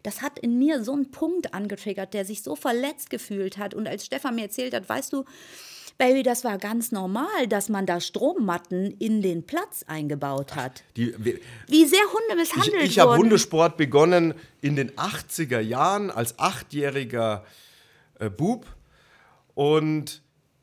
das 0.02 0.22
hat 0.22 0.38
in 0.38 0.58
mir 0.58 0.84
so 0.84 0.92
einen 0.92 1.10
Punkt 1.10 1.54
angetriggert, 1.54 2.14
der 2.14 2.24
sich 2.24 2.42
so 2.42 2.56
verletzt 2.56 3.10
gefühlt 3.10 3.58
hat. 3.58 3.74
Und 3.74 3.86
als 3.86 4.06
Stefan 4.06 4.34
mir 4.34 4.42
erzählt 4.42 4.74
hat, 4.74 4.88
weißt 4.88 5.12
du, 5.12 5.24
Baby, 6.00 6.22
das 6.22 6.44
war 6.44 6.56
ganz 6.56 6.92
normal, 6.92 7.46
dass 7.46 7.68
man 7.68 7.84
da 7.84 8.00
Strommatten 8.00 8.90
in 8.92 9.20
den 9.20 9.44
Platz 9.44 9.84
eingebaut 9.86 10.56
hat. 10.56 10.82
Die, 10.96 11.14
wie, 11.18 11.38
wie, 11.66 11.84
sehr 11.84 12.00
Hunde 12.00 12.36
misshandelt 12.36 12.84
Ich, 12.84 12.92
ich 12.92 12.98
habe 13.00 13.18
Hundesport 13.18 13.76
begonnen 13.76 14.32
in 14.62 14.76
den 14.76 14.92
80er 14.92 15.60
Jahren 15.60 16.10
als 16.10 16.38
achtjähriger 16.38 17.44
äh, 18.18 18.30
Bub. 18.30 18.64
Und 19.52 20.22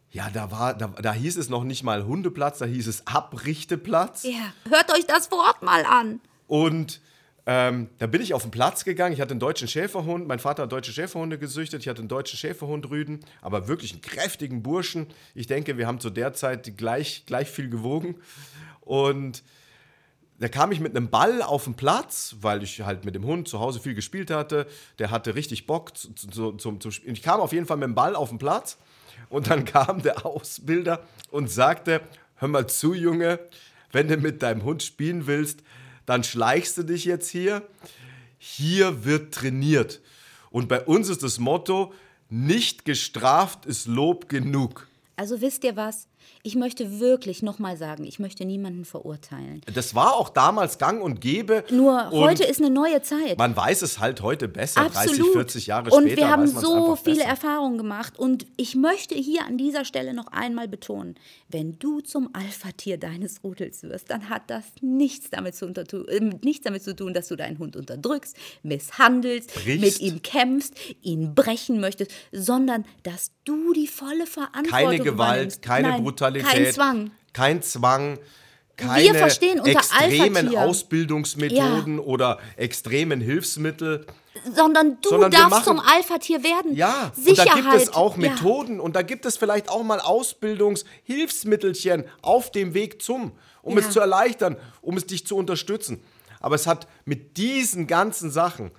ja, 0.09 0.31
da, 0.33 0.49
war, 0.49 0.73
da, 0.73 0.87
da 0.87 1.13
hieß 1.13 1.37
es 1.37 1.49
noch 1.49 1.63
nicht 1.63 1.83
mal 1.83 2.07
Hundeplatz, 2.07 2.57
da 2.57 2.65
hieß 2.65 2.87
es 2.87 3.05
Abrichteplatz. 3.05 4.23
Ja, 4.23 4.53
hört 4.67 4.91
euch 4.91 5.05
das 5.05 5.29
Wort 5.29 5.61
mal 5.61 5.85
an. 5.85 6.19
Und 6.47 6.99
ähm, 7.49 7.87
da 7.97 8.07
bin 8.07 8.21
ich 8.21 8.33
auf 8.33 8.41
den 8.41 8.51
Platz 8.51 8.83
gegangen. 8.83 9.13
Ich 9.13 9.21
hatte 9.21 9.31
einen 9.31 9.39
deutschen 9.39 9.69
Schäferhund. 9.69 10.27
Mein 10.27 10.39
Vater 10.39 10.63
hat 10.63 10.71
deutsche 10.73 10.91
Schäferhunde 10.91 11.39
gesüchtet. 11.39 11.79
Ich 11.79 11.87
hatte 11.87 11.99
einen 11.99 12.09
deutschen 12.09 12.37
Schäferhund 12.37 12.89
Rüden, 12.89 13.21
aber 13.41 13.69
wirklich 13.69 13.93
einen 13.93 14.01
kräftigen 14.01 14.61
Burschen. 14.61 15.07
Ich 15.33 15.47
denke, 15.47 15.77
wir 15.77 15.87
haben 15.87 16.01
zu 16.01 16.09
der 16.09 16.33
Zeit 16.33 16.75
gleich, 16.75 17.23
gleich 17.25 17.49
viel 17.49 17.69
gewogen. 17.69 18.15
Und 18.81 19.43
da 20.39 20.49
kam 20.49 20.73
ich 20.73 20.81
mit 20.81 20.93
einem 20.93 21.09
Ball 21.09 21.41
auf 21.41 21.63
den 21.63 21.75
Platz, 21.75 22.35
weil 22.41 22.63
ich 22.63 22.81
halt 22.81 23.05
mit 23.05 23.15
dem 23.15 23.23
Hund 23.23 23.47
zu 23.47 23.61
Hause 23.61 23.79
viel 23.79 23.95
gespielt 23.95 24.29
hatte. 24.29 24.67
Der 24.99 25.09
hatte 25.09 25.33
richtig 25.35 25.67
Bock 25.67 25.97
zu, 25.97 26.13
zu, 26.15 26.51
zum, 26.51 26.81
zum 26.81 26.91
Spielen. 26.91 27.13
Ich 27.13 27.21
kam 27.21 27.39
auf 27.39 27.53
jeden 27.53 27.65
Fall 27.65 27.77
mit 27.77 27.87
dem 27.87 27.95
Ball 27.95 28.17
auf 28.17 28.27
den 28.27 28.39
Platz 28.39 28.77
und 29.29 29.49
dann 29.49 29.63
kam 29.65 30.01
der 30.01 30.25
Ausbilder 30.25 31.01
und 31.31 31.49
sagte, 31.49 32.01
hör 32.35 32.49
mal 32.49 32.67
zu, 32.67 32.93
Junge, 32.93 33.39
wenn 33.93 34.09
du 34.09 34.17
mit 34.17 34.43
deinem 34.43 34.65
Hund 34.65 34.83
spielen 34.83 35.27
willst, 35.27 35.63
dann 36.07 36.23
schleichst 36.23 36.77
du 36.77 36.83
dich 36.83 37.05
jetzt 37.05 37.29
hier. 37.29 37.67
Hier 38.39 39.05
wird 39.05 39.33
trainiert. 39.33 40.01
Und 40.49 40.67
bei 40.67 40.81
uns 40.81 41.09
ist 41.09 41.21
das 41.21 41.37
Motto, 41.37 41.93
nicht 42.29 42.85
gestraft 42.85 43.65
ist 43.67 43.85
Lob 43.87 44.29
genug. 44.29 44.87
Also 45.17 45.41
wisst 45.41 45.63
ihr 45.63 45.75
was? 45.75 46.07
Ich 46.43 46.55
möchte 46.55 46.99
wirklich 46.99 47.41
nochmal 47.43 47.77
sagen, 47.77 48.05
ich 48.05 48.19
möchte 48.19 48.45
niemanden 48.45 48.85
verurteilen. 48.85 49.61
Das 49.73 49.95
war 49.95 50.15
auch 50.15 50.29
damals 50.29 50.77
gang 50.77 51.01
und 51.01 51.19
gäbe. 51.21 51.63
Nur 51.71 52.11
und 52.11 52.19
heute 52.19 52.43
ist 52.43 52.61
eine 52.61 52.69
neue 52.69 53.01
Zeit. 53.01 53.37
Man 53.37 53.55
weiß 53.55 53.81
es 53.81 53.99
halt 53.99 54.21
heute 54.21 54.47
besser, 54.47 54.81
Absolut. 54.81 55.19
30, 55.19 55.31
40 55.33 55.67
Jahre 55.67 55.89
und 55.91 56.03
später. 56.03 56.17
wir 56.17 56.29
haben 56.29 56.47
so 56.47 56.95
viele 56.95 57.17
besser. 57.17 57.29
Erfahrungen 57.29 57.77
gemacht. 57.77 58.17
Und 58.17 58.45
ich 58.55 58.75
möchte 58.75 59.15
hier 59.15 59.45
an 59.45 59.57
dieser 59.57 59.83
Stelle 59.85 60.13
noch 60.13 60.27
einmal 60.27 60.67
betonen, 60.67 61.15
wenn 61.49 61.77
du 61.79 61.99
zum 62.01 62.29
Alpha-Tier 62.33 62.97
deines 62.97 63.43
Rudels 63.43 63.83
wirst, 63.83 64.09
dann 64.09 64.29
hat 64.29 64.43
das 64.47 64.63
nichts 64.81 65.29
damit, 65.29 65.55
zu 65.55 65.67
äh, 66.07 66.19
nichts 66.43 66.63
damit 66.63 66.83
zu 66.83 66.95
tun, 66.95 67.13
dass 67.13 67.27
du 67.27 67.35
deinen 67.35 67.59
Hund 67.59 67.75
unterdrückst, 67.75 68.35
misshandelst, 68.63 69.53
Brichst. 69.53 69.81
mit 69.81 69.99
ihm 69.99 70.21
kämpfst, 70.21 70.73
ihn 71.01 71.35
brechen 71.35 71.79
möchtest, 71.79 72.11
sondern 72.31 72.85
dass 73.03 73.31
du 73.43 73.73
die 73.73 73.87
volle 73.87 74.25
Verantwortung 74.25 74.69
Keine 74.69 74.97
Gewalt, 74.99 75.07
übernimmst. 75.35 75.61
keine 75.61 75.89
Nein, 75.89 76.03
Brutalität. 76.17 76.51
Kein 76.51 76.73
Zwang. 76.73 77.11
Kein 77.33 77.61
Zwang. 77.61 78.19
Keine 78.75 79.13
verstehen 79.15 79.59
unter 79.59 79.79
extremen. 79.79 80.55
Ausbildungsmethoden 80.55 81.99
oder 81.99 82.37
extremen 82.57 83.21
Hilfsmittel. 83.21 84.05
Sondern 84.53 84.97
du 85.01 85.09
Sondern 85.09 85.31
wir 85.31 85.39
darfst 85.39 85.65
zum 85.65 85.79
Alpha-Tier 85.79 86.43
werden. 86.43 86.75
Ja, 86.75 87.11
Sicherheit. 87.15 87.55
und 87.55 87.65
da 87.65 87.71
gibt 87.71 87.81
es 87.83 87.89
auch 87.93 88.17
ja. 88.17 88.29
Methoden 88.29 88.79
und 88.79 88.95
da 88.95 89.01
gibt 89.01 89.25
es 89.25 89.35
vielleicht 89.35 89.69
auch 89.69 89.81
mal 89.83 89.99
Ausbildungshilfsmittelchen 89.99 92.03
auf 92.21 92.51
dem 92.51 92.75
Weg 92.75 93.01
zum, 93.01 93.31
um 93.63 93.73
Ja. 93.73 93.79
es 93.83 93.89
zu 93.89 93.99
erleichtern, 93.99 94.57
um 94.81 94.95
es 94.95 95.07
dich 95.07 95.25
zu 95.25 95.35
unterstützen. 95.35 96.03
Aber 96.39 96.53
es 96.53 96.67
hat 96.67 96.87
mit 97.05 97.37
diesen 97.37 97.87
ganzen 97.87 98.29
Sachen 98.29 98.69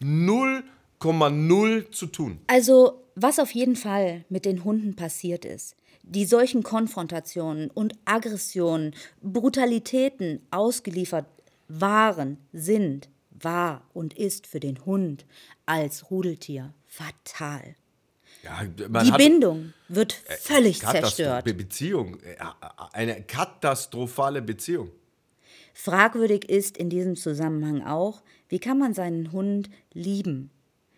0,0 0.00 1.90
zu 1.90 2.06
tun. 2.06 2.40
Also, 2.46 3.02
was 3.14 3.38
auf 3.38 3.50
jeden 3.50 3.76
Fall 3.76 4.24
mit 4.30 4.46
den 4.46 4.64
Hunden 4.64 4.96
passiert 4.96 5.44
ist, 5.44 5.76
die 6.06 6.26
solchen 6.26 6.62
Konfrontationen 6.62 7.70
und 7.70 7.94
Aggressionen, 8.04 8.94
Brutalitäten 9.22 10.40
ausgeliefert 10.50 11.26
waren, 11.68 12.38
sind, 12.52 13.08
war 13.30 13.82
und 13.94 14.14
ist 14.14 14.46
für 14.46 14.60
den 14.60 14.84
Hund 14.84 15.24
als 15.66 16.10
Rudeltier 16.10 16.72
fatal. 16.86 17.74
Ja, 18.42 18.62
Die 18.64 19.10
hat- 19.12 19.18
Bindung 19.18 19.72
wird 19.88 20.12
völlig 20.12 20.80
Katastro- 20.80 21.00
zerstört. 21.00 21.44
Be 21.44 21.54
Beziehung, 21.54 22.20
äh, 22.20 22.36
eine 22.92 23.22
katastrophale 23.22 24.42
Beziehung. 24.42 24.90
Fragwürdig 25.72 26.48
ist 26.48 26.76
in 26.76 26.90
diesem 26.90 27.16
Zusammenhang 27.16 27.82
auch, 27.82 28.22
wie 28.48 28.58
kann 28.58 28.78
man 28.78 28.92
seinen 28.94 29.32
Hund 29.32 29.70
lieben, 29.92 30.50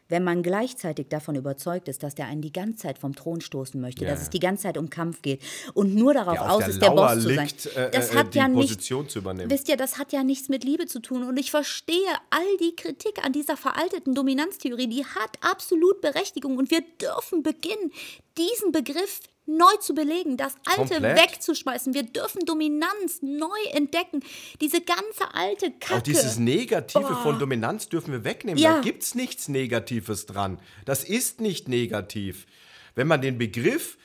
wenn 0.09 0.25
man 0.25 0.43
gleichzeitig 0.43 1.09
davon 1.09 1.35
überzeugt 1.35 1.89
ist, 1.89 2.03
dass 2.03 2.15
der 2.15 2.27
einen 2.27 2.43
die 2.43 2.53
ganze 2.53 2.79
Zeit 2.79 2.99
vom 2.99 3.15
Thron 3.15 3.41
stoßen 3.41 3.81
möchte, 3.81 4.05
Ja, 4.05 4.11
dass 4.11 4.23
es 4.23 4.31
die 4.31 4.39
ganze 4.39 4.65
Zeit 4.65 4.79
um 4.79 4.91
Kampf 4.91 5.23
geht 5.23 5.43
und 5.75 5.95
nur 5.95 6.15
darauf 6.15 6.39
aus 6.39 6.59
der 6.61 6.69
ist, 6.69 6.83
der 6.83 6.95
Lauer 6.95 7.15
Boss 7.15 7.23
zu 7.23 7.35
sein. 7.35 7.47
liegt, 7.47 7.67
äh, 7.77 7.91
das 7.91 8.11
äh, 8.11 8.17
hat 8.17 8.35
die 8.35 8.39
ja 8.39 8.49
Position 8.49 9.01
nichts, 9.01 9.13
zu 9.13 9.19
übernehmen. 9.19 9.51
Wisst 9.51 9.69
ihr, 9.69 9.77
das 9.77 9.99
hat 9.99 10.13
ja 10.13 10.23
nichts 10.23 10.49
mit 10.49 10.65
Liebe 10.65 10.87
zu 10.87 11.01
tun 11.01 11.23
und 11.25 11.37
ich 11.39 11.51
verstehe 11.51 11.97
all 12.31 12.57
die 12.61 12.75
Kritik 12.77 13.25
an 13.25 13.33
dieser 13.33 13.57
veralteten 13.57 14.15
Dominanztheorie, 14.15 14.89
die 14.89 15.05
hat 15.05 15.39
absolut 15.41 16.01
Berechtigung 16.01 16.57
und 16.57 16.71
wir 16.71 16.83
dürfen 17.01 17.43
beginnen, 17.43 17.93
diesen 18.37 18.73
Begriff 18.73 19.21
neu 19.47 19.77
zu 19.81 19.95
belegen, 19.95 20.37
das 20.37 20.55
Alte 20.65 20.95
Komplett. 20.95 21.19
wegzuschmeißen. 21.19 21.95
Wir 21.95 22.03
dürfen 22.03 22.45
Dominanz 22.45 23.23
neu 23.23 23.47
entdecken. 23.73 24.21
Diese 24.61 24.81
ganze 24.81 25.33
alte 25.35 25.71
Kacke. 25.71 25.95
Auch 25.95 26.03
dieses 26.03 26.39
Negative 26.39 27.03
Boah. 27.03 27.23
von 27.23 27.39
Dominanz 27.39 27.89
dürfen 27.89 28.13
wir 28.13 28.25
wegnehmen. 28.25 28.59
Ja. 28.59 28.77
Da 28.77 28.81
gibt 28.81 29.03
es 29.03 29.15
nichts 29.15 29.49
Negatives 29.49 30.27
dran. 30.27 30.59
Das 30.85 31.05
ist 31.05 31.41
nicht 31.41 31.69
negativ. 31.69 32.47
Wenn 32.95 33.07
man 33.07 33.23
den 33.23 33.39
Begriff 33.39 33.97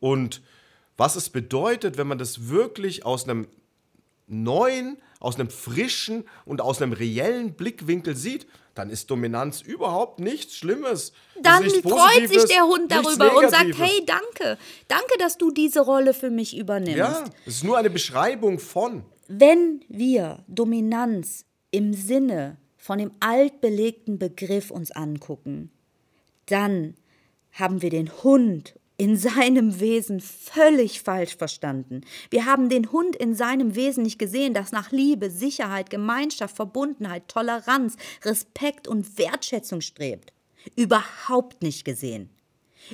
und 0.00 0.42
was 0.96 1.16
es 1.16 1.28
bedeutet, 1.28 1.96
wenn 1.96 2.06
man 2.06 2.18
das 2.18 2.48
wirklich 2.48 3.04
aus 3.04 3.24
einem 3.24 3.48
neuen, 4.26 4.98
aus 5.24 5.36
einem 5.36 5.50
frischen 5.50 6.24
und 6.44 6.60
aus 6.60 6.80
einem 6.80 6.92
reellen 6.92 7.54
Blickwinkel 7.54 8.14
sieht, 8.16 8.46
dann 8.74 8.90
ist 8.90 9.10
Dominanz 9.10 9.60
überhaupt 9.60 10.20
nichts 10.20 10.56
Schlimmes. 10.56 11.12
Dann 11.40 11.62
freut 11.62 12.28
sich 12.28 12.44
der 12.46 12.64
Hund 12.64 12.90
darüber 12.90 13.36
und 13.36 13.50
sagt, 13.50 13.78
hey, 13.78 14.04
danke. 14.04 14.58
Danke, 14.88 15.18
dass 15.18 15.38
du 15.38 15.50
diese 15.50 15.80
Rolle 15.80 16.12
für 16.12 16.30
mich 16.30 16.56
übernimmst. 16.56 16.98
Ja, 16.98 17.24
es 17.46 17.56
ist 17.56 17.64
nur 17.64 17.78
eine 17.78 17.90
Beschreibung 17.90 18.58
von. 18.58 19.04
Wenn 19.28 19.84
wir 19.88 20.44
Dominanz 20.48 21.44
im 21.70 21.94
Sinne 21.94 22.58
von 22.76 22.98
dem 22.98 23.12
altbelegten 23.20 24.18
Begriff 24.18 24.70
uns 24.70 24.90
angucken, 24.90 25.70
dann 26.46 26.94
haben 27.52 27.80
wir 27.80 27.90
den 27.90 28.10
Hund 28.22 28.74
in 28.96 29.16
seinem 29.16 29.80
Wesen 29.80 30.20
völlig 30.20 31.02
falsch 31.02 31.36
verstanden. 31.36 32.02
Wir 32.30 32.46
haben 32.46 32.68
den 32.68 32.92
Hund 32.92 33.16
in 33.16 33.34
seinem 33.34 33.74
Wesen 33.74 34.04
nicht 34.04 34.18
gesehen, 34.18 34.54
das 34.54 34.70
nach 34.70 34.92
Liebe, 34.92 35.30
Sicherheit, 35.30 35.90
Gemeinschaft, 35.90 36.54
Verbundenheit, 36.54 37.26
Toleranz, 37.28 37.96
Respekt 38.24 38.86
und 38.86 39.18
Wertschätzung 39.18 39.80
strebt. 39.80 40.32
Überhaupt 40.76 41.62
nicht 41.62 41.84
gesehen. 41.84 42.30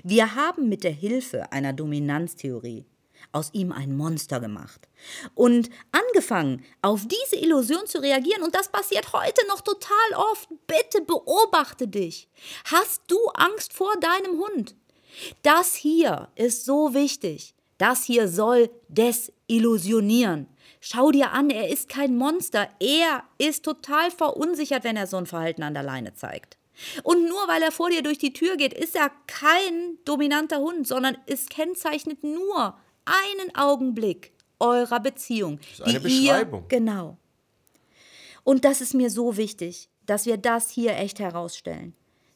Wir 0.02 0.34
haben 0.34 0.68
mit 0.68 0.84
der 0.84 0.92
Hilfe 0.92 1.52
einer 1.52 1.72
Dominanztheorie 1.72 2.86
aus 3.32 3.50
ihm 3.52 3.70
ein 3.70 3.96
Monster 3.96 4.40
gemacht 4.40 4.88
und 5.34 5.68
angefangen, 5.92 6.64
auf 6.82 7.06
diese 7.06 7.36
Illusion 7.36 7.86
zu 7.86 7.98
reagieren. 7.98 8.42
Und 8.42 8.54
das 8.54 8.68
passiert 8.68 9.12
heute 9.12 9.46
noch 9.46 9.60
total 9.60 10.14
oft. 10.16 10.48
Bitte 10.66 11.02
beobachte 11.02 11.86
dich. 11.86 12.28
Hast 12.64 13.02
du 13.08 13.18
Angst 13.34 13.72
vor 13.72 13.92
deinem 14.00 14.38
Hund? 14.38 14.74
Das 15.42 15.74
hier 15.74 16.28
ist 16.34 16.64
so 16.64 16.94
wichtig. 16.94 17.54
Das 17.78 18.04
hier 18.04 18.28
soll 18.28 18.70
desillusionieren. 18.88 20.48
Schau 20.80 21.10
dir 21.10 21.32
an, 21.32 21.50
er 21.50 21.68
ist 21.68 21.88
kein 21.88 22.16
Monster. 22.16 22.68
Er 22.78 23.24
ist 23.38 23.64
total 23.64 24.10
verunsichert, 24.10 24.84
wenn 24.84 24.96
er 24.96 25.06
so 25.06 25.16
ein 25.16 25.26
Verhalten 25.26 25.62
an 25.62 25.74
der 25.74 25.82
Leine 25.82 26.14
zeigt. 26.14 26.58
Und 27.02 27.28
nur 27.28 27.48
weil 27.48 27.62
er 27.62 27.72
vor 27.72 27.90
dir 27.90 28.02
durch 28.02 28.18
die 28.18 28.32
Tür 28.32 28.56
geht, 28.56 28.72
ist 28.72 28.96
er 28.96 29.10
kein 29.26 29.98
dominanter 30.04 30.58
Hund, 30.58 30.86
sondern 30.86 31.16
es 31.26 31.48
kennzeichnet 31.48 32.22
nur 32.22 32.76
einen 33.04 33.54
Augenblick 33.54 34.32
eurer 34.58 35.00
Beziehung. 35.00 35.58
ist 35.72 35.82
eine 35.82 36.00
die 36.00 36.24
ihr, 36.26 36.32
Beschreibung. 36.32 36.64
genau. 36.68 37.18
Und 38.44 38.64
das 38.64 38.80
ist 38.80 38.94
mir 38.94 39.10
so 39.10 39.36
wichtig, 39.36 39.90
dass 40.06 40.26
wir 40.26 40.36
das 40.36 40.70
hier 40.70 40.96
echt 40.96 41.18
herausstellen. 41.18 41.94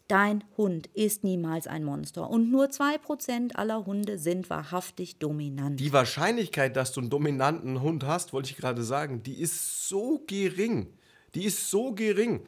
Dein 0.09 0.45
Hund 0.59 0.89
ist 0.89 1.25
niemals 1.25 1.67
ein 1.67 1.83
Monster 1.83 2.29
und 2.29 2.51
nur 2.51 2.67
2% 2.67 3.55
aller 3.55 3.87
Hunde 3.87 4.19
sind 4.19 4.51
wahrhaftig 4.51 5.19
dominant. 5.19 5.81
Die 5.81 5.95
Wahrscheinlichkeit, 5.95 6.77
dass 6.77 6.93
du 6.93 7.01
einen 7.01 7.09
dominanten 7.09 7.81
Hund 7.81 8.05
hast, 8.05 8.35
wollte 8.35 8.51
ich 8.51 8.57
gerade 8.59 8.83
sagen, 8.83 9.23
die 9.23 9.41
ist 9.41 9.89
so 9.89 10.23
gering. 10.27 10.93
Die 11.35 11.45
ist 11.45 11.71
so 11.71 11.93
gering. 11.93 12.43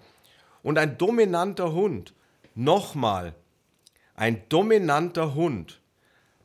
Und 0.63 0.77
ein 0.77 0.99
dominanter 0.99 1.73
Hund, 1.73 2.13
nochmal, 2.55 3.35
ein 4.15 4.43
dominanter 4.51 5.35
Hund 5.35 5.81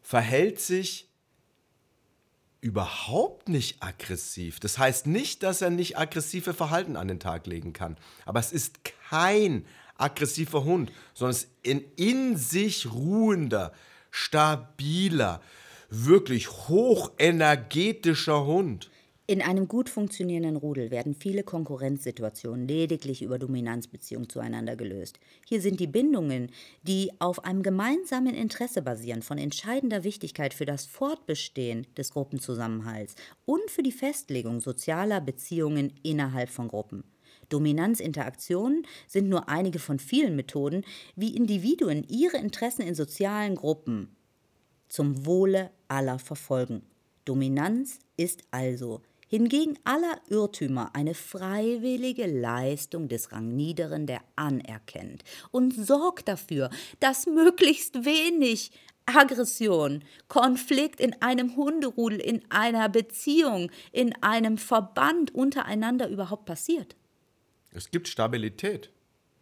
verhält 0.01 0.62
sich 0.62 1.09
überhaupt 2.62 3.49
nicht 3.49 3.82
aggressiv. 3.82 4.59
Das 4.59 4.78
heißt 4.78 5.07
nicht, 5.07 5.43
dass 5.43 5.62
er 5.62 5.72
nicht 5.72 5.97
aggressive 5.97 6.53
Verhalten 6.53 6.95
an 6.95 7.07
den 7.07 7.20
Tag 7.20 7.47
legen 7.47 7.74
kann. 7.74 7.97
Aber 8.26 8.39
es 8.39 8.51
ist 8.51 8.80
kein 9.09 9.66
aggressiver 10.01 10.63
Hund, 10.63 10.91
sondern 11.13 11.31
es 11.31 11.43
ist 11.43 11.49
ein 11.65 11.83
in 11.95 12.37
sich 12.37 12.91
ruhender, 12.91 13.71
stabiler, 14.09 15.41
wirklich 15.89 16.49
hochenergetischer 16.67 18.45
Hund. 18.45 18.89
In 19.31 19.41
einem 19.41 19.69
gut 19.69 19.87
funktionierenden 19.87 20.57
Rudel 20.57 20.91
werden 20.91 21.15
viele 21.15 21.43
Konkurrenzsituationen 21.43 22.67
lediglich 22.67 23.21
über 23.21 23.39
Dominanzbeziehungen 23.39 24.27
zueinander 24.27 24.75
gelöst. 24.75 25.21
Hier 25.47 25.61
sind 25.61 25.79
die 25.79 25.87
Bindungen, 25.87 26.51
die 26.83 27.11
auf 27.19 27.45
einem 27.45 27.63
gemeinsamen 27.63 28.33
Interesse 28.33 28.81
basieren, 28.81 29.21
von 29.21 29.37
entscheidender 29.37 30.03
Wichtigkeit 30.03 30.53
für 30.53 30.65
das 30.65 30.85
Fortbestehen 30.85 31.87
des 31.95 32.11
Gruppenzusammenhalts 32.11 33.15
und 33.45 33.71
für 33.71 33.83
die 33.83 33.93
Festlegung 33.93 34.59
sozialer 34.59 35.21
Beziehungen 35.21 35.93
innerhalb 36.03 36.49
von 36.49 36.67
Gruppen. 36.67 37.05
Dominanzinteraktionen 37.51 38.87
sind 39.07 39.29
nur 39.29 39.49
einige 39.49 39.79
von 39.79 39.99
vielen 39.99 40.35
Methoden, 40.35 40.83
wie 41.15 41.35
Individuen 41.35 42.03
ihre 42.07 42.37
Interessen 42.37 42.81
in 42.81 42.95
sozialen 42.95 43.55
Gruppen 43.55 44.15
zum 44.89 45.25
Wohle 45.25 45.71
aller 45.87 46.19
verfolgen. 46.19 46.83
Dominanz 47.25 47.99
ist 48.17 48.43
also 48.51 49.01
hingegen 49.27 49.79
aller 49.85 50.19
Irrtümer 50.29 50.89
eine 50.93 51.13
freiwillige 51.13 52.27
Leistung 52.27 53.07
des 53.07 53.31
Rangniederen, 53.31 54.05
der 54.05 54.21
anerkennt 54.35 55.23
und 55.51 55.73
sorgt 55.73 56.27
dafür, 56.27 56.69
dass 56.99 57.27
möglichst 57.27 58.03
wenig 58.03 58.71
Aggression, 59.05 60.03
Konflikt 60.27 60.99
in 60.99 61.19
einem 61.21 61.55
Hunderudel, 61.55 62.19
in 62.19 62.41
einer 62.49 62.89
Beziehung, 62.89 63.71
in 63.91 64.13
einem 64.21 64.57
Verband 64.57 65.33
untereinander 65.33 66.09
überhaupt 66.09 66.45
passiert. 66.45 66.95
Es 67.72 67.91
gibt 67.91 68.07
Stabilität. 68.07 68.91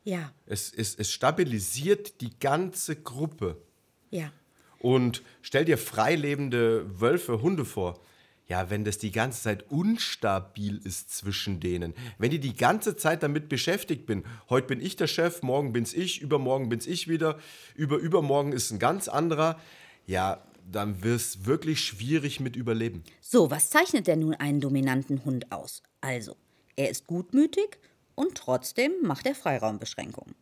Ja, 0.04 0.32
Es, 0.46 0.72
es, 0.74 0.96
es 0.96 1.12
stabilisiert 1.12 2.22
die 2.22 2.32
ganze 2.40 2.96
Gruppe. 2.96 3.62
ja. 4.10 4.32
Und 4.82 5.24
stell 5.42 5.66
dir 5.66 5.78
freilebende 5.78 7.02
Wölfe, 7.02 7.42
Hunde 7.42 7.66
vor. 7.66 8.00
Ja, 8.48 8.70
wenn 8.70 8.86
das 8.86 8.98
die 8.98 9.12
ganze 9.12 9.42
Zeit 9.42 9.70
unstabil 9.70 10.80
ist 10.86 11.14
zwischen 11.14 11.60
denen, 11.60 11.94
wenn 12.18 12.32
die 12.32 12.40
die 12.40 12.56
ganze 12.56 12.96
Zeit 12.96 13.22
damit 13.22 13.50
beschäftigt 13.50 14.06
bin, 14.06 14.24
heute 14.50 14.68
bin 14.68 14.80
ich 14.82 14.96
der 14.96 15.08
Chef, 15.08 15.42
morgen 15.44 15.74
bin's 15.74 15.94
ich, 15.94 16.22
übermorgen 16.22 16.70
bin's 16.70 16.88
ich 16.88 17.10
wieder, 17.10 17.38
über 17.76 17.98
übermorgen 17.98 18.54
ist 18.54 18.72
ein 18.72 18.80
ganz 18.80 19.10
anderer, 19.10 19.60
ja, 20.08 20.42
dann 20.72 21.04
wird's 21.04 21.46
wirklich 21.46 21.82
schwierig 21.82 22.40
mit 22.40 22.56
Überleben. 22.56 23.04
So, 23.20 23.52
was 23.52 23.70
zeichnet 23.70 24.08
denn 24.08 24.20
nun 24.20 24.34
einen 24.36 24.62
dominanten 24.62 25.26
Hund 25.26 25.52
aus? 25.52 25.84
Also, 26.00 26.38
er 26.78 26.90
ist 26.90 27.06
gutmütig 27.06 27.78
und 28.20 28.36
trotzdem 28.36 28.92
macht 29.02 29.26
er 29.26 29.34
Freiraumbeschränkungen. 29.34 30.36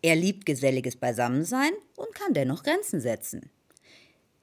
Er 0.00 0.16
liebt 0.16 0.46
geselliges 0.46 0.96
Beisammensein 0.96 1.72
und 1.96 2.14
kann 2.14 2.32
dennoch 2.32 2.62
Grenzen 2.62 2.98
setzen. 2.98 3.50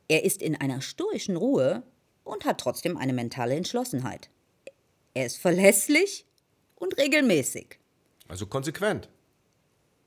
Er 0.08 0.24
ist 0.24 0.44
in 0.44 0.56
einer 0.56 0.80
stoischen 0.80 1.38
Ruhe 1.38 1.82
und 2.24 2.46
hat 2.46 2.60
trotzdem 2.60 2.98
eine 2.98 3.14
mentale 3.14 3.56
Entschlossenheit. 3.56 4.30
Er 5.16 5.26
ist 5.26 5.38
verlässlich 5.38 6.28
und 6.76 7.00
regelmäßig. 7.00 7.80
Also 8.28 8.46
konsequent. 8.46 9.10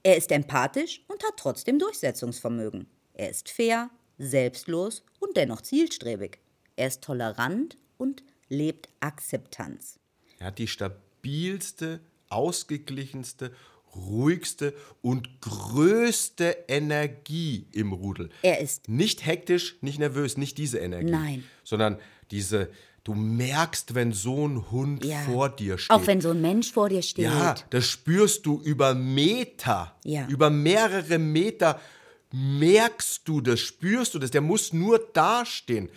Er 0.05 0.17
ist 0.17 0.31
empathisch 0.31 1.05
und 1.09 1.25
hat 1.25 1.35
trotzdem 1.37 1.81
Durchsetzungsvermögen. 1.81 2.87
Er 3.15 3.31
ist 3.31 3.49
fair, 3.49 3.91
selbstlos 4.19 5.03
und 5.19 5.37
dennoch 5.37 5.61
zielstrebig. 5.61 6.39
Er 6.77 6.87
ist 6.87 7.03
tolerant 7.03 7.79
und 7.99 8.23
lebt 8.49 8.91
Akzeptanz. 9.01 9.99
Er 10.39 10.47
hat 10.47 10.59
die 10.61 10.69
stabilste, 10.69 12.01
ausgeglichenste, 12.35 13.53
ruhigste 13.95 14.75
und 15.03 15.41
größte 15.41 16.57
Energie 16.69 17.67
im 17.73 17.93
Rudel. 17.93 18.31
Er 18.43 18.61
ist 18.61 18.89
Nicht 18.89 19.25
hektisch, 19.25 19.77
nicht 19.81 19.99
nervös, 19.99 20.37
nicht 20.37 20.59
diese 20.59 20.79
Energie. 20.79 21.11
Nein. 21.11 21.45
Sondern 21.63 21.99
diese, 22.31 22.71
du 23.05 23.15
merkst, 23.15 23.95
wenn 23.95 24.13
so 24.13 24.49
ein 24.49 24.71
Hund 24.71 25.05
Ja. 25.05 25.21
vor 25.21 25.49
dir 25.49 25.79
steht. 25.79 25.91
Auch 25.97 26.07
wenn 26.07 26.21
so 26.21 26.31
ein 26.31 26.41
Mensch 26.41 26.73
vor 26.73 26.89
dir 26.89 27.03
steht. 27.03 27.27
Ja, 27.27 27.55
das 27.71 27.87
spürst 27.87 28.47
du 28.47 28.61
über 28.63 28.95
Meter. 28.95 29.95
Ja. 30.05 30.27
Über 30.29 30.51
mehrere 30.51 31.19
Meter 31.19 31.81
merkst 32.35 33.23
du 33.29 33.41
das, 33.41 33.61
spürst 33.61 34.15
du 34.15 34.19
das. 34.19 34.31
Der 34.33 34.41
muss 34.41 34.73
nur 34.73 34.99
dastehen. 35.13 35.89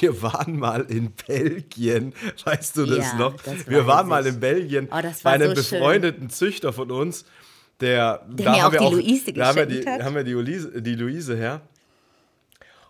Wir 0.00 0.20
waren 0.22 0.58
mal 0.58 0.82
in 0.90 1.12
Belgien, 1.26 2.12
weißt 2.44 2.76
du 2.76 2.86
das 2.86 3.12
Ja, 3.12 3.14
noch? 3.18 3.34
das 3.42 3.66
Wir 3.66 3.86
waren 3.86 4.06
mal 4.08 4.26
in 4.26 4.38
Belgien 4.38 4.88
Oh, 4.92 5.00
das 5.00 5.22
bei 5.22 5.30
einem 5.32 5.54
so 5.56 5.62
schön. 5.62 5.78
befreundeten 5.80 6.30
Züchter 6.30 6.72
von 6.72 6.90
uns. 6.90 7.24
Der, 7.80 8.24
Der 8.28 8.46
da 8.46 8.52
haben 8.62 8.66
auch 8.66 8.72
wir 8.72 8.90
die 8.90 8.94
Luise 9.10 9.32
da 9.32 9.46
haben 9.48 9.56
wir 9.56 9.66
die, 9.66 9.86
hat. 9.86 10.02
haben 10.02 10.14
wir 10.14 10.24
die, 10.24 10.32
Luise, 10.32 10.80
die 10.82 10.94
Luise 10.94 11.36
her. 11.36 11.60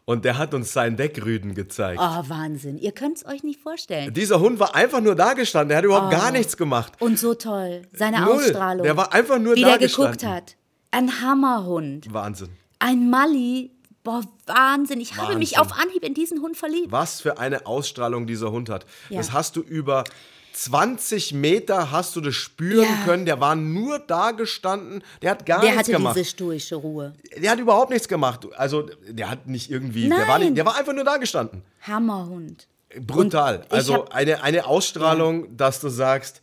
Und 0.04 0.24
der 0.24 0.38
hat 0.38 0.54
uns 0.54 0.72
seinen 0.72 0.96
Deckrüden 0.96 1.54
gezeigt. 1.56 2.00
Oh, 2.00 2.22
Wahnsinn. 2.28 2.78
Ihr 2.78 2.92
könnt 2.92 3.16
es 3.16 3.26
euch 3.26 3.42
nicht 3.42 3.58
vorstellen. 3.60 4.14
Dieser 4.14 4.38
Hund 4.38 4.60
war 4.60 4.76
einfach 4.76 5.00
nur 5.00 5.16
da 5.16 5.32
gestanden. 5.32 5.70
Der 5.70 5.78
hat 5.78 5.84
überhaupt 5.84 6.12
gar 6.12 6.30
nichts 6.30 6.56
gemacht. 6.56 6.92
Und 7.00 7.18
so 7.18 7.34
toll. 7.34 7.82
Seine 7.92 8.20
Null. 8.20 8.36
Ausstrahlung. 8.36 8.84
Der 8.84 8.96
war 8.96 9.12
einfach 9.12 9.40
nur 9.40 9.56
Wie 9.56 9.62
da 9.62 9.76
der 9.76 9.88
geguckt 9.88 10.12
gestanden. 10.12 10.36
hat. 10.36 10.56
Ein 10.92 11.20
Hammerhund. 11.20 12.12
Wahnsinn. 12.12 12.50
Ein 12.78 13.10
Mali. 13.10 13.70
Boah, 14.04 14.22
Wahnsinn. 14.46 15.00
Ich 15.00 15.16
habe 15.16 15.36
mich 15.36 15.56
Wahnsinn. 15.56 15.72
auf 15.72 15.78
Anhieb 15.82 16.04
in 16.04 16.14
diesen 16.14 16.40
Hund 16.40 16.56
verliebt. 16.56 16.92
Was 16.92 17.20
für 17.20 17.38
eine 17.38 17.66
Ausstrahlung 17.66 18.26
dieser 18.26 18.52
Hund 18.52 18.68
hat. 18.68 18.86
Ja. 19.08 19.18
Das 19.18 19.32
hast 19.32 19.56
du 19.56 19.60
über 19.62 20.04
20 20.52 21.34
Meter 21.34 21.90
hast 21.90 22.16
du 22.16 22.20
das 22.20 22.34
spüren 22.34 22.84
Ja. 22.88 23.04
können. 23.04 23.26
Der 23.26 23.40
war 23.40 23.56
nur 23.56 23.98
da 23.98 24.30
gestanden. 24.30 25.02
Der 25.22 25.32
hat 25.32 25.44
gar 25.44 25.60
Der 25.60 25.70
nichts 25.70 25.80
hatte 25.80 25.92
gemacht. 25.92 26.16
diese 26.16 26.24
stoische 26.30 26.76
Ruhe. 26.76 27.14
Der 27.36 27.50
hat 27.50 27.58
überhaupt 27.58 27.90
nichts 27.90 28.08
gemacht. 28.08 28.46
Also 28.56 28.88
der 29.08 29.28
hat 29.28 29.46
nicht 29.48 29.70
irgendwie. 29.70 30.08
Der 30.08 30.18
war, 30.20 30.38
Nein. 30.38 30.40
nicht, 30.48 30.56
der 30.56 30.64
war 30.66 30.76
einfach 30.76 30.94
nur 30.94 31.04
da 31.04 31.16
gestanden. 31.18 31.62
Hammerhund. 31.82 32.68
Brutal. 33.00 33.58
Und 33.64 33.72
Also 33.72 34.06
eine, 34.08 34.42
eine 34.42 34.64
Ausstrahlung, 34.66 35.56
dass 35.56 35.80
du 35.80 35.88
sagst, 35.88 36.40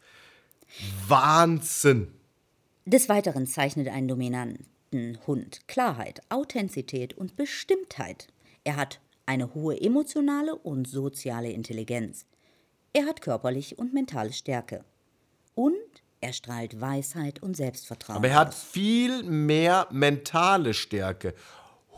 Wahnsinn. 1.07 2.13
Des 2.85 3.07
Weiteren 3.09 3.47
zeichnet 3.47 3.87
einen 3.87 4.07
dominanten 4.93 5.17
Hund 5.27 5.67
Klarheit, 5.67 6.21
Authentizität 6.29 7.13
und 7.13 7.35
Bestimmtheit. 7.35 8.27
Er 8.63 8.75
hat 8.75 8.99
eine 9.25 9.53
hohe 9.53 9.79
emotionale 9.79 10.55
und 10.55 10.87
soziale 10.87 11.51
Intelligenz. 11.51 12.25
Er 12.93 13.05
hat 13.05 13.21
körperliche 13.21 13.75
und 13.75 13.93
mentale 13.93 14.33
Stärke. 14.33 14.83
Und 15.55 15.73
er 16.21 16.33
strahlt 16.33 16.79
Weisheit 16.79 17.41
und 17.41 17.55
Selbstvertrauen. 17.57 18.17
Aber 18.17 18.27
er 18.27 18.35
hat 18.35 18.49
aus. 18.49 18.63
viel 18.63 19.23
mehr 19.23 19.87
mentale 19.91 20.73
Stärke. 20.73 21.33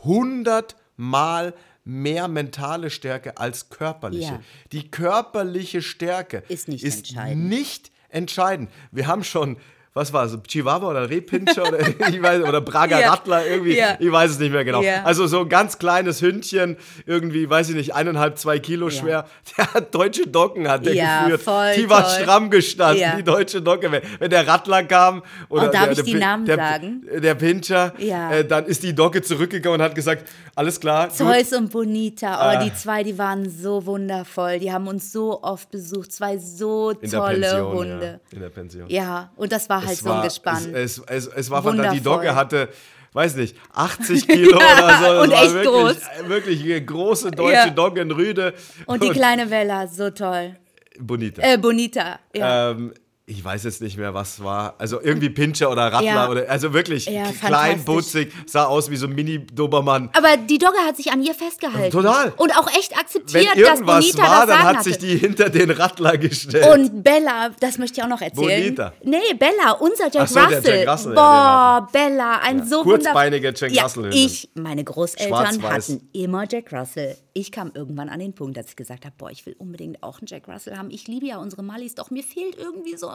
Hundertmal 0.04 1.54
mehr 1.84 2.28
mentale 2.28 2.90
Stärke 2.90 3.36
als 3.36 3.68
körperliche. 3.68 4.24
Ja. 4.34 4.40
Die 4.72 4.90
körperliche 4.90 5.82
Stärke 5.82 6.42
Ist 6.48 6.68
nicht 6.68 6.84
entscheidend. 6.84 7.48
nicht 7.48 7.92
entscheidend. 8.08 8.70
Wir 8.90 9.06
haben 9.06 9.22
schon, 9.22 9.58
was 9.96 10.12
war 10.12 10.26
es, 10.26 10.36
Chihuahua 10.46 10.90
oder 10.90 11.08
Rehpinscher 11.08 11.66
oder, 11.66 11.80
ich 12.08 12.22
weiß, 12.22 12.42
oder 12.42 12.60
Prager 12.60 13.00
Ja. 13.00 13.10
Rattler 13.10 13.46
irgendwie, 13.46 13.76
Ja. 13.78 13.96
ich 13.98 14.12
weiß 14.12 14.32
es 14.32 14.38
nicht 14.38 14.52
mehr 14.52 14.64
genau. 14.64 14.82
Ja. 14.82 15.02
Also 15.04 15.26
so 15.26 15.40
ein 15.40 15.48
ganz 15.48 15.78
kleines 15.78 16.20
Hündchen, 16.20 16.76
irgendwie, 17.06 17.48
weiß 17.48 17.70
ich 17.70 17.76
nicht, 17.76 17.94
eineinhalb, 17.94 18.36
zwei 18.38 18.58
Kilo 18.58 18.90
schwer. 18.90 19.26
Der 19.56 19.72
hat 19.74 19.94
deutsche 19.94 20.26
Docken 20.26 20.68
hat 20.68 20.84
der 20.84 20.94
geführt. 21.24 21.40
voll 21.42 21.72
Die 21.76 21.88
war 21.88 22.02
toll. 22.02 22.22
stramm 22.22 22.50
gestanden, 22.50 23.04
die 23.16 23.22
deutsche 23.24 23.62
Docke. 23.62 23.90
Wenn, 23.90 24.02
wenn 24.18 24.30
der 24.30 24.46
Rattler 24.46 24.84
kam 24.84 25.22
oder 25.48 25.68
Oh, 25.68 25.72
darf 25.72 25.84
der, 25.88 25.92
ich 25.92 26.02
die 26.04 26.14
Namen 26.14 26.44
der, 26.44 26.56
sagen? 26.56 27.02
Der 27.16 27.34
Pinscher, 27.34 27.92
äh, 27.98 28.44
dann 28.44 28.66
ist 28.66 28.82
die 28.82 28.94
Docke 28.94 29.22
zurückgegangen 29.22 29.80
und 29.80 29.84
hat 29.84 29.94
gesagt, 29.94 30.28
alles 30.54 30.78
klar. 30.78 31.08
Zeus 31.10 31.52
und 31.54 31.70
Bonita, 31.72 32.34
oh, 32.36 32.56
Ah. 32.56 32.62
die 32.62 32.72
zwei, 32.74 33.02
die 33.02 33.16
waren 33.16 33.48
so 33.48 33.86
wundervoll. 33.86 34.58
Die 34.58 34.70
haben 34.72 34.86
uns 34.88 35.10
so 35.12 35.42
oft 35.42 35.70
besucht. 35.70 36.12
Zwei 36.12 36.36
so 36.38 36.92
tolle 36.92 37.40
Pension, 37.40 37.72
Hunde. 37.74 38.20
In 38.30 38.40
der 38.40 38.48
Pension. 38.50 38.88
Ja. 38.88 39.30
und 39.36 39.52
das 39.52 39.68
war 39.70 39.85
halt 39.86 39.96
es 39.96 40.00
so 40.04 40.10
ein 40.10 40.16
war, 40.16 40.24
Gespann. 40.24 40.74
Es, 40.74 40.98
es, 41.06 41.26
es, 41.26 41.50
war 41.50 41.62
fantastisch. 41.62 42.00
Die 42.00 42.04
Wundervoll. 42.04 42.24
Docke 42.26 42.34
hatte, 42.36 42.68
weiß 43.12 43.36
nicht, 43.36 43.56
80 43.74 44.28
Kilo 44.28 44.58
Ja, 44.60 44.66
oder 44.66 44.98
so. 44.98 45.04
Das 45.04 45.22
und 45.22 45.32
echt 45.32 45.54
wirklich, 45.54 45.66
groß. 45.66 45.96
äh, 45.96 46.28
Wirklich 46.28 46.62
eine 46.64 46.84
große 46.84 47.30
deutsche 47.30 47.52
Ja. 47.54 47.70
Doggenrüde. 47.70 48.54
und 48.86 49.02
die 49.02 49.10
kleine 49.10 49.46
Bella, 49.46 49.86
so 49.86 50.10
toll. 50.10 50.56
Bonita. 50.98 51.42
Äh, 51.42 51.58
Bonita, 51.58 52.18
ja. 52.34 52.70
Ähm, 52.70 52.92
ich 53.28 53.44
weiß 53.44 53.64
jetzt 53.64 53.82
nicht 53.82 53.96
mehr, 53.96 54.14
was 54.14 54.42
war. 54.44 54.76
Also 54.78 55.00
irgendwie 55.02 55.30
Pinscher 55.30 55.68
oder 55.68 55.92
Rattler 55.92 56.02
Ja. 56.04 56.28
oder 56.30 56.48
also 56.48 56.72
wirklich 56.72 57.06
Ja, 57.06 57.24
klein, 57.32 57.84
putzig, 57.84 58.32
sah 58.46 58.66
aus 58.66 58.88
wie 58.88 58.94
so 58.96 59.08
ein 59.08 59.14
Mini-Dobermann. 59.16 60.10
Aber 60.16 60.36
die 60.36 60.58
Dogge 60.58 60.78
hat 60.86 60.96
sich 60.96 61.10
an 61.10 61.20
ihr 61.24 61.34
festgehalten. 61.34 61.90
Total. 61.90 62.32
Und 62.36 62.56
auch 62.56 62.68
echt 62.68 62.92
Wenn 62.92 62.98
akzeptiert, 63.00 63.46
dass 63.48 63.56
irgendwas 63.56 63.98
Bonita 64.12 64.22
war, 64.22 64.46
das 64.46 64.56
dann 64.56 64.64
hat 64.64 64.84
sich 64.84 64.94
hatte. 64.94 65.06
die 65.06 65.16
hinter 65.16 65.50
den 65.50 65.70
Rattler 65.72 66.18
gestellt. 66.18 66.66
Und 66.72 67.02
Bella, 67.02 67.50
das 67.58 67.78
möchte 67.78 67.98
ich 67.98 68.04
auch 68.04 68.08
noch 68.08 68.20
erzählen. 68.20 68.62
Bonita. 68.76 68.92
Nee, 69.02 69.34
Bella, 69.36 69.72
unser 69.72 70.08
Jack 70.08 70.28
so, 70.28 70.38
Russell. 70.38 70.78
Jack 70.84 70.88
Russell, 70.88 71.14
ja, 71.16 71.80
Boah, 71.80 71.88
Bella, 71.92 72.38
ein 72.42 72.64
so 72.64 72.84
kurzbeinige 72.84 73.48
wunderv- 73.48 73.60
Jack 73.60 73.72
ja, 73.72 73.82
Russell-Hündin. 73.82 74.24
Ich, 74.24 74.50
meine 74.54 74.84
Großeltern 74.84 75.62
hatten 75.64 76.08
immer 76.12 76.44
Jack 76.48 76.72
Russell. 76.72 77.16
Ich 77.32 77.50
kam 77.52 77.72
irgendwann 77.74 78.08
an 78.08 78.20
den 78.20 78.34
Punkt, 78.34 78.56
dass 78.56 78.66
ich 78.68 78.76
gesagt 78.76 79.04
habe, 79.04 79.14
boah, 79.18 79.30
ich 79.30 79.44
will 79.44 79.54
unbedingt 79.58 80.02
auch 80.02 80.20
einen 80.20 80.26
Jack 80.26 80.48
Russell 80.48 80.76
haben. 80.78 80.90
Ich 80.90 81.06
liebe 81.08 81.26
ja 81.26 81.36
unsere 81.38 81.62
Mallis, 81.62 81.94
doch 81.94 82.10
mir 82.10 82.22
fehlt 82.22 82.56
irgendwie 82.56 82.96
so, 82.96 83.10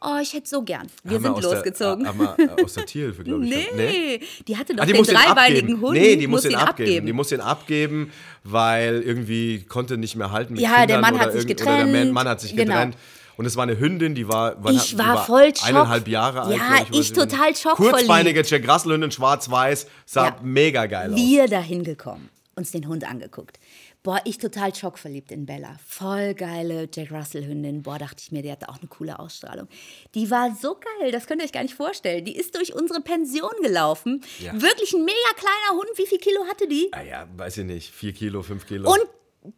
oh, 0.00 0.18
ich 0.22 0.32
hätte 0.32 0.48
so 0.48 0.62
gern. 0.62 0.86
Wir 1.04 1.16
Haben 1.16 1.22
sind 1.24 1.42
der- 1.44 1.52
losgezogen. 1.54 2.06
haben 2.08 2.18
wir, 2.18 2.64
aus 2.64 2.74
der 2.74 2.86
Tierhilfe, 2.86 3.22
glaube 3.24 3.44
ich. 3.44 3.50
nee, 3.76 4.20
die 4.46 4.56
hatte 4.56 4.74
doch 4.74 4.82
Ah, 4.82 4.86
die 4.86 4.92
den 4.92 4.98
muss 4.98 5.08
dreibeinigen 5.08 5.60
abgeben. 5.74 5.80
Hund. 5.80 5.92
Nee, 5.98 6.16
die 6.16 6.26
muss, 6.26 6.44
ihn 6.44 6.50
den 6.50 6.58
abgeben. 6.58 7.06
Die 7.06 7.12
muss 7.12 7.28
den 7.28 7.40
abgeben, 7.40 8.12
weil 8.44 9.02
irgendwie 9.02 9.62
konnte 9.64 9.96
nicht 9.96 10.16
mehr 10.16 10.30
halten 10.32 10.54
mit 10.54 10.62
Ja, 10.62 10.70
Kindern 10.70 10.88
der 10.88 11.00
Mann 11.00 11.18
hat 11.20 11.32
sich 11.32 11.42
irgend- 11.48 11.60
Oder 11.62 11.76
der 11.76 11.86
Mann, 11.86 11.92
getrennt. 12.04 12.28
Hat 12.28 12.40
sich 12.40 12.50
Genau. 12.56 12.64
getrennt. 12.74 12.96
Und 13.38 13.46
es 13.46 13.56
war 13.56 13.62
eine 13.62 13.78
Hündin, 13.78 14.14
die 14.14 14.28
war, 14.28 14.50
hat- 14.62 14.70
Ich 14.72 14.90
die 14.90 14.98
war 14.98 15.24
voll 15.24 15.54
schock. 15.56 15.66
eineinhalb 15.68 16.06
Jahre 16.06 16.42
alt. 16.42 16.56
Ja, 16.56 16.82
ich 16.82 16.90
nicht. 16.90 17.14
total 17.14 17.56
schockverliebt. 17.56 17.96
Kurzbeinige 17.96 18.42
Jack 18.44 18.68
Russell 18.68 18.92
Hündin, 18.92 19.10
schwarz-weiß, 19.10 19.86
sah 20.04 20.26
Ja. 20.26 20.36
mega 20.42 20.84
geil 20.86 21.10
aus. 21.12 21.16
Wir 21.16 21.48
dahin 21.48 21.82
gekommen, 21.82 22.28
uns 22.56 22.72
den 22.72 22.86
Hund 22.86 23.04
angeguckt. 23.08 23.58
Boah, 24.04 24.20
ich 24.24 24.38
total 24.38 24.74
schockverliebt 24.74 25.30
in 25.30 25.46
Bella. 25.46 25.76
Voll 25.86 26.34
geile 26.34 26.88
Jack 26.92 27.12
Russell-Hündin. 27.12 27.82
Boah, 27.84 27.98
dachte 28.00 28.16
ich 28.18 28.32
mir, 28.32 28.42
die 28.42 28.50
hatte 28.50 28.68
auch 28.68 28.78
eine 28.80 28.88
coole 28.88 29.16
Ausstrahlung. 29.20 29.68
Die 30.16 30.28
war 30.28 30.52
so 30.60 30.74
geil, 30.98 31.12
das 31.12 31.26
könnt 31.26 31.40
ihr 31.40 31.44
euch 31.44 31.52
gar 31.52 31.62
nicht 31.62 31.74
vorstellen. 31.76 32.24
Die 32.24 32.36
ist 32.36 32.56
durch 32.56 32.74
unsere 32.74 33.00
Pension 33.00 33.52
gelaufen. 33.62 34.20
Ja. 34.40 34.54
Wirklich 34.60 34.92
ein 34.92 35.04
mega 35.04 35.16
kleiner 35.36 35.78
Hund. 35.78 35.88
Wie 35.96 36.06
viel 36.06 36.18
Kilo 36.18 36.44
hatte 36.48 36.66
die? 36.66 36.88
Ah 36.92 37.02
ja, 37.02 37.28
weiß 37.36 37.58
ich 37.58 37.64
nicht, 37.64 37.92
vier 37.94 38.12
Kilo, 38.12 38.42
fünf 38.42 38.66
Kilo. 38.66 38.90
Und 38.90 39.04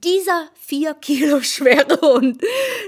dieser 0.02 0.48
vier 0.60 0.92
Kilo 0.94 1.40
schwere 1.42 1.98
Hund, 2.02 2.42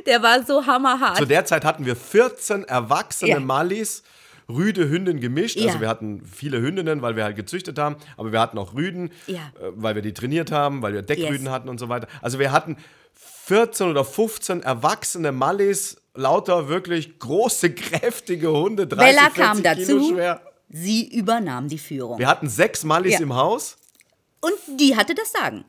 der 0.05 0.23
war 0.23 0.45
so 0.45 0.67
hammerhart. 0.67 1.17
Zu 1.17 1.25
der 1.25 1.47
Zeit 1.47 1.65
hatten 1.65 1.87
wir 1.87 1.97
14 1.97 2.65
erwachsene 2.65 3.31
Ja. 3.31 3.41
Mallis, 3.41 4.03
Rüde, 4.49 4.89
Hündin 4.89 5.21
gemischt. 5.21 5.57
Ja. 5.57 5.67
Also 5.67 5.81
wir 5.81 5.89
hatten 5.89 6.23
viele 6.25 6.61
Hündinnen, 6.61 7.03
weil 7.03 7.17
wir 7.17 7.25
halt 7.25 7.37
gezüchtet 7.37 7.79
haben, 7.79 7.97
aber 8.17 8.33
wir 8.33 8.41
hatten 8.41 8.59
auch 8.59 8.75
Rüden, 8.75 9.11
Ja. 9.27 9.39
äh, 9.61 9.73
weil 9.75 9.95
wir 9.97 10.03
die 10.03 10.13
trainiert 10.15 10.53
haben, 10.53 10.83
weil 10.83 10.93
wir 10.95 11.03
Deckrüden 11.03 11.45
Yes. 11.47 11.51
hatten 11.53 11.69
und 11.69 11.79
so 11.79 11.89
weiter. 11.89 12.07
Also 12.23 12.39
wir 12.39 12.53
hatten 12.53 12.77
14 13.45 13.89
oder 13.91 14.05
15 14.05 14.63
erwachsene 14.63 15.33
Mallis, 15.33 15.97
lauter 16.15 16.69
wirklich 16.69 17.19
große, 17.19 17.71
kräftige 17.75 18.51
Hunde, 18.53 18.87
30, 18.87 19.17
Bella 19.17 19.31
40 19.31 19.43
kam 19.45 19.63
Kilo 19.63 19.99
dazu. 20.01 20.13
schwer. 20.15 20.41
Sie 20.69 21.09
übernahm 21.17 21.69
die 21.69 21.79
Führung. 21.79 22.19
Wir 22.19 22.27
hatten 22.29 22.49
sechs 22.49 22.83
Mallis 22.85 23.15
Ja. 23.15 23.21
im 23.21 23.35
Haus. 23.35 23.77
Und 24.41 24.81
die 24.81 24.97
hatte 24.97 25.15
das 25.15 25.33
Sagen. 25.33 25.65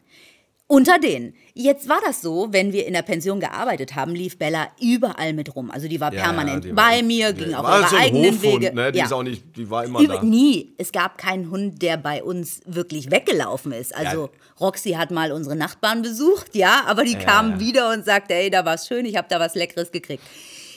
Unter 0.69 0.99
denen. 0.99 1.33
Jetzt 1.53 1.87
war 1.87 1.99
das 2.05 2.21
so, 2.21 2.49
wenn 2.51 2.73
wir 2.73 2.85
in 2.87 2.93
der 2.93 3.01
Pension 3.01 3.39
gearbeitet 3.39 3.95
haben, 3.95 4.13
lief 4.13 4.37
Bella 4.37 4.67
überall 4.81 5.31
mit 5.31 5.55
rum. 5.55 5.71
Also 5.71 5.87
die 5.87 6.01
war 6.01 6.13
Ja, 6.13 6.23
permanent 6.23 6.65
ja, 6.65 6.71
die 6.71 6.75
war- 6.75 6.89
bei 6.89 7.01
mir, 7.03 7.31
die 7.31 7.45
ging 7.45 7.53
auch 7.53 7.63
war 7.63 7.79
ihre 7.79 7.89
so 7.89 7.95
eigenen 7.95 8.25
Hofhund, 8.35 8.43
Wege. 8.63 8.75
Ne? 8.75 8.91
Die, 8.91 8.99
ja. 8.99 9.05
ist 9.05 9.13
auch 9.13 9.23
nicht, 9.23 9.43
die 9.55 9.69
war 9.69 9.85
immer 9.85 10.01
Über, 10.01 10.15
da. 10.15 10.23
nie. 10.23 10.73
Es 10.77 10.91
gab 10.91 11.17
keinen 11.17 11.49
Hund, 11.51 11.81
der 11.81 11.95
bei 11.95 12.21
uns 12.21 12.59
wirklich 12.65 13.09
weggelaufen 13.11 13.71
ist. 13.71 13.95
Also 13.95 14.29
Roxy 14.59 14.91
hat 14.91 15.09
mal 15.09 15.31
unsere 15.31 15.55
Nachbarn 15.55 16.01
besucht, 16.01 16.53
ja, 16.53 16.83
aber 16.85 17.05
die 17.05 17.15
kam 17.15 17.51
ja. 17.51 17.59
wieder 17.61 17.93
und 17.93 18.03
sagte, 18.03 18.33
hey, 18.33 18.49
da 18.49 18.65
war's 18.65 18.87
schön, 18.87 19.05
ich 19.05 19.15
habe 19.15 19.27
da 19.29 19.39
was 19.39 19.55
Leckeres 19.55 19.91
gekriegt. 19.91 20.21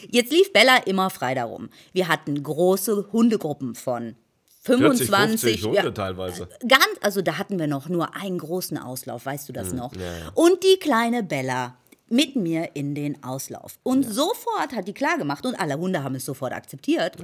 Jetzt 0.08 0.30
lief 0.32 0.52
Bella 0.52 0.76
immer 0.86 1.10
frei 1.10 1.34
darum. 1.34 1.68
Wir 1.92 2.06
hatten 2.06 2.40
große 2.40 3.08
Hundegruppen 3.12 3.74
von 3.74 4.14
40, 4.62 4.86
25 5.08 5.40
50 5.50 5.64
Hunde 5.64 5.76
ja, 5.76 5.90
teilweise. 5.90 6.48
Ganz, 6.66 6.84
also 7.00 7.22
da 7.22 7.38
hatten 7.38 7.58
wir 7.58 7.66
noch 7.66 7.88
nur 7.88 8.14
einen 8.14 8.38
großen 8.38 8.76
Auslauf, 8.78 9.24
weißt 9.26 9.48
du 9.48 9.52
Hm, 9.52 9.54
das 9.54 9.72
noch? 9.72 9.92
Und 10.34 10.62
die 10.62 10.78
kleine 10.78 11.22
Bella 11.22 11.76
mit 12.08 12.36
mir 12.36 12.70
in 12.74 12.94
den 12.94 13.22
Auslauf. 13.22 13.78
Und 13.84 14.02
sofort 14.04 14.72
hat 14.74 14.86
die 14.88 14.92
klar 14.92 15.16
gemacht 15.16 15.46
und 15.46 15.54
alle 15.54 15.78
Hunde 15.78 16.02
haben 16.02 16.14
es 16.16 16.24
sofort 16.24 16.52
akzeptiert, 16.52 17.16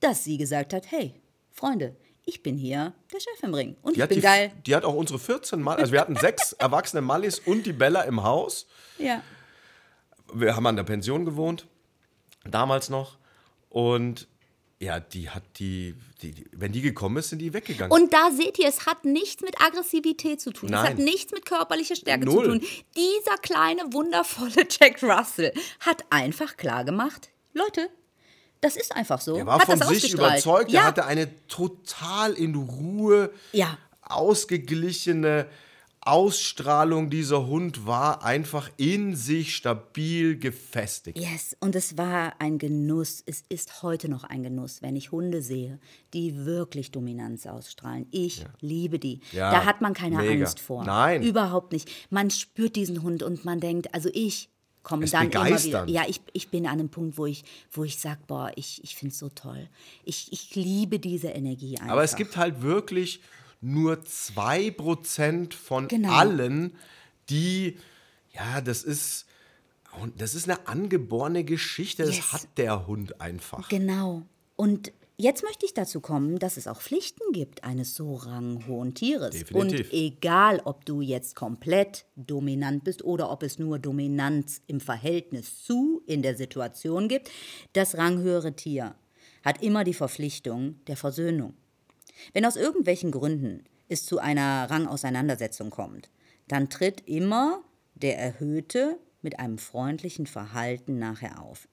dass 0.00 0.22
sie 0.24 0.36
gesagt 0.36 0.72
hat, 0.74 0.90
hey, 0.90 1.14
Freunde, 1.50 1.96
ich 2.26 2.42
bin 2.42 2.56
hier 2.56 2.92
der 3.12 3.20
Chef 3.20 3.42
im 3.42 3.54
Ring 3.54 3.76
und 3.82 3.96
Die 3.96 3.98
ich 3.98 4.02
hat, 4.02 4.08
bin 4.10 4.18
die, 4.18 4.22
geil. 4.22 4.52
die 4.66 4.74
hat 4.76 4.84
auch 4.84 4.94
unsere 4.94 5.18
14 5.18 5.60
Mal, 5.60 5.76
also 5.76 5.92
wir 5.92 6.00
hatten 6.00 6.16
sechs 6.16 6.52
erwachsene 6.58 7.00
Mallis 7.02 7.38
und 7.38 7.64
die 7.66 7.72
Bella 7.72 8.02
im 8.02 8.22
Haus. 8.22 8.66
Ja. 8.98 9.20
Wir 10.32 10.56
haben 10.56 10.66
an 10.66 10.76
der 10.76 10.84
Pension 10.84 11.24
gewohnt, 11.24 11.66
damals 12.48 12.88
noch. 12.88 13.18
Und 13.68 14.26
ja, 14.80 15.00
die 15.00 15.30
hat 15.30 15.42
die, 15.58 15.94
die, 16.20 16.32
die 16.32 16.46
wenn 16.52 16.72
die 16.72 16.82
gekommen 16.82 17.16
ist, 17.16 17.30
sind 17.30 17.38
die 17.38 17.52
weggegangen. 17.52 17.92
Und 17.92 18.12
da 18.12 18.30
seht 18.30 18.58
ihr, 18.58 18.68
es 18.68 18.86
hat 18.86 19.04
nichts 19.04 19.42
mit 19.42 19.60
Aggressivität 19.60 20.40
zu 20.40 20.52
tun. 20.52 20.68
Es 20.68 20.72
Nein. 20.72 20.86
hat 20.90 20.98
nichts 20.98 21.32
mit 21.32 21.46
körperlicher 21.46 21.96
Stärke 21.96 22.24
Null. 22.24 22.44
zu 22.44 22.50
tun. 22.50 22.60
Dieser 22.96 23.36
kleine, 23.38 23.92
wundervolle 23.92 24.66
Jack 24.68 25.02
Russell 25.02 25.52
hat 25.80 26.04
einfach 26.10 26.56
klar 26.56 26.84
gemacht, 26.84 27.30
Leute, 27.52 27.88
das 28.60 28.76
ist 28.76 28.92
einfach 28.96 29.20
so. 29.20 29.36
er 29.36 29.46
war 29.46 29.58
hat 29.60 29.66
von 29.66 29.94
sich 29.94 30.12
überzeugt, 30.12 30.70
ja. 30.70 30.80
er 30.80 30.86
hatte 30.86 31.04
eine 31.04 31.46
total 31.46 32.32
in 32.32 32.54
Ruhe 32.54 33.30
Ja. 33.52 33.78
ausgeglichene 34.02 35.46
Ausstrahlung. 36.06 37.10
Dieser 37.10 37.46
Hund 37.46 37.86
war 37.86 38.24
einfach 38.24 38.70
in 38.76 39.16
sich 39.16 39.56
stabil 39.56 40.38
gefestigt. 40.38 41.18
Yes, 41.18 41.56
und 41.60 41.74
es 41.74 41.96
war 41.96 42.34
ein 42.40 42.58
Genuss. 42.58 43.22
Es 43.26 43.44
ist 43.48 43.82
heute 43.82 44.08
noch 44.08 44.24
ein 44.24 44.42
Genuss, 44.42 44.82
wenn 44.82 44.96
ich 44.96 45.12
Hunde 45.12 45.42
sehe, 45.42 45.78
die 46.12 46.44
wirklich 46.44 46.90
Dominanz 46.90 47.46
ausstrahlen. 47.46 48.06
Ich 48.10 48.44
liebe 48.60 48.98
die. 48.98 49.20
Ja, 49.32 49.50
da 49.50 49.64
hat 49.64 49.80
man 49.80 49.94
keine 49.94 50.16
mega. 50.16 50.44
Angst 50.44 50.60
vor. 50.60 50.84
Nein. 50.84 51.22
Überhaupt 51.22 51.72
nicht. 51.72 51.90
Man 52.10 52.30
spürt 52.30 52.76
diesen 52.76 53.02
Hund 53.02 53.22
und 53.22 53.44
man 53.44 53.60
denkt, 53.60 53.94
also 53.94 54.08
ich 54.12 54.50
komme 54.84 55.04
Ist 55.04 55.14
dann 55.14 55.30
immer 55.30 55.62
wieder. 55.62 55.88
Ja, 55.88 56.04
ich, 56.06 56.20
ich 56.32 56.50
bin 56.50 56.66
an 56.66 56.74
einem 56.74 56.90
Punkt, 56.90 57.18
wo 57.18 57.26
ich, 57.26 57.42
wo 57.72 57.82
ich 57.82 57.98
sage, 57.98 58.20
boah, 58.26 58.52
ich, 58.54 58.84
ich 58.84 58.94
finde 58.94 59.12
es 59.12 59.18
so 59.18 59.30
toll. 59.30 59.68
Ich, 60.04 60.32
ich 60.32 60.54
liebe 60.54 61.00
diese 61.00 61.28
Energie 61.28 61.78
einfach. 61.78 61.92
Aber 61.92 62.04
es 62.04 62.14
gibt 62.14 62.36
halt 62.36 62.62
wirklich 62.62 63.20
nur 63.64 63.94
2% 64.04 65.54
von 65.54 65.88
Genau. 65.88 66.12
allen, 66.12 66.74
die, 67.30 67.78
ja, 68.32 68.60
das 68.60 68.82
ist, 68.82 69.26
das 70.16 70.34
ist 70.34 70.48
eine 70.48 70.66
angeborene 70.68 71.44
Geschichte, 71.44 72.04
das 72.04 72.16
Yes. 72.16 72.32
hat 72.32 72.48
der 72.58 72.86
Hund 72.86 73.20
einfach. 73.20 73.68
Genau. 73.68 74.22
Und 74.56 74.92
jetzt 75.16 75.42
möchte 75.42 75.64
ich 75.66 75.72
dazu 75.74 76.00
kommen, 76.00 76.38
dass 76.38 76.56
es 76.56 76.66
auch 76.68 76.80
Pflichten 76.80 77.32
gibt 77.32 77.64
eines 77.64 77.94
so 77.94 78.14
ranghohen 78.16 78.94
Tieres. 78.94 79.30
Definitiv. 79.30 79.86
Und 79.90 79.92
egal, 79.92 80.60
ob 80.64 80.84
du 80.84 81.00
jetzt 81.00 81.34
komplett 81.34 82.04
dominant 82.16 82.84
bist 82.84 83.02
oder 83.04 83.30
ob 83.30 83.42
es 83.42 83.58
nur 83.58 83.78
Dominanz 83.78 84.60
im 84.66 84.80
Verhältnis 84.80 85.62
zu 85.64 86.02
in 86.06 86.22
der 86.22 86.36
Situation 86.36 87.08
gibt, 87.08 87.30
das 87.72 87.96
ranghöhere 87.96 88.54
Tier 88.54 88.94
hat 89.44 89.62
immer 89.62 89.84
die 89.84 89.94
Verpflichtung 89.94 90.76
der 90.86 90.96
Versöhnung. 90.96 91.54
Wenn 92.32 92.44
aus 92.44 92.56
irgendwelchen 92.56 93.10
Gründen 93.10 93.64
es 93.88 94.06
zu 94.06 94.18
einer 94.18 94.70
Rangauseinandersetzung 94.70 95.70
kommt, 95.70 96.10
dann 96.48 96.70
tritt 96.70 97.02
immer 97.06 97.62
der 97.94 98.18
Erhöhte 98.18 98.98
mit 99.22 99.38
einem 99.38 99.58
freundlichen 99.58 100.26
Verhalten 100.26 100.98
nachher 100.98 101.42
auf. 101.42 101.68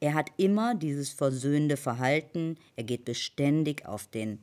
Er 0.00 0.14
hat 0.14 0.30
immer 0.36 0.74
dieses 0.74 1.10
versöhnende 1.10 1.76
Verhalten, 1.76 2.56
er 2.76 2.84
geht 2.84 3.04
beständig 3.04 3.86
auf 3.86 4.06
den 4.06 4.40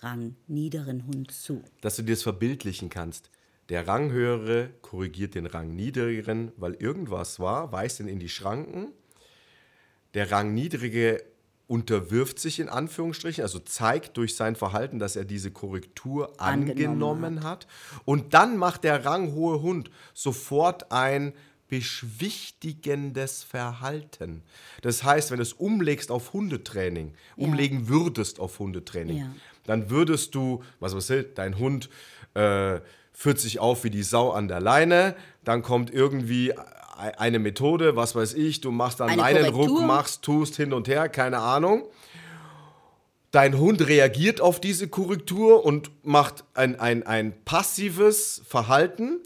rangniederen 0.00 1.06
Hund 1.06 1.32
zu. 1.32 1.62
Dass 1.80 1.96
du 1.96 2.02
dir 2.02 2.14
das 2.14 2.22
verbildlichen 2.22 2.88
kannst. 2.88 3.30
Der 3.68 3.86
Ranghöhere 3.86 4.70
korrigiert 4.80 5.34
den 5.34 5.46
Rangniedrigeren, 5.46 6.52
weil 6.56 6.74
irgendwas 6.74 7.40
war, 7.40 7.72
weist 7.72 8.00
ihn 8.00 8.08
in 8.08 8.20
die 8.20 8.28
Schranken. 8.28 8.92
Der 10.14 10.30
Rangniedrige 10.30 11.22
unterwirft 11.68 12.38
sich 12.40 12.58
in 12.60 12.68
Anführungsstrichen, 12.68 13.42
also 13.42 13.58
zeigt 13.60 14.16
durch 14.16 14.34
sein 14.34 14.56
Verhalten, 14.56 14.98
dass 14.98 15.14
er 15.16 15.24
diese 15.26 15.50
Korrektur 15.52 16.32
angenommen, 16.40 16.64
Angenommen 17.34 17.44
hat. 17.44 17.66
Und 18.04 18.34
dann 18.34 18.56
macht 18.56 18.82
der 18.84 19.04
ranghohe 19.04 19.60
Hund 19.62 19.90
sofort 20.14 20.90
ein 20.90 21.34
beschwichtigendes 21.68 23.42
Verhalten. 23.42 24.42
Das 24.82 25.04
heißt, 25.04 25.30
wenn 25.30 25.36
du 25.36 25.42
es 25.42 25.52
umlegst 25.52 26.10
auf 26.10 26.32
Hundetraining, 26.32 27.12
umlegen 27.36 27.88
würdest 27.88 28.40
auf 28.40 28.58
Hundetraining, 28.58 29.18
Ja. 29.18 29.30
dann 29.64 29.90
würdest 29.90 30.34
du, 30.34 30.62
was 30.80 30.94
weiß 30.96 31.10
ich, 31.10 31.26
dein 31.34 31.58
Hund 31.58 31.90
äh, 32.34 32.80
führt 33.12 33.38
sich 33.40 33.58
auf 33.58 33.84
wie 33.84 33.90
die 33.90 34.02
Sau 34.02 34.30
an 34.30 34.48
der 34.48 34.60
Leine, 34.60 35.14
dann 35.44 35.62
kommt 35.62 35.90
irgendwie 35.92 36.54
eine 36.98 37.38
Methode, 37.38 37.96
was 37.96 38.14
weiß 38.14 38.34
ich, 38.34 38.60
du 38.60 38.70
machst 38.70 39.00
dann 39.00 39.08
Eine 39.08 39.22
Leinenruck, 39.22 39.68
Korrektur. 39.68 39.86
machst, 39.86 40.22
tust 40.22 40.56
hin 40.56 40.72
und 40.72 40.88
her, 40.88 41.08
keine 41.08 41.38
Ahnung. 41.38 41.86
Dein 43.30 43.58
Hund 43.58 43.86
reagiert 43.86 44.40
auf 44.40 44.60
diese 44.60 44.88
Korrektur 44.88 45.64
und 45.64 45.90
macht 46.04 46.44
ein, 46.54 46.80
ein, 46.80 47.02
ein 47.06 47.34
passives 47.44 48.42
Verhalten 48.46 49.20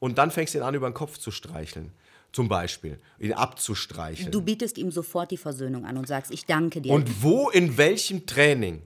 und 0.00 0.18
dann 0.18 0.30
fängst 0.30 0.54
du 0.54 0.58
ihn 0.58 0.64
an, 0.64 0.74
über 0.74 0.90
den 0.90 0.94
Kopf 0.94 1.18
zu 1.18 1.30
streicheln. 1.30 1.92
Zum 2.32 2.48
Beispiel, 2.48 2.98
ihn 3.20 3.32
abzustreicheln. 3.32 4.32
Du 4.32 4.42
bietest 4.42 4.76
ihm 4.76 4.90
sofort 4.90 5.30
die 5.30 5.36
Versöhnung 5.36 5.86
an 5.86 5.96
und 5.96 6.08
sagst, 6.08 6.32
ich 6.32 6.46
danke 6.46 6.80
dir. 6.80 6.92
Und 6.92 7.22
wo, 7.22 7.48
in 7.48 7.76
welchem 7.76 8.26
Training 8.26 8.82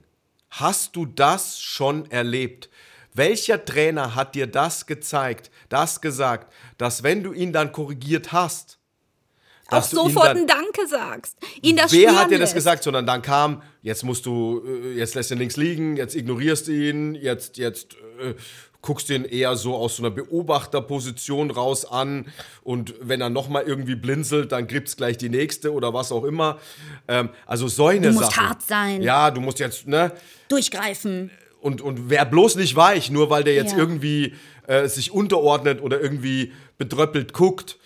hast 0.51 0.95
du 0.95 1.07
das 1.07 1.59
schon 1.59 2.09
erlebt? 2.11 2.69
Welcher 3.13 3.63
Trainer 3.65 4.15
hat 4.15 4.35
dir 4.35 4.47
das 4.47 4.85
gezeigt, 4.85 5.49
das 5.69 6.01
gesagt, 6.01 6.51
dass 6.77 7.03
wenn 7.03 7.23
du 7.23 7.33
ihn 7.33 7.51
dann 7.53 7.71
korrigiert 7.71 8.31
hast, 8.31 8.77
auch 9.71 9.83
sofort 9.83 10.29
ein 10.29 10.47
Danke 10.47 10.87
sagst. 10.87 11.37
Ihn 11.61 11.77
das 11.77 11.91
Wer 11.91 12.15
hat 12.17 12.31
dir 12.31 12.39
das 12.39 12.49
lässt. 12.49 12.55
gesagt? 12.55 12.83
Sondern 12.83 13.05
dann 13.05 13.21
kam, 13.21 13.61
jetzt 13.83 14.03
musst 14.03 14.25
du, 14.25 14.63
äh, 14.65 14.93
jetzt 14.93 15.13
lässt 15.13 15.29
du 15.29 15.35
ihn 15.35 15.39
links 15.39 15.57
liegen, 15.57 15.95
jetzt 15.95 16.15
ignorierst 16.15 16.67
du 16.67 16.71
ihn, 16.71 17.13
jetzt, 17.13 17.57
jetzt 17.57 17.93
äh, 18.19 18.33
guckst 18.81 19.09
du 19.09 19.13
ihn 19.13 19.25
eher 19.25 19.55
so 19.55 19.75
aus 19.75 19.97
so 19.97 20.03
einer 20.03 20.09
Beobachterposition 20.09 21.51
raus 21.51 21.85
an 21.85 22.25
und 22.63 22.95
wenn 23.01 23.21
er 23.21 23.29
nochmal 23.29 23.63
irgendwie 23.63 23.95
blinzelt, 23.95 24.51
dann 24.51 24.65
gibt's 24.65 24.95
gleich 24.97 25.17
die 25.17 25.29
nächste 25.29 25.71
oder 25.73 25.93
was 25.93 26.11
auch 26.11 26.23
immer. 26.23 26.57
Ähm, 27.07 27.29
also 27.45 27.67
solche 27.67 28.01
Du 28.01 28.11
musst 28.13 28.31
Sachen. 28.31 28.49
hart 28.49 28.61
sein. 28.63 29.01
Ja, 29.03 29.29
du 29.29 29.39
musst 29.41 29.59
jetzt, 29.59 29.85
ne? 29.87 30.11
Durchgreifen. 30.47 31.29
Und, 31.61 31.81
und 31.81 32.09
wer 32.09 32.25
bloß 32.25 32.55
nicht 32.55 32.75
weich, 32.75 33.09
nur 33.11 33.29
weil 33.29 33.43
der 33.43 33.53
jetzt 33.55 33.73
Ja. 33.73 33.77
irgendwie 33.79 34.33
äh, 34.67 34.87
sich 34.87 35.11
unterordnet 35.11 35.81
oder 35.81 35.99
irgendwie 36.01 36.53
bedröppelt 36.77 37.33
guckt. 37.33 37.77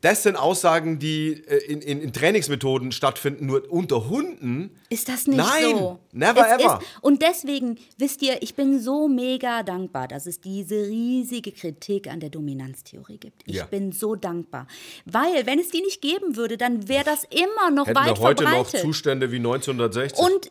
Das 0.00 0.22
sind 0.22 0.36
Aussagen, 0.36 0.98
die 0.98 1.32
äh, 1.46 1.64
in, 1.66 1.80
in, 1.80 2.00
in 2.02 2.12
Trainingsmethoden 2.12 2.92
stattfinden, 2.92 3.46
nur 3.46 3.70
unter 3.72 4.08
Hunden. 4.10 4.70
Ist 4.90 5.08
das 5.08 5.26
nicht 5.26 5.38
Nein, 5.38 5.76
so? 5.78 5.98
never 6.12 6.46
es 6.46 6.62
ever. 6.62 6.78
Ist, 6.80 6.86
und 7.00 7.22
deswegen, 7.22 7.78
wisst 7.96 8.20
ihr, 8.20 8.42
ich 8.42 8.54
bin 8.54 8.78
so 8.80 9.08
mega 9.08 9.62
dankbar, 9.62 10.06
dass 10.06 10.26
es 10.26 10.40
diese 10.40 10.74
riesige 10.88 11.52
Kritik 11.52 12.06
an 12.10 12.20
der 12.20 12.28
Dominanztheorie 12.28 13.16
gibt. 13.16 13.42
Ich 13.46 13.56
Ja. 13.56 13.64
bin 13.64 13.92
so 13.92 14.14
dankbar. 14.14 14.66
Weil, 15.06 15.46
wenn 15.46 15.58
es 15.58 15.70
die 15.70 15.80
nicht 15.80 16.02
geben 16.02 16.36
würde, 16.36 16.58
dann 16.58 16.86
wäre 16.86 17.04
das 17.04 17.24
immer 17.24 17.70
noch 17.70 17.86
Hätten 17.86 17.96
weit 17.98 18.06
wir 18.18 18.18
heute 18.20 18.44
noch 18.44 18.50
verbreitet. 18.50 18.80
Zustände 18.82 19.32
wie 19.32 19.36
1960. 19.36 20.22
Und 20.22 20.50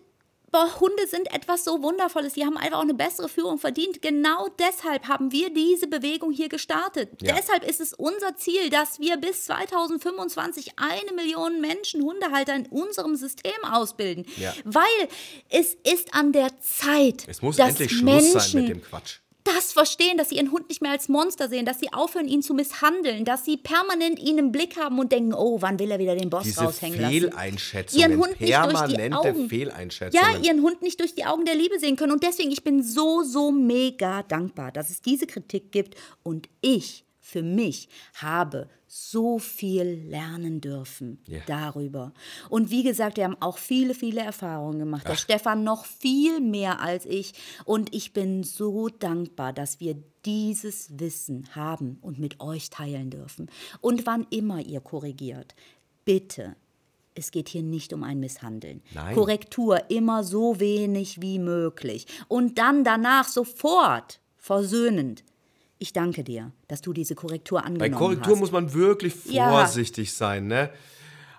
boah, 0.54 0.80
Hunde 0.80 1.08
sind 1.08 1.34
etwas 1.34 1.66
so 1.66 1.82
Wundervolles. 1.82 2.34
Die 2.34 2.46
haben 2.46 2.58
einfach 2.58 2.78
auch 2.78 2.84
eine 2.84 2.94
bessere 2.94 3.28
Führung 3.28 3.58
verdient. 3.58 4.02
Genau 4.02 4.48
deshalb 4.60 5.08
haben 5.10 5.34
wir 5.34 5.54
diese 5.54 5.88
Bewegung 5.88 6.32
hier 6.32 6.48
gestartet. 6.48 7.10
Ja. 7.22 7.36
Deshalb 7.36 7.68
ist 7.68 7.82
es 7.82 7.94
unser 7.94 8.38
Ziel, 8.38 8.70
dass 8.70 9.00
wir 9.00 9.18
bis 9.18 9.46
2025 9.46 10.74
eine 10.78 11.12
Million 11.14 11.60
Menschen, 11.60 12.04
Hundehalter 12.04 12.56
in 12.56 12.68
unserem 12.68 13.16
System 13.16 13.52
ausbilden. 13.70 14.26
Ja. 14.38 14.54
Weil 14.64 14.84
es 15.50 15.76
ist 15.84 16.14
an 16.14 16.32
der 16.32 16.58
Zeit, 16.62 17.26
Es 17.28 17.42
muss 17.42 17.58
dass 17.58 17.70
endlich 17.70 17.92
Schluss 17.92 18.04
Menschen 18.04 18.40
sein 18.40 18.62
mit 18.62 18.70
dem 18.70 18.82
Quatsch. 18.84 19.20
Das 19.44 19.74
verstehen, 19.74 20.18
dass 20.18 20.30
sie 20.30 20.36
ihren 20.36 20.52
Hund 20.52 20.70
nicht 20.70 20.82
mehr 20.82 20.92
als 20.92 21.10
Monster 21.10 21.50
sehen, 21.50 21.66
dass 21.66 21.80
sie 21.80 21.92
aufhören, 21.92 22.28
ihn 22.28 22.42
zu 22.42 22.54
misshandeln, 22.54 23.26
dass 23.26 23.46
sie 23.46 23.58
permanent 23.58 24.20
ihn 24.20 24.38
im 24.38 24.52
Blick 24.52 24.78
haben 24.78 25.00
und 25.00 25.12
denken, 25.12 25.34
oh, 25.34 25.62
wann 25.62 25.80
will 25.80 25.92
er 25.92 26.00
wieder 26.00 26.16
den 26.16 26.30
Boss 26.30 26.44
Diese 26.44 26.62
raushängen 26.62 27.00
lassen. 27.00 27.12
Fehleinschätzungen, 27.14 28.10
Ihren 28.10 28.20
Hund 28.20 28.40
nicht 28.40 28.40
durch 28.40 28.50
die 28.50 28.96
permanente 28.96 29.18
Augen. 29.18 29.50
Fehleinschätzungen. 29.50 30.34
Ja, 30.34 30.40
ihren 30.40 30.62
Hund 30.62 30.82
nicht 30.82 31.00
durch 31.00 31.16
die 31.16 31.26
Augen 31.26 31.46
der 31.46 31.56
Liebe 31.56 31.80
sehen 31.80 31.96
können. 31.96 32.12
Und 32.12 32.24
deswegen, 32.24 32.52
ich 32.52 32.64
bin 32.64 32.84
so, 32.84 33.24
so 33.24 33.52
mega 33.52 34.24
dankbar, 34.24 34.72
dass 34.72 34.90
es 34.90 35.02
diese 35.02 35.28
Kritik 35.28 35.72
gibt. 35.72 35.96
Und 36.24 36.48
ich, 36.62 37.04
für 37.20 37.44
mich, 37.44 37.90
habe 38.16 38.70
so 38.96 39.40
viel 39.40 40.06
lernen 40.08 40.62
dürfen 40.62 41.18
Ja. 41.26 41.40
darüber. 41.48 42.14
Und 42.50 42.70
wie 42.70 42.84
gesagt, 42.84 43.18
wir 43.18 43.24
haben 43.24 43.38
auch 43.40 43.58
viele, 43.58 43.96
viele 43.96 44.22
Erfahrungen 44.22 44.78
gemacht. 44.78 45.08
Der 45.08 45.16
Stefan 45.16 45.64
noch 45.64 45.86
viel 45.86 46.40
mehr 46.40 46.80
als 46.80 47.08
ich. 47.08 47.34
Und 47.66 47.94
ich 47.96 48.14
bin 48.14 48.44
so 48.44 48.90
dankbar, 48.90 49.52
dass 49.52 49.80
wir 49.80 49.96
dieses 50.26 51.00
Wissen 51.00 51.56
haben 51.56 51.98
und 52.02 52.20
mit 52.20 52.40
euch 52.40 52.70
teilen 52.70 53.10
dürfen. 53.10 53.50
Und 53.82 54.06
wann 54.06 54.28
immer 54.30 54.60
ihr 54.60 54.80
korrigiert, 54.80 55.56
bitte 56.06 56.56
es 57.16 57.32
geht 57.32 57.50
hier 57.50 57.62
nicht 57.64 57.94
um 57.94 58.04
ein 58.04 58.20
Misshandeln. 58.20 58.82
Nein. 58.94 59.14
Korrektur 59.16 59.90
immer 59.92 60.24
so 60.24 60.60
wenig 60.60 61.22
wie 61.22 61.38
möglich. 61.38 62.08
Und 62.28 62.58
dann 62.58 62.84
danach 62.84 63.28
sofort 63.28 64.20
versöhnend. 64.38 65.24
Ich 65.84 65.92
danke 65.92 66.24
dir, 66.24 66.50
dass 66.70 66.80
du 66.80 66.94
diese 66.94 67.14
Korrektur 67.14 67.60
Bei 67.60 67.66
angenommen 67.66 67.94
Korrektur 67.94 68.34
hast. 68.36 68.40
muss 68.40 68.52
man 68.54 68.74
wirklich 68.74 69.16
Ja. 69.26 69.50
vorsichtig 69.50 70.14
sein, 70.14 70.48
ne? 70.48 70.70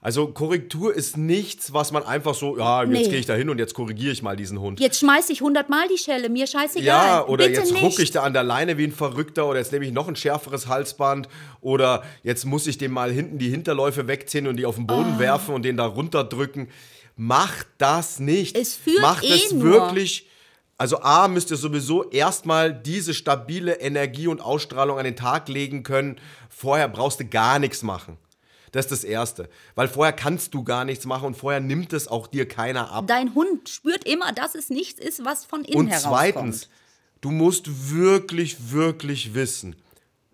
Also 0.03 0.27
Korrektur 0.27 0.95
ist 0.95 1.17
nichts, 1.17 1.73
was 1.73 1.93
man 1.93 2.03
einfach 2.03 2.35
so, 2.35 2.59
ja, 2.59 2.83
jetzt 2.83 2.91
Nee. 2.93 3.09
gehe 3.09 3.19
ich 3.21 3.25
da 3.25 3.33
hin 3.35 3.49
und 3.49 3.59
jetzt 3.59 3.73
korrigiere 3.73 4.13
ich 4.13 4.23
mal 4.23 4.37
diesen 4.37 4.61
Hund. 4.61 4.81
Jetzt 4.81 4.99
schmeiß 4.99 5.31
ich 5.31 5.41
hundertmal 5.41 5.89
die 5.89 5.97
Schelle, 5.97 6.29
mir 6.29 6.47
scheißegal. 6.47 6.85
Ja, 6.85 7.27
oder 7.27 7.47
Bitte 7.47 7.61
jetzt 7.61 7.73
nicht. 7.73 7.83
rucke 7.83 8.03
ich 8.03 8.11
da 8.11 8.23
an 8.23 8.35
der 8.35 8.43
Leine 8.43 8.77
wie 8.77 8.85
ein 8.85 8.93
Verrückter 8.93 9.47
oder 9.49 9.61
jetzt 9.61 9.73
nehme 9.73 9.87
ich 9.87 9.93
noch 9.93 10.09
ein 10.09 10.15
schärferes 10.17 10.67
Halsband 10.69 11.27
oder 11.63 12.03
jetzt 12.23 12.45
muss 12.45 12.67
ich 12.67 12.77
dem 12.77 12.93
mal 12.93 13.11
hinten 13.11 13.39
die 13.39 13.49
Hinterläufe 13.49 14.07
wegziehen 14.09 14.47
und 14.47 14.59
die 14.59 14.67
auf 14.67 14.75
den. 14.75 14.87
Boden 14.87 15.19
werfen 15.19 15.55
und 15.55 15.63
den 15.65 15.79
da 15.79 15.87
runterdrücken. 15.87 16.69
Macht 17.17 17.67
das 17.79 18.21
nicht. 18.21 18.59
Es 18.59 18.75
führt 18.75 19.01
Macht 19.01 19.25
eh 19.25 19.33
es 19.37 19.53
nur. 19.53 19.63
wirklich. 19.63 20.29
Also 20.77 21.01
A, 21.01 21.29
müsst 21.29 21.51
ihr 21.51 21.57
sowieso 21.57 22.11
erstmal 22.11 22.75
diese 22.75 23.15
stabile 23.15 23.75
Energie 23.81 24.27
und 24.27 24.41
Ausstrahlung 24.41 24.99
an 24.99 25.05
den 25.05 25.17
Tag 25.17 25.49
legen 25.49 25.83
können. 25.85 26.17
Vorher 26.49 26.89
brauchst 26.89 27.21
du 27.21 27.25
gar 27.25 27.59
nichts 27.59 27.83
machen. 27.83 28.19
Das 28.73 28.87
ist 28.87 28.91
das 28.91 29.05
Erste. 29.05 29.49
Weil 29.77 29.87
vorher 29.87 30.13
kannst 30.13 30.53
du 30.53 30.65
gar 30.65 30.85
nichts 30.85 31.07
machen 31.07 31.27
und 31.27 31.37
vorher 31.37 31.61
nimmt 31.61 31.93
es 31.93 32.09
auch 32.09 32.27
dir 32.27 32.49
keiner 32.49 32.91
ab. 32.91 33.07
Dein 33.07 33.35
Hund 33.35 33.69
spürt 33.69 34.05
immer, 34.05 34.33
dass 34.33 34.57
es 34.57 34.69
nichts 34.69 35.01
ist, 35.01 35.25
was 35.25 35.45
von 35.45 35.65
innen 35.65 35.79
Und 35.79 35.89
herauskommt. 35.89 36.13
zweitens, 36.13 36.69
du 37.21 37.31
musst 37.31 37.91
wirklich, 37.93 38.73
wirklich 38.73 39.35
wissen, 39.35 39.77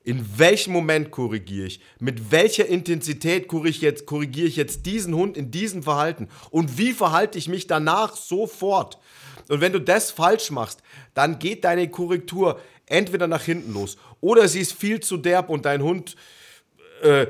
in 0.03 0.39
welchem 0.39 0.73
Moment 0.73 1.11
korrigiere 1.11 1.67
ich, 1.67 1.81
mit 1.99 2.31
welcher 2.31 2.65
Intensität 2.65 3.47
korrigiere 3.47 3.71
ich, 3.71 3.81
jetzt, 3.83 4.07
korrigiere 4.07 4.49
ich 4.49 4.57
jetzt 4.57 4.87
diesen 4.87 5.15
Hund 5.15 5.37
in 5.37 5.51
diesem 5.51 5.83
Verhalten 5.83 6.29
und 6.51 6.79
wie 6.79 6.93
verhalte 6.93 7.37
ich 7.37 7.49
mich 7.49 7.67
danach 7.67 8.17
sofort. 8.17 8.99
Und 9.49 9.61
wenn 9.61 9.73
du 9.73 9.81
das 9.81 10.11
falsch 10.11 10.51
machst, 10.51 10.81
dann 11.15 11.39
geht 11.39 11.65
deine 11.65 11.89
Korrektur 11.89 12.61
entweder 12.87 13.27
nach 13.27 13.43
hinten 13.43 13.73
los 13.73 13.97
oder 14.21 14.49
sie 14.49 14.61
ist 14.61 14.73
viel 14.73 15.01
zu 15.01 15.17
derb 15.17 15.49
und 15.49 15.65
dein 15.65 15.83
Hund, 15.83 16.17
äh, 17.03 17.27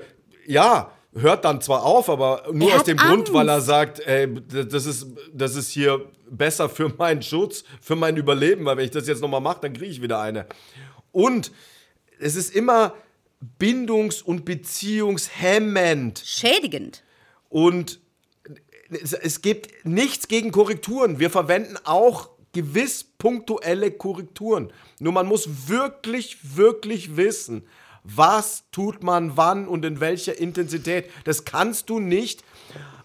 ja, 0.46 0.90
hört 1.14 1.44
dann 1.44 1.60
zwar 1.60 1.84
auf, 1.84 2.08
aber 2.08 2.44
nur 2.52 2.70
Er 2.70 2.76
aus 2.78 2.84
dem 2.84 2.96
Grund, 2.96 3.32
weil 3.32 3.48
er 3.48 3.56
Angst. 3.56 3.66
sagt, 3.66 4.00
ey, 4.00 4.28
das 4.48 4.86
ist, 4.86 5.06
das 5.32 5.56
ist 5.56 5.70
hier 5.70 6.06
besser 6.30 6.68
für 6.68 6.88
meinen 6.88 7.22
Schutz, 7.22 7.64
für 7.80 7.96
mein 7.96 8.16
Überleben, 8.16 8.64
weil 8.64 8.76
wenn 8.76 8.84
ich 8.84 8.90
das 8.90 9.06
jetzt 9.08 9.20
nochmal 9.20 9.40
mache, 9.40 9.60
dann 9.62 9.72
kriege 9.72 9.90
ich 9.90 10.00
wieder 10.02 10.20
eine. 10.20 10.46
Und 11.12 11.50
es 12.20 12.36
ist 12.36 12.54
immer 12.54 12.94
bindungs- 13.58 14.22
und 14.22 14.44
beziehungshemmend. 14.44 16.22
Schädigend. 16.24 17.02
Und 17.48 18.00
es, 18.90 19.12
es 19.12 19.42
gibt 19.42 19.84
nichts 19.84 20.28
gegen 20.28 20.50
Korrekturen. 20.50 21.18
Wir 21.18 21.30
verwenden 21.30 21.76
auch 21.84 22.30
gewiss 22.52 23.04
punktuelle 23.04 23.90
Korrekturen. 23.90 24.72
Nur 24.98 25.12
man 25.12 25.26
muss 25.26 25.68
wirklich, 25.68 26.38
wirklich 26.56 27.16
wissen, 27.16 27.66
was 28.02 28.64
tut 28.72 29.02
man 29.02 29.36
wann 29.36 29.68
und 29.68 29.84
in 29.84 30.00
welcher 30.00 30.38
Intensität. 30.38 31.10
Das 31.24 31.44
kannst 31.44 31.90
du 31.90 32.00
nicht 32.00 32.44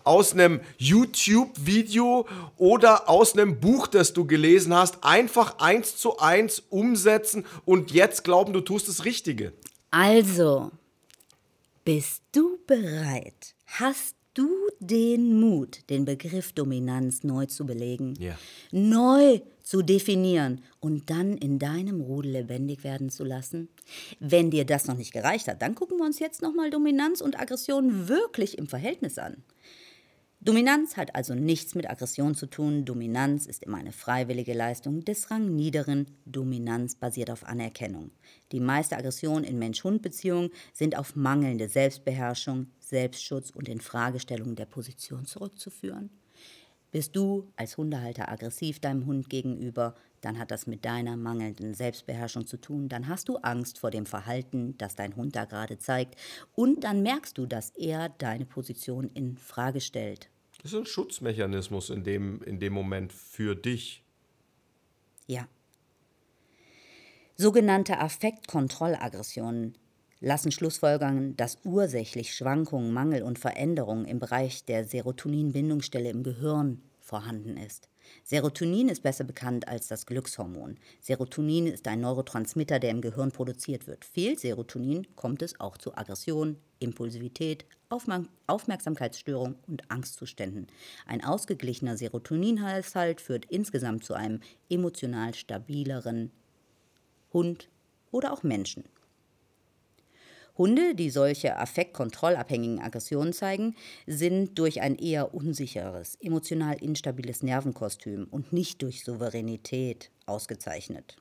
aus 0.03 0.33
einem 0.33 0.61
YouTube-Video 0.77 2.27
oder 2.57 3.09
aus 3.09 3.33
einem 3.33 3.59
Buch, 3.59 3.87
das 3.87 4.13
du 4.13 4.25
gelesen 4.25 4.73
hast, 4.73 5.03
einfach 5.03 5.57
eins 5.57 5.97
zu 5.97 6.19
eins 6.19 6.63
umsetzen 6.69 7.45
und 7.65 7.91
jetzt 7.91 8.23
glauben, 8.23 8.53
du 8.53 8.61
tust 8.61 8.87
das 8.87 9.03
Richtige. 9.03 9.51
Also, 9.89 10.71
bist 11.83 12.21
du 12.31 12.59
bereit? 12.67 13.55
Hast 13.65 14.15
du 14.35 14.49
den 14.79 15.39
Mut, 15.39 15.89
den 15.89 16.05
Begriff 16.05 16.53
Dominanz 16.53 17.23
neu 17.23 17.45
zu 17.45 17.65
belegen? 17.65 18.15
Ja. 18.19 18.37
Neu 18.71 19.39
zu 19.65 19.81
definieren 19.81 20.61
und 20.79 21.09
dann 21.09 21.37
in 21.37 21.59
deinem 21.59 21.99
Rudel 21.99 22.31
lebendig 22.31 22.83
werden 22.83 23.09
zu 23.09 23.23
lassen? 23.23 23.67
Wenn 24.19 24.51
dir 24.51 24.65
das 24.65 24.85
noch 24.85 24.95
nicht 24.95 25.11
gereicht 25.11 25.47
hat, 25.47 25.61
dann 25.61 25.75
gucken 25.75 25.97
wir 25.97 26.05
uns 26.05 26.19
jetzt 26.19 26.41
nochmal 26.41 26.69
Dominanz 26.69 27.19
und 27.19 27.39
Aggression 27.39 28.07
wirklich 28.07 28.57
im 28.57 28.67
Verhältnis 28.67 29.17
an. 29.17 29.43
Dominanz 30.45 30.95
hat 30.95 31.15
also 31.15 31.33
nichts 31.33 31.73
mit 31.73 31.89
Aggression 31.89 32.35
zu 32.35 32.45
tun. 32.45 32.85
Dominanz 32.85 33.47
ist 33.47 33.63
immer 33.63 33.77
eine 33.77 33.91
freiwillige 33.91 34.53
Leistung 34.53 35.03
des 35.03 35.31
Rangniederen. 35.31 36.05
Dominanz 36.25 36.93
basiert 36.93 37.31
auf 37.31 37.47
Anerkennung. 37.47 38.11
Die 38.51 38.59
meiste 38.59 38.95
Aggression 38.95 39.43
in 39.43 39.57
Mensch-Hund-Beziehungen 39.57 40.51
sind 40.71 40.99
auf 40.99 41.15
mangelnde 41.15 41.67
Selbstbeherrschung, 41.67 42.67
Selbstschutz 42.85 43.49
und 43.51 43.67
Infragestellung 43.67 44.55
der 44.55 44.65
Position 44.65 45.25
zurückzuführen. 45.25 46.09
Bist 46.91 47.15
du 47.15 47.51
als 47.57 47.77
Hundehalter 47.77 48.31
aggressiv 48.31 48.79
deinem 48.79 49.05
Hund 49.05 49.29
gegenüber, 49.29 49.95
dann 50.21 50.39
hat 50.39 50.49
das 50.49 50.65
mit 50.65 50.85
deiner 50.85 51.17
mangelnden 51.17 51.73
Selbstbeherrschung 51.73 52.47
zu 52.47 52.57
tun. 52.57 52.89
Dann 52.89 53.07
hast 53.07 53.29
du 53.29 53.37
Angst 53.37 53.77
vor 53.77 53.91
dem 53.91 54.05
Verhalten, 54.05 54.75
das 54.77 54.95
dein 54.95 55.15
Hund 55.15 55.35
da 55.35 55.45
gerade 55.45 55.77
zeigt. 55.77 56.15
Und 56.55 56.83
dann 56.83 57.03
merkst 57.03 57.37
du, 57.37 57.45
dass 57.45 57.69
er 57.71 58.09
deine 58.09 58.45
Position 58.45 59.09
in 59.13 59.37
Frage 59.37 59.81
stellt. 59.81 60.29
Das 60.63 60.73
ist 60.73 60.79
ein 60.79 60.85
Schutzmechanismus 60.87 61.91
in 61.91 62.03
dem, 62.03 62.41
in 62.41 62.59
dem 62.59 62.73
Moment 62.73 63.13
für 63.13 63.55
dich. 63.55 64.03
Ja. 65.27 65.47
Sogenannte 67.35 67.99
Affektkontrollaggressionen 67.99 69.75
lassen 70.25 70.51
schlussfolgern, 70.51 71.37
dass 71.37 71.59
ursächlich 71.63 72.33
Schwankungen, 72.33 72.91
Mangel 72.91 73.21
und 73.21 73.37
Veränderungen 73.37 74.05
im 74.05 74.19
Bereich 74.19 74.65
der 74.65 74.83
Serotoninbindungsstelle 74.83 76.09
im 76.09 76.23
Gehirn 76.23 76.81
vorhanden 76.99 77.57
ist. 77.57 77.89
Serotonin 78.23 78.89
ist 78.89 79.03
besser 79.03 79.23
bekannt 79.23 79.67
als 79.67 79.87
das 79.87 80.07
Glückshormon. 80.07 80.77
Serotonin 80.99 81.67
ist 81.67 81.87
ein 81.87 82.01
Neurotransmitter, 82.01 82.79
der 82.79 82.89
im 82.89 83.01
Gehirn 83.01 83.31
produziert 83.31 83.85
wird. 83.85 84.03
Fehlt 84.03 84.39
Serotonin, 84.39 85.05
kommt 85.15 85.43
es 85.43 85.59
auch 85.59 85.77
zu 85.77 85.95
Aggression, 85.95 86.57
Impulsivität, 86.79 87.65
Aufmer 87.89 88.25
Aufmerksamkeitsstörung 88.47 89.55
und 89.67 89.91
Angstzuständen. 89.91 90.65
Ein 91.05 91.23
ausgeglichener 91.23 91.97
Serotoninhaushalt 91.97 93.21
führt 93.21 93.45
insgesamt 93.45 94.03
zu 94.03 94.15
einem 94.15 94.39
emotional 94.69 95.35
stabileren 95.35 96.31
Hund 97.31 97.69
oder 98.11 98.33
auch 98.33 98.41
Menschen. 98.41 98.85
Hunde, 100.57 100.95
die 100.95 101.09
solche 101.09 101.57
affektkontrollabhängigen 101.57 102.81
Aggressionen 102.81 103.33
zeigen, 103.33 103.75
sind 104.07 104.57
durch 104.57 104.81
ein 104.81 104.95
eher 104.95 105.33
unsicheres, 105.33 106.15
emotional 106.21 106.77
instabiles 106.81 107.43
Nervenkostüm 107.43 108.27
und 108.31 108.53
nicht 108.53 108.81
durch 108.81 109.03
Souveränität 109.03 110.11
ausgezeichnet. 110.25 111.17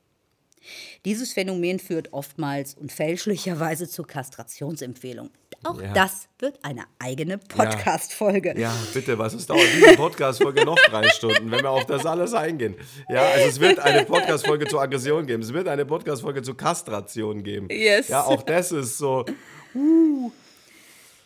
Dieses 1.05 1.33
Phänomen 1.33 1.79
führt 1.79 2.13
oftmals 2.13 2.73
und 2.73 2.91
fälschlicherweise 2.91 3.87
zur 3.87 4.07
Kastrationsempfehlung. 4.07 5.29
Auch 5.63 5.81
Ja. 5.81 5.93
das 5.93 6.27
wird 6.39 6.63
eine 6.63 6.83
eigene 6.99 7.37
Podcast-Folge. 7.39 8.53
Ja, 8.59 8.75
bitte, 8.93 9.17
was 9.17 9.33
es 9.33 9.47
dauert 9.47 9.63
diese 9.75 9.95
Podcast-Folge 9.95 10.63
noch 10.65 10.77
drei 10.77 11.09
Stunden, 11.09 11.49
wenn 11.49 11.63
wir 11.63 11.71
auf 11.71 11.85
das 11.85 12.05
alles 12.05 12.33
eingehen. 12.33 12.75
Ja, 13.09 13.21
also 13.29 13.47
es 13.49 13.59
wird 13.59 13.79
eine 13.79 14.05
Podcast-Folge 14.05 14.67
zur 14.67 14.81
Aggression 14.81 15.25
geben, 15.25 15.41
es 15.41 15.53
wird 15.53 15.67
eine 15.67 15.85
Podcast-Folge 15.85 16.41
zur 16.43 16.55
Kastration 16.55 17.43
geben. 17.43 17.67
Yes. 17.71 18.09
Ja, 18.09 18.23
auch 18.25 18.43
das 18.43 18.71
ist 18.71 18.97
so. 18.99 19.25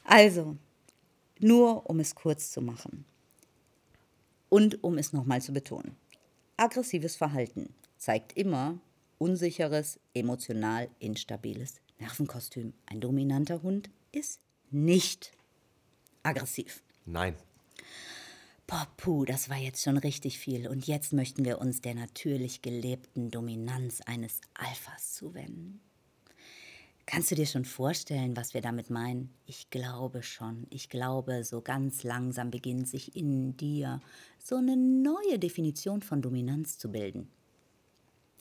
Also, 0.05 0.55
nur 1.39 1.89
um 1.89 1.99
es 1.99 2.15
kurz 2.15 2.51
zu 2.51 2.61
machen. 2.61 3.05
Und 4.49 4.83
um 4.83 4.97
es 4.97 5.13
nochmal 5.13 5.41
zu 5.41 5.53
betonen, 5.53 5.95
aggressives 6.57 7.15
Verhalten 7.15 7.73
zeigt 7.97 8.35
immer 8.37 8.79
unsicheres, 9.19 9.99
emotional 10.15 10.89
instabiles 10.97 11.75
Nervenkostüm. 11.99 12.73
Ein 12.87 13.01
dominanter 13.01 13.61
Hund 13.61 13.91
ist 14.11 14.39
nicht 14.71 15.31
aggressiv. 16.23 16.81
Nein. 17.05 17.35
Puh, 18.97 19.25
das 19.25 19.49
war 19.49 19.57
jetzt 19.57 19.81
schon 19.81 19.97
richtig 19.97 20.37
viel. 20.37 20.67
Und 20.67 20.85
jetzt 20.85 21.13
möchten 21.13 21.43
wir 21.43 21.59
uns 21.59 21.81
der 21.81 21.95
natürlich 21.95 22.61
gelebten 22.61 23.31
Dominanz 23.31 24.01
eines 24.01 24.41
Alphas 24.53 25.15
zuwenden. 25.15 25.81
Kannst 27.07 27.31
du 27.31 27.35
dir 27.35 27.47
schon 27.47 27.65
vorstellen, 27.65 28.37
was 28.37 28.53
wir 28.53 28.61
damit 28.61 28.91
meinen? 28.91 29.33
Ich 29.47 29.71
glaube 29.71 30.21
schon. 30.21 30.67
Ich 30.69 30.89
glaube, 30.89 31.43
so 31.43 31.61
ganz 31.61 32.03
langsam 32.03 32.51
beginnt 32.51 32.87
sich 32.87 33.15
in 33.15 33.57
dir 33.57 33.99
so 34.37 34.57
eine 34.57 34.77
neue 34.77 35.39
Definition 35.39 36.03
von 36.03 36.21
Dominanz 36.21 36.77
zu 36.77 36.91
bilden. 36.91 37.31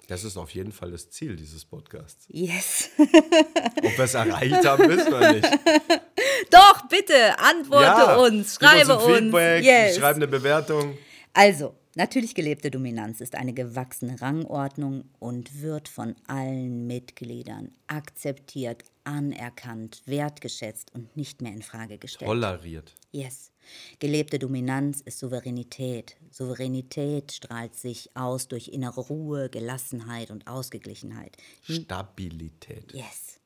Das 0.09 0.25
ist 0.25 0.39
auf 0.39 0.51
jeden 0.55 0.73
Fall 0.73 0.91
das 0.91 1.11
Ziel 1.11 1.37
dieses 1.37 1.67
Podcasts. 1.67 2.25
Yes. 2.29 2.89
Ob 2.97 3.99
wir 3.99 4.05
es 4.05 4.15
erreicht 4.15 4.65
haben, 4.65 4.89
wissen 4.89 5.13
wir 5.13 5.33
nicht. 5.35 5.45
Doch, 6.51 6.89
bitte, 6.89 7.39
antworte 7.39 8.19
uns, 8.19 8.59
gib 8.59 8.71
schreibe 8.71 8.97
uns 8.97 9.05
ein 9.05 9.23
Feedback, 9.25 9.59
uns. 9.59 9.67
Yes. 9.67 9.97
schreib 9.99 10.17
eine 10.17 10.27
Bewertung. 10.27 10.97
Also, 11.35 11.75
natürlich 11.95 12.35
gelebte 12.35 12.71
Dominanz 12.71 13.21
ist 13.21 13.35
eine 13.35 13.53
gewachsene 13.53 14.19
Rangordnung 14.19 15.05
und 15.19 15.61
wird 15.61 15.89
von 15.89 16.17
allen 16.27 16.87
Mitgliedern 16.87 17.73
akzeptiert, 17.87 18.85
anerkannt, 19.09 20.03
wertgeschätzt 20.05 20.95
und 20.95 21.17
nicht 21.17 21.41
mehr 21.41 21.53
in 21.53 21.63
Frage 21.63 21.99
gestellt. 21.99 22.29
Toleriert. 22.29 22.95
Yes. 23.11 23.51
Gelebte 23.99 24.39
Dominanz 24.39 25.01
ist 25.01 25.19
Souveränität. 25.19 26.17
Souveränität 26.31 27.33
strahlt 27.33 27.75
sich 27.75 28.11
aus 28.15 28.49
durch 28.49 28.69
innere 28.69 29.01
Ruhe, 29.01 29.49
Gelassenheit 29.49 30.31
und 30.31 30.47
Ausgeglichenheit. 30.47 31.37
Stabilität. 31.63 32.93
Yes. 32.93 33.41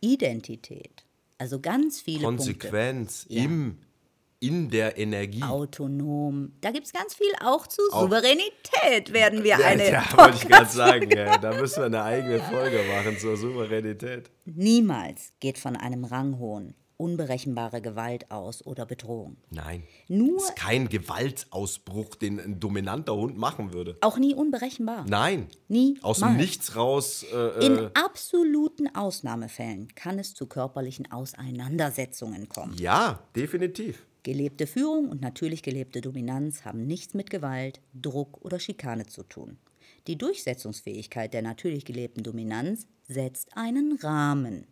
Identität. 0.00 1.04
Also 1.38 1.60
ganz 1.60 2.00
viele 2.00 2.24
Konsequenz 2.24 3.26
Ja. 3.28 3.44
im, 3.44 3.78
in 4.40 4.70
der 4.70 4.98
Energie. 4.98 5.42
Autonom. 5.42 6.52
Da 6.60 6.70
gibt 6.70 6.86
es 6.86 6.92
ganz 6.92 7.14
viel 7.14 7.32
auch 7.44 7.66
zu 7.66 7.82
Souveränität, 7.90 9.12
werden 9.12 9.42
wir 9.44 9.64
eine 9.64 9.90
ja, 9.90 10.04
wollte 10.16 10.36
ich 10.38 10.48
gerade 10.48 10.70
sagen. 10.70 11.10
Ja, 11.10 11.38
da 11.38 11.54
müssen 11.60 11.78
wir 11.78 11.86
eine 11.86 12.02
eigene 12.02 12.38
Folge 12.40 12.80
machen 12.94 13.18
zur 13.18 13.36
Souveränität. 13.36 14.30
Niemals 14.44 15.32
geht 15.40 15.58
von 15.58 15.76
einem 15.76 16.04
Ranghohn 16.04 16.74
unberechenbare 16.98 17.80
Gewalt 17.80 18.30
aus 18.30 18.66
oder 18.66 18.84
Bedrohung. 18.84 19.36
Nein. 19.50 19.84
Nur- 20.08 20.38
ist 20.38 20.56
kein 20.56 20.88
Gewaltausbruch, 20.88 22.16
den 22.16 22.40
ein 22.40 22.58
dominanter 22.60 23.14
Hund 23.14 23.38
machen 23.38 23.72
würde. 23.72 23.96
Auch 24.00 24.18
nie 24.18 24.34
unberechenbar. 24.34 25.04
Nein. 25.08 25.46
Niemals. 25.68 26.02
Aus 26.02 26.18
dem 26.18 26.36
Nichts 26.36 26.74
raus. 26.74 27.24
Äh, 27.32 27.64
In 27.66 27.78
äh, 27.78 27.90
absoluten 27.94 28.92
Ausnahmefällen 28.94 29.94
kann 29.94 30.18
es 30.18 30.34
zu 30.34 30.46
körperlichen 30.46 31.10
Auseinandersetzungen 31.10 32.48
kommen. 32.48 32.74
ja, 32.78 33.20
definitiv. 33.36 34.04
Gelebte 34.22 34.66
Führung 34.66 35.08
und 35.08 35.20
natürlich 35.20 35.62
gelebte 35.62 36.00
Dominanz 36.00 36.64
haben 36.64 36.86
nichts 36.86 37.14
mit 37.14 37.30
Gewalt, 37.30 37.80
Druck 37.94 38.44
oder 38.44 38.58
Schikane 38.58 39.06
zu 39.06 39.22
tun. 39.22 39.58
Die 40.06 40.16
Durchsetzungsfähigkeit 40.18 41.32
der 41.32 41.42
natürlich 41.42 41.84
gelebten 41.84 42.22
Dominanz 42.22 42.86
setzt 43.06 43.56
einen 43.56 43.96
Rahmen, 43.96 44.66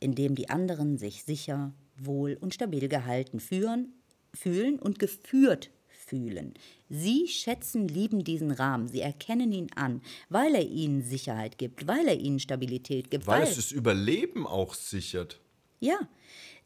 in 0.00 0.14
dem 0.14 0.34
die 0.34 0.50
anderen 0.50 0.98
sich 0.98 1.24
sicher, 1.24 1.72
wohl 1.96 2.36
und 2.40 2.54
stabil 2.54 2.88
gehalten 2.88 3.40
führen, 3.40 3.94
fühlen 4.34 4.78
und 4.78 4.98
geführt 4.98 5.70
fühlen. 5.88 6.54
Sie 6.88 7.26
schätzen, 7.28 7.88
lieben 7.88 8.22
diesen 8.24 8.50
Rahmen, 8.50 8.88
sie 8.88 9.00
erkennen 9.00 9.52
ihn 9.52 9.68
an, 9.74 10.02
weil 10.28 10.54
er 10.54 10.66
ihnen 10.66 11.02
Sicherheit 11.02 11.58
gibt, 11.58 11.86
weil 11.86 12.06
er 12.06 12.18
ihnen 12.18 12.38
Stabilität 12.38 13.10
gibt, 13.10 13.26
Weil 13.26 13.42
es 13.42 13.56
das 13.56 13.72
Überleben 13.72 14.46
auch 14.46 14.74
sichert. 14.74 15.40
ja, 15.80 15.98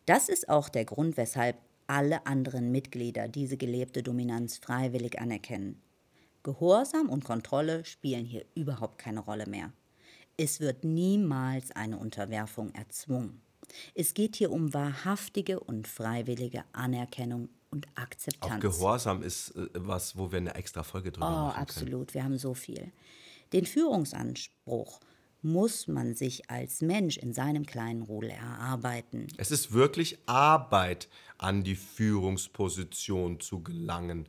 das 0.06 0.28
ist 0.28 0.48
auch 0.48 0.68
der 0.68 0.84
Grund, 0.84 1.16
weshalb 1.16 1.56
alle 1.90 2.24
anderen 2.24 2.70
Mitglieder 2.70 3.26
diese 3.26 3.56
gelebte 3.56 4.02
Dominanz 4.04 4.58
freiwillig 4.58 5.18
anerkennen. 5.20 5.82
Gehorsam 6.44 7.08
und 7.10 7.24
Kontrolle 7.24 7.84
spielen 7.84 8.24
hier 8.24 8.44
überhaupt 8.54 8.98
keine 8.98 9.20
Rolle 9.20 9.46
mehr. 9.46 9.72
Es 10.36 10.60
wird 10.60 10.84
niemals 10.84 11.72
eine 11.72 11.98
Unterwerfung 11.98 12.72
erzwungen. 12.74 13.42
Es 13.94 14.14
geht 14.14 14.36
hier 14.36 14.50
um 14.52 14.72
wahrhaftige 14.72 15.60
und 15.60 15.86
freiwillige 15.88 16.64
Anerkennung 16.72 17.48
und 17.70 17.86
Auch 17.88 18.02
Akzeptanz. 18.02 18.62
Gehorsam 18.62 19.22
ist 19.22 19.50
äh, 19.56 19.68
was, 19.74 20.16
wo 20.16 20.30
wir 20.32 20.38
eine 20.38 20.54
extra 20.54 20.82
Folge 20.82 21.12
drüber 21.12 21.26
Oh, 21.26 21.30
machen 21.30 21.52
können. 21.54 21.62
absolut. 21.62 22.14
Wir 22.14 22.24
haben 22.24 22.38
so 22.38 22.54
viel. 22.54 22.90
Den 23.52 23.66
Führungsanspruch 23.66 25.00
muss 25.42 25.88
man 25.88 26.14
sich 26.14 26.50
als 26.50 26.80
Mensch 26.82 27.16
in 27.16 27.32
seinem 27.32 27.66
kleinen 27.66 28.02
Rudel 28.02 28.30
erarbeiten. 28.30 29.26
Es 29.36 29.50
ist 29.50 29.72
wirklich 29.72 30.18
Arbeit, 30.26 31.08
an 31.38 31.62
die 31.64 31.76
Führungsposition 31.76 33.40
zu 33.40 33.62
gelangen. 33.62 34.28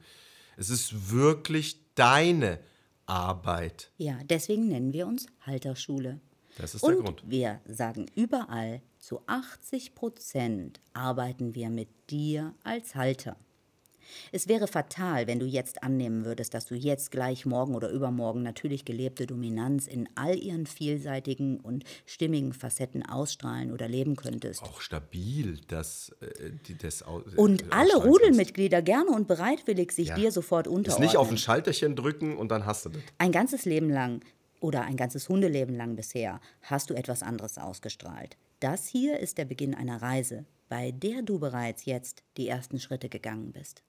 Es 0.58 0.70
ist 0.70 1.12
wirklich 1.12 1.80
deine 1.96 2.60
Arbeit. 3.06 3.92
Ja, 3.98 4.20
deswegen 4.24 4.68
nennen 4.70 4.94
wir 4.94 5.08
uns 5.08 5.28
Halterschule. 5.42 6.20
Das 6.58 6.76
ist 6.76 6.84
der 6.86 6.98
Und 6.98 7.04
Grund. 7.06 7.24
wir 7.26 7.60
sagen 7.66 8.06
überall, 8.16 8.82
zu 9.00 9.22
80 9.28 9.96
Prozent 9.96 10.80
arbeiten 10.94 11.56
wir 11.56 11.70
mit 11.70 11.90
dir 12.10 12.54
als 12.64 12.96
Halter. 12.96 13.36
Es 14.32 14.48
wäre 14.48 14.68
fatal, 14.68 15.28
wenn 15.28 15.40
du 15.40 15.46
jetzt 15.46 15.84
annehmen 15.84 16.26
würdest, 16.26 16.54
dass 16.54 16.66
du 16.66 16.76
jetzt 16.76 17.12
gleich 17.12 17.46
morgen 17.46 17.76
oder 17.76 17.90
übermorgen 17.90 18.44
natürlich 18.44 18.86
gelebte 18.86 19.28
Dominanz 19.28 19.88
in 19.88 20.08
all 20.16 20.38
ihren 20.38 20.66
vielseitigen 20.66 21.60
und 21.60 21.84
stimmigen 22.06 22.54
Facetten 22.54 23.06
ausstrahlen 23.06 23.72
oder 23.72 23.88
leben 23.88 24.16
könntest. 24.16 24.64
Auch 24.64 24.82
stabil, 24.82 25.60
das, 25.68 26.16
äh, 26.22 26.52
die, 26.68 26.78
das 26.78 27.02
äh, 27.02 27.06
Und 27.36 27.72
alle 27.72 27.96
ausstrahlen 27.96 28.10
Rudelmitglieder 28.12 28.82
gerne 28.82 29.12
und 29.12 29.28
bereitwillig 29.28 29.92
sich 29.92 30.10
Ja. 30.10 30.16
dir 30.16 30.32
sofort 30.32 30.68
unterordnen. 30.68 31.06
Ist 31.06 31.12
nicht 31.14 31.18
auf 31.18 31.30
ein 31.30 31.38
Schalterchen 31.38 31.96
drücken 31.96 32.38
und 32.38 32.50
dann 32.50 32.66
hast 32.66 32.86
du 32.86 32.90
das. 32.90 33.02
Ein 33.18 33.32
ganzes 33.32 33.66
Leben 33.66 33.90
lang 33.90 34.22
oder 34.60 34.82
ein 34.84 34.96
ganzes 34.96 35.28
Hundeleben 35.30 35.76
lang 35.76 35.96
bisher 35.96 36.40
hast 36.62 36.90
du 36.90 36.94
etwas 36.94 37.24
anderes 37.24 37.58
ausgestrahlt. 37.58 38.38
Das 38.62 38.86
hier 38.86 39.20
ist 39.20 39.40
der 39.40 39.46
Beginn 39.46 39.74
einer 39.74 40.04
Reise, 40.04 40.46
bei 40.70 40.92
der 40.92 41.24
du 41.24 41.40
bereits 41.40 41.86
jetzt 41.86 42.22
die 42.38 42.48
ersten 42.48 42.80
Schritte 42.80 43.10
gegangen 43.10 43.52
bist. 43.52 43.82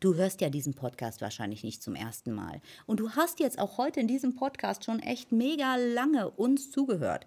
Du 0.00 0.14
hörst 0.14 0.40
ja 0.40 0.48
diesen 0.48 0.72
Podcast 0.72 1.20
wahrscheinlich 1.20 1.62
nicht 1.62 1.82
zum 1.82 1.94
ersten 1.94 2.32
Mal. 2.32 2.62
Und 2.86 3.00
du 3.00 3.10
hast 3.10 3.38
jetzt 3.38 3.58
auch 3.58 3.76
heute 3.76 4.00
in 4.00 4.08
diesem 4.08 4.34
Podcast 4.34 4.82
schon 4.86 5.00
echt 5.00 5.30
mega 5.30 5.76
lange 5.76 6.30
uns 6.30 6.70
zugehört. 6.70 7.26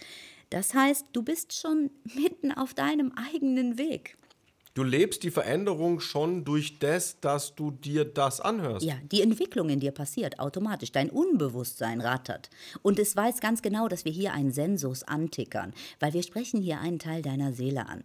Das 0.50 0.74
heißt, 0.74 1.06
du 1.14 1.22
bist 1.22 1.54
schon 1.54 1.92
mitten 2.16 2.52
auf 2.52 2.74
deinem 2.74 3.12
eigenen 3.12 3.78
Weg. 3.78 4.18
Du 4.78 4.84
lebst 4.84 5.24
die 5.24 5.32
Veränderung 5.32 6.00
schon 6.00 6.46
durch 6.46 6.78
das, 6.78 7.20
dass 7.20 7.56
du 7.56 7.72
dir 7.72 8.06
das 8.06 8.40
anhörst. 8.40 8.86
Ja, 8.86 8.94
die 9.12 9.24
Entwicklung 9.24 9.70
in 9.70 9.80
dir 9.80 9.90
passiert 9.90 10.40
automatisch. 10.40 10.92
Dein 10.92 11.10
Unbewusstsein 11.10 12.00
rattert. 12.00 12.52
Und 12.84 13.00
es 13.00 13.16
weiß 13.16 13.40
ganz 13.40 13.64
genau, 13.64 13.88
dass 13.88 14.06
wir 14.06 14.12
hier 14.12 14.34
einen 14.34 14.52
Sensus 14.52 15.02
antickern, 15.02 15.74
weil 16.00 16.14
wir 16.14 16.22
sprechen 16.22 16.62
hier 16.62 16.80
einen 16.80 17.00
Teil 17.00 17.24
deiner 17.24 17.54
Seele 17.54 17.88
an. 17.90 18.04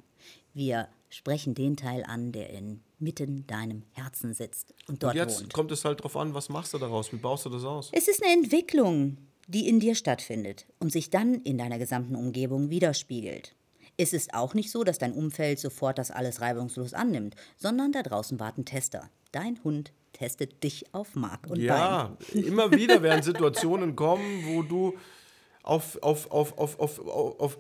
Wir 0.54 0.88
sprechen 1.10 1.54
den 1.54 1.76
Teil 1.76 2.04
an, 2.04 2.32
der 2.32 2.48
inmitten 2.48 3.46
deinem 3.46 3.82
Herzen 3.90 4.32
sitzt 4.32 4.72
und 4.88 5.02
dort 5.02 5.12
Und 5.12 5.20
jetzt 5.20 5.42
wohnt. 5.42 5.52
kommt 5.52 5.72
es 5.72 5.84
halt 5.84 6.02
drauf 6.02 6.16
an, 6.16 6.32
was 6.32 6.48
machst 6.48 6.72
du 6.72 6.78
daraus? 6.78 7.12
Wie 7.12 7.16
baust 7.16 7.44
du 7.44 7.50
das 7.50 7.64
aus? 7.64 7.90
Es 7.92 8.08
ist 8.08 8.22
eine 8.24 8.32
Entwicklung, 8.32 9.18
die 9.46 9.68
in 9.68 9.78
dir 9.78 9.94
stattfindet 9.94 10.64
und 10.78 10.90
sich 10.90 11.10
dann 11.10 11.34
in 11.42 11.58
deiner 11.58 11.78
gesamten 11.78 12.16
Umgebung 12.16 12.70
widerspiegelt. 12.70 13.54
Es 13.96 14.12
ist 14.12 14.34
auch 14.34 14.54
nicht 14.54 14.70
so, 14.70 14.84
dass 14.84 14.98
dein 14.98 15.12
Umfeld 15.12 15.58
sofort 15.58 15.98
das 15.98 16.10
alles 16.10 16.40
reibungslos 16.40 16.94
annimmt, 16.94 17.36
sondern 17.56 17.92
da 17.92 18.02
draußen 18.02 18.40
warten 18.40 18.64
Tester. 18.64 19.10
Dein 19.32 19.62
Hund 19.64 19.92
testet 20.12 20.62
dich 20.62 20.94
auf 20.94 21.14
Mark 21.14 21.46
und 21.46 21.58
Bein. 21.58 21.66
Ja, 21.66 22.16
immer 22.32 22.70
wieder 22.72 23.02
werden 23.02 23.22
Situationen 23.22 23.96
kommen, 23.96 24.44
wo 24.46 24.62
du 24.62 24.94
auf, 25.62 26.02
auf, 26.02 26.30
auf, 26.30 26.58
auf, 26.58 26.78
auf, 26.80 26.98
auf, 27.00 27.40
auf 27.40 27.58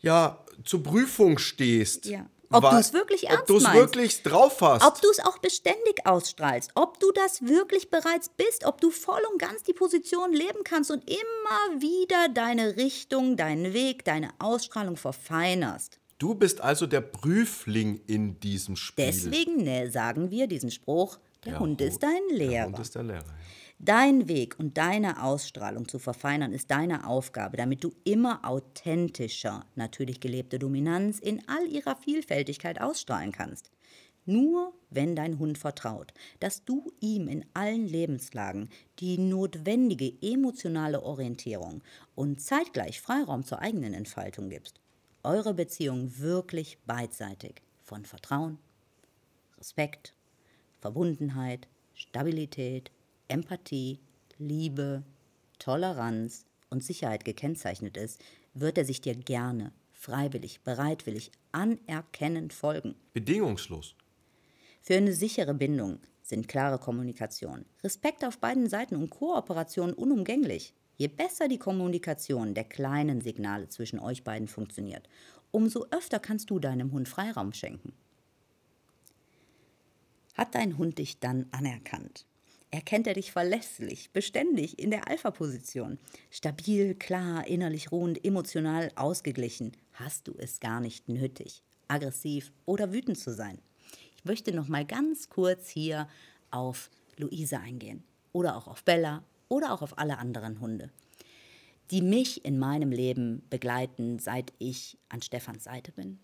ja, 0.00 0.44
zur 0.64 0.82
Prüfung 0.82 1.38
stehst. 1.38 2.06
Ja. 2.06 2.26
Ob 2.52 2.62
Wa- 2.62 2.76
du's 2.76 2.92
wirklich 2.92 3.24
Ob 3.24 3.30
ernst 3.30 3.50
du 3.50 3.56
es 3.56 3.62
meinst. 3.62 3.78
wirklich 3.80 4.22
drauf 4.22 4.60
hast. 4.60 4.84
Ob 4.84 5.00
du 5.00 5.08
es 5.10 5.20
auch 5.20 5.38
beständig 5.38 6.04
ausstrahlst, 6.06 6.70
ob 6.74 6.98
du 7.00 7.10
das 7.12 7.42
wirklich 7.42 7.90
bereits 7.90 8.28
bist, 8.28 8.64
ob 8.64 8.80
du 8.80 8.90
voll 8.90 9.20
und 9.32 9.38
ganz 9.40 9.62
die 9.62 9.72
Position 9.72 10.32
leben 10.32 10.64
kannst 10.64 10.90
und 10.90 11.08
immer 11.08 11.80
wieder 11.80 12.28
deine 12.32 12.76
Richtung, 12.76 13.36
deinen 13.36 13.72
Weg, 13.72 14.04
deine 14.04 14.30
Ausstrahlung 14.38 14.96
verfeinerst. 14.96 15.98
du 16.18 16.34
bist 16.36 16.60
also 16.60 16.86
der 16.86 17.00
Prüfling 17.00 18.00
in 18.06 18.38
diesem 18.38 18.76
Spiel. 18.76 19.06
Deswegen 19.06 19.56
ne, 19.64 19.90
sagen 19.90 20.30
wir 20.30 20.46
diesen 20.46 20.70
Spruch, 20.70 21.18
der, 21.44 21.58
Hund 21.58 21.80
Hu- 21.80 21.84
ist 21.84 22.00
dein 22.02 22.20
Der 22.30 22.36
Lehrer. 22.38 22.66
Hund 22.66 22.78
ist 22.78 22.94
der 22.94 23.02
Lehrer. 23.02 23.24
ja. 23.26 23.34
Dein 23.84 24.28
Weg 24.28 24.60
und 24.60 24.78
deine 24.78 25.24
Ausstrahlung 25.24 25.88
zu 25.88 25.98
verfeinern 25.98 26.52
ist 26.52 26.70
deine 26.70 27.04
Aufgabe, 27.04 27.56
damit 27.56 27.82
du 27.82 27.92
immer 28.04 28.44
authentischer, 28.44 29.66
natürlich 29.74 30.20
gelebte 30.20 30.60
Dominanz 30.60 31.18
in 31.18 31.42
all 31.48 31.66
ihrer 31.66 31.96
Vielfältigkeit 31.96 32.80
ausstrahlen 32.80 33.32
kannst. 33.32 33.72
Nur 34.24 34.72
wenn 34.90 35.16
dein 35.16 35.40
Hund 35.40 35.58
vertraut, 35.58 36.14
dass 36.38 36.64
du 36.64 36.92
ihm 37.00 37.26
in 37.26 37.44
allen 37.54 37.88
Lebenslagen 37.88 38.68
die 39.00 39.18
notwendige 39.18 40.12
emotionale 40.22 41.02
Orientierung 41.02 41.82
und 42.14 42.40
zeitgleich 42.40 43.00
Freiraum 43.00 43.42
zur 43.44 43.58
eigenen 43.58 43.94
Entfaltung 43.94 44.48
gibst, 44.48 44.78
eure 45.24 45.54
Beziehung 45.54 46.20
wirklich 46.20 46.78
beidseitig 46.86 47.62
von 47.82 48.04
Vertrauen, 48.04 48.58
Respekt, 49.58 50.14
Verbundenheit, 50.80 51.66
Stabilität, 51.94 52.92
Empathie, 53.32 53.98
Liebe, 54.38 55.04
Toleranz 55.58 56.44
und 56.68 56.84
Sicherheit 56.84 57.24
gekennzeichnet 57.24 57.96
ist, 57.96 58.22
wird 58.52 58.76
er 58.76 58.84
sich 58.84 59.00
dir 59.00 59.14
gerne, 59.14 59.72
freiwillig, 59.92 60.60
bereitwillig, 60.62 61.30
anerkennend 61.50 62.52
folgen. 62.52 62.94
Bedingungslos. 63.14 63.94
Für 64.82 64.96
eine 64.96 65.14
sichere 65.14 65.54
Bindung 65.54 66.00
sind 66.22 66.46
klare 66.46 66.78
Kommunikation, 66.78 67.64
Respekt 67.82 68.22
auf 68.24 68.38
beiden 68.38 68.68
Seiten 68.68 68.96
und 68.96 69.08
Kooperation 69.08 69.94
unumgänglich. 69.94 70.74
Je 70.96 71.08
besser 71.08 71.48
die 71.48 71.58
Kommunikation 71.58 72.52
der 72.52 72.64
kleinen 72.64 73.22
Signale 73.22 73.68
zwischen 73.68 73.98
euch 73.98 74.24
beiden 74.24 74.46
funktioniert, 74.46 75.08
umso 75.52 75.86
öfter 75.90 76.18
kannst 76.18 76.50
du 76.50 76.58
deinem 76.58 76.92
Hund 76.92 77.08
Freiraum 77.08 77.54
schenken. 77.54 77.94
Hat 80.34 80.54
dein 80.54 80.76
Hund 80.76 80.98
dich 80.98 81.18
dann 81.18 81.46
anerkannt? 81.50 82.26
Erkennt 82.74 83.06
er 83.06 83.12
dich 83.12 83.32
verlässlich, 83.32 84.12
beständig 84.12 84.78
in 84.78 84.90
der 84.90 85.06
Alpha-Position? 85.06 85.98
Stabil, 86.30 86.94
klar, 86.94 87.46
innerlich 87.46 87.92
ruhend, 87.92 88.24
emotional 88.24 88.90
ausgeglichen? 88.96 89.72
Hast 89.92 90.26
du 90.26 90.32
es 90.38 90.58
gar 90.58 90.80
nicht 90.80 91.06
nötig, 91.06 91.62
aggressiv 91.86 92.50
oder 92.64 92.90
wütend 92.90 93.18
zu 93.18 93.34
sein? 93.34 93.58
Ich 94.16 94.24
möchte 94.24 94.54
noch 94.54 94.68
mal 94.68 94.86
ganz 94.86 95.28
kurz 95.28 95.68
hier 95.68 96.08
auf 96.50 96.88
Luise 97.18 97.60
eingehen 97.60 98.04
oder 98.32 98.56
auch 98.56 98.66
auf 98.66 98.84
Bella 98.84 99.22
oder 99.50 99.74
auch 99.74 99.82
auf 99.82 99.98
alle 99.98 100.16
anderen 100.16 100.58
Hunde, 100.58 100.90
die 101.90 102.00
mich 102.00 102.42
in 102.42 102.58
meinem 102.58 102.90
Leben 102.90 103.42
begleiten, 103.50 104.18
seit 104.18 104.54
ich 104.58 104.96
an 105.10 105.20
Stefans 105.20 105.64
Seite 105.64 105.92
bin. 105.92 106.18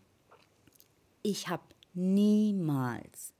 Ich 1.21 1.49
habe 1.49 1.65
niemals 1.93 3.35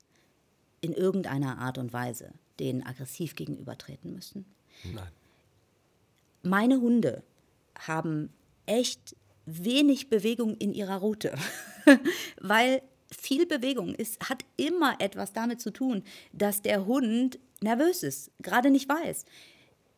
in 0.83 0.93
irgendeiner 0.93 1.57
Art 1.59 1.79
und 1.79 1.95
Weise 1.95 2.35
denen 2.61 2.85
aggressiv 2.85 3.35
gegenübertreten 3.35 4.13
müssen. 4.13 4.45
Nein. 4.85 5.09
Meine 6.43 6.81
Hunde 6.81 7.23
haben 7.79 8.31
echt 8.67 9.17
wenig 9.47 10.09
Bewegung 10.09 10.57
in 10.57 10.75
ihrer 10.75 10.97
Route, 10.97 11.35
weil 12.41 12.83
viel 13.11 13.47
Bewegung 13.47 13.95
ist, 13.95 14.29
hat 14.29 14.45
immer 14.57 14.97
etwas 15.01 15.33
damit 15.33 15.61
zu 15.61 15.71
tun, 15.71 16.03
dass 16.33 16.63
der 16.63 16.87
Hund 16.87 17.39
nervös 17.61 18.03
ist, 18.03 18.31
gerade 18.41 18.71
nicht 18.71 18.89
weiß. 18.89 19.25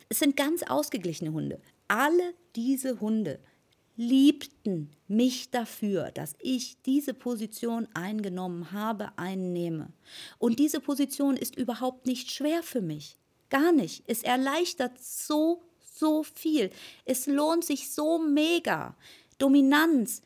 Es 0.09 0.19
sind 0.19 0.37
ganz 0.37 0.63
ausgeglichene 0.63 1.33
Hunde. 1.33 1.61
Alle 1.89 2.35
diese 2.57 3.01
Hunde 3.01 3.41
liebten 4.01 4.91
mich 5.09 5.51
dafür, 5.51 6.11
dass 6.11 6.35
ich 6.39 6.81
diese 6.87 7.13
Position 7.13 7.87
eingenommen 7.93 8.73
habe, 8.73 9.13
einnehme. 9.17 9.93
Und 10.39 10.59
diese 10.59 10.81
Position 10.81 11.37
ist 11.37 11.55
überhaupt 11.55 12.07
nicht 12.07 12.31
schwer 12.31 12.63
für 12.63 12.81
mich. 12.81 13.19
Gar 13.51 13.73
nicht. 13.73 14.03
Es 14.07 14.23
erleichtert 14.23 14.99
so, 14.99 15.63
so 15.81 16.23
viel. 16.23 16.71
Es 17.05 17.27
lohnt 17.27 17.63
sich 17.63 17.93
so 17.93 18.19
mega. 18.19 18.97
Dominanz, 19.37 20.23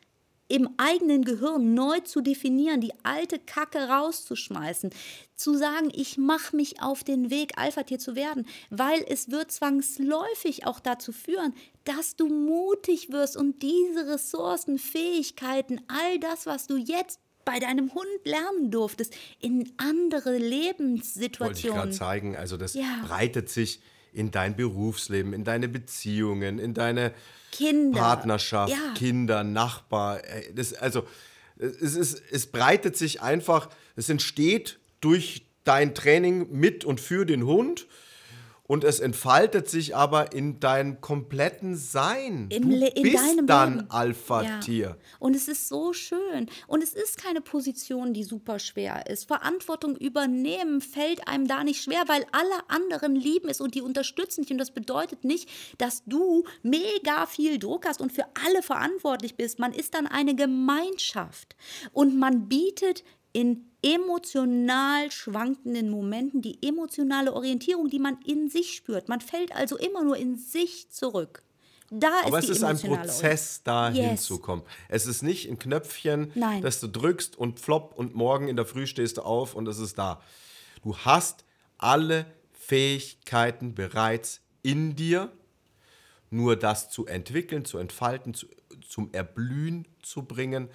im 0.48 0.68
eigenen 0.76 1.24
Gehirn 1.24 1.74
neu 1.74 2.00
zu 2.00 2.20
definieren, 2.20 2.80
die 2.80 2.92
alte 3.02 3.38
Kacke 3.38 3.88
rauszuschmeißen, 3.88 4.90
zu 5.34 5.56
sagen, 5.56 5.90
ich 5.92 6.18
mache 6.18 6.54
mich 6.54 6.82
auf 6.82 7.02
den 7.02 7.30
Weg, 7.30 7.52
Alpha-Tier 7.56 7.98
zu 7.98 8.14
werden, 8.14 8.46
weil 8.70 9.04
es 9.08 9.30
wird 9.30 9.50
zwangsläufig 9.50 10.66
auch 10.66 10.80
dazu 10.80 11.12
führen, 11.12 11.54
dass 11.84 12.16
du 12.16 12.28
mutig 12.28 13.10
wirst 13.10 13.36
und 13.36 13.62
diese 13.62 14.06
Ressourcen, 14.06 14.78
Fähigkeiten, 14.78 15.80
all 15.88 16.18
das, 16.18 16.46
was 16.46 16.66
du 16.66 16.76
jetzt 16.76 17.20
bei 17.44 17.58
deinem 17.58 17.92
Hund 17.94 18.06
lernen 18.24 18.70
durftest, 18.70 19.14
in 19.40 19.72
andere 19.76 20.36
Lebenssituationen. 20.36 21.54
Wollte 21.54 21.68
ich 21.68 21.74
gerade 21.74 21.90
zeigen, 21.90 22.36
also 22.36 22.56
das 22.56 22.74
ja. 22.74 23.02
breitet 23.06 23.48
sich 23.48 23.80
in 24.14 24.30
dein 24.30 24.56
Berufsleben, 24.56 25.32
in 25.32 25.44
deine 25.44 25.68
Beziehungen, 25.68 26.58
in 26.58 26.72
deine 26.72 27.12
Kinder. 27.50 28.00
Partnerschaft, 28.00 28.72
ja. 28.72 28.94
Kinder, 28.94 29.44
Nachbar. 29.44 30.22
Das, 30.54 30.72
also 30.74 31.06
es, 31.58 31.94
ist, 31.94 32.22
es 32.30 32.46
breitet 32.46 32.96
sich 32.96 33.22
einfach, 33.22 33.68
es 33.96 34.08
entsteht 34.08 34.78
durch 35.00 35.46
dein 35.64 35.94
Training 35.94 36.48
mit 36.50 36.84
und 36.84 37.00
für 37.00 37.26
den 37.26 37.44
Hund 37.44 37.86
und 38.66 38.82
es 38.82 38.98
entfaltet 38.98 39.68
sich 39.68 39.94
aber 39.94 40.32
in 40.32 40.58
deinem 40.58 41.02
kompletten 41.02 41.76
Sein. 41.76 42.48
In, 42.50 42.70
du 42.70 42.86
in 42.86 43.02
bist 43.02 43.16
deinem 43.16 43.46
dann 43.46 43.86
Alpha-Tier. 43.90 44.86
Ja. 44.86 44.96
Und 45.18 45.36
es 45.36 45.48
ist 45.48 45.68
so 45.68 45.92
schön. 45.92 46.48
Und 46.66 46.82
es 46.82 46.94
ist 46.94 47.22
keine 47.22 47.42
Position, 47.42 48.14
die 48.14 48.24
super 48.24 48.58
schwer 48.58 49.06
ist. 49.06 49.26
Verantwortung 49.26 49.96
übernehmen 49.96 50.80
fällt 50.80 51.28
einem 51.28 51.46
da 51.46 51.62
nicht 51.62 51.82
schwer, 51.82 52.04
weil 52.06 52.24
alle 52.32 52.68
anderen 52.68 53.14
lieben 53.16 53.50
es 53.50 53.60
und 53.60 53.74
die 53.74 53.82
unterstützen 53.82 54.42
dich. 54.42 54.52
Und 54.52 54.58
das 54.58 54.70
bedeutet 54.70 55.24
nicht, 55.24 55.50
dass 55.76 56.02
du 56.06 56.44
mega 56.62 57.26
viel 57.26 57.58
Druck 57.58 57.86
hast 57.86 58.00
und 58.00 58.12
für 58.12 58.24
alle 58.46 58.62
verantwortlich 58.62 59.36
bist. 59.36 59.58
Man 59.58 59.74
ist 59.74 59.92
dann 59.92 60.06
eine 60.06 60.34
Gemeinschaft. 60.34 61.54
Und 61.92 62.18
man 62.18 62.48
bietet 62.48 63.04
in 63.34 63.73
emotional 63.84 65.10
schwankenden 65.10 65.90
Momenten 65.90 66.40
die 66.40 66.58
emotionale 66.66 67.34
Orientierung, 67.34 67.90
die 67.90 67.98
man 67.98 68.18
in 68.24 68.48
sich 68.48 68.74
spürt. 68.74 69.08
Man 69.08 69.20
fällt 69.20 69.54
also 69.54 69.76
immer 69.76 70.02
nur 70.02 70.16
in 70.16 70.36
sich 70.36 70.90
zurück. 70.90 71.42
Da 71.90 72.10
Aber 72.24 72.38
ist 72.38 72.48
es 72.48 72.56
ist 72.56 72.64
ein 72.64 72.78
Prozess, 72.78 73.60
da 73.62 73.90
yes. 73.90 74.08
hinzukommen. 74.08 74.64
Es 74.88 75.06
ist 75.06 75.22
nicht 75.22 75.48
ein 75.48 75.58
Knöpfchen, 75.58 76.32
Nein. 76.34 76.62
das 76.62 76.80
du 76.80 76.88
drückst 76.88 77.36
und 77.36 77.60
plopp 77.60 77.96
und 77.96 78.14
morgen 78.14 78.48
in 78.48 78.56
der 78.56 78.64
Früh 78.64 78.86
stehst 78.86 79.18
du 79.18 79.22
auf 79.22 79.54
und 79.54 79.68
es 79.68 79.78
ist 79.78 79.98
da. 79.98 80.22
Du 80.82 80.96
hast 80.96 81.44
alle 81.76 82.26
Fähigkeiten 82.52 83.74
bereits 83.74 84.40
in 84.62 84.96
dir, 84.96 85.30
nur 86.30 86.56
das 86.56 86.90
zu 86.90 87.06
entwickeln, 87.06 87.64
zu 87.66 87.78
entfalten, 87.78 88.32
zu, 88.32 88.46
zum 88.88 89.12
Erblühen 89.12 89.86
zu 90.02 90.24
bringen, 90.24 90.70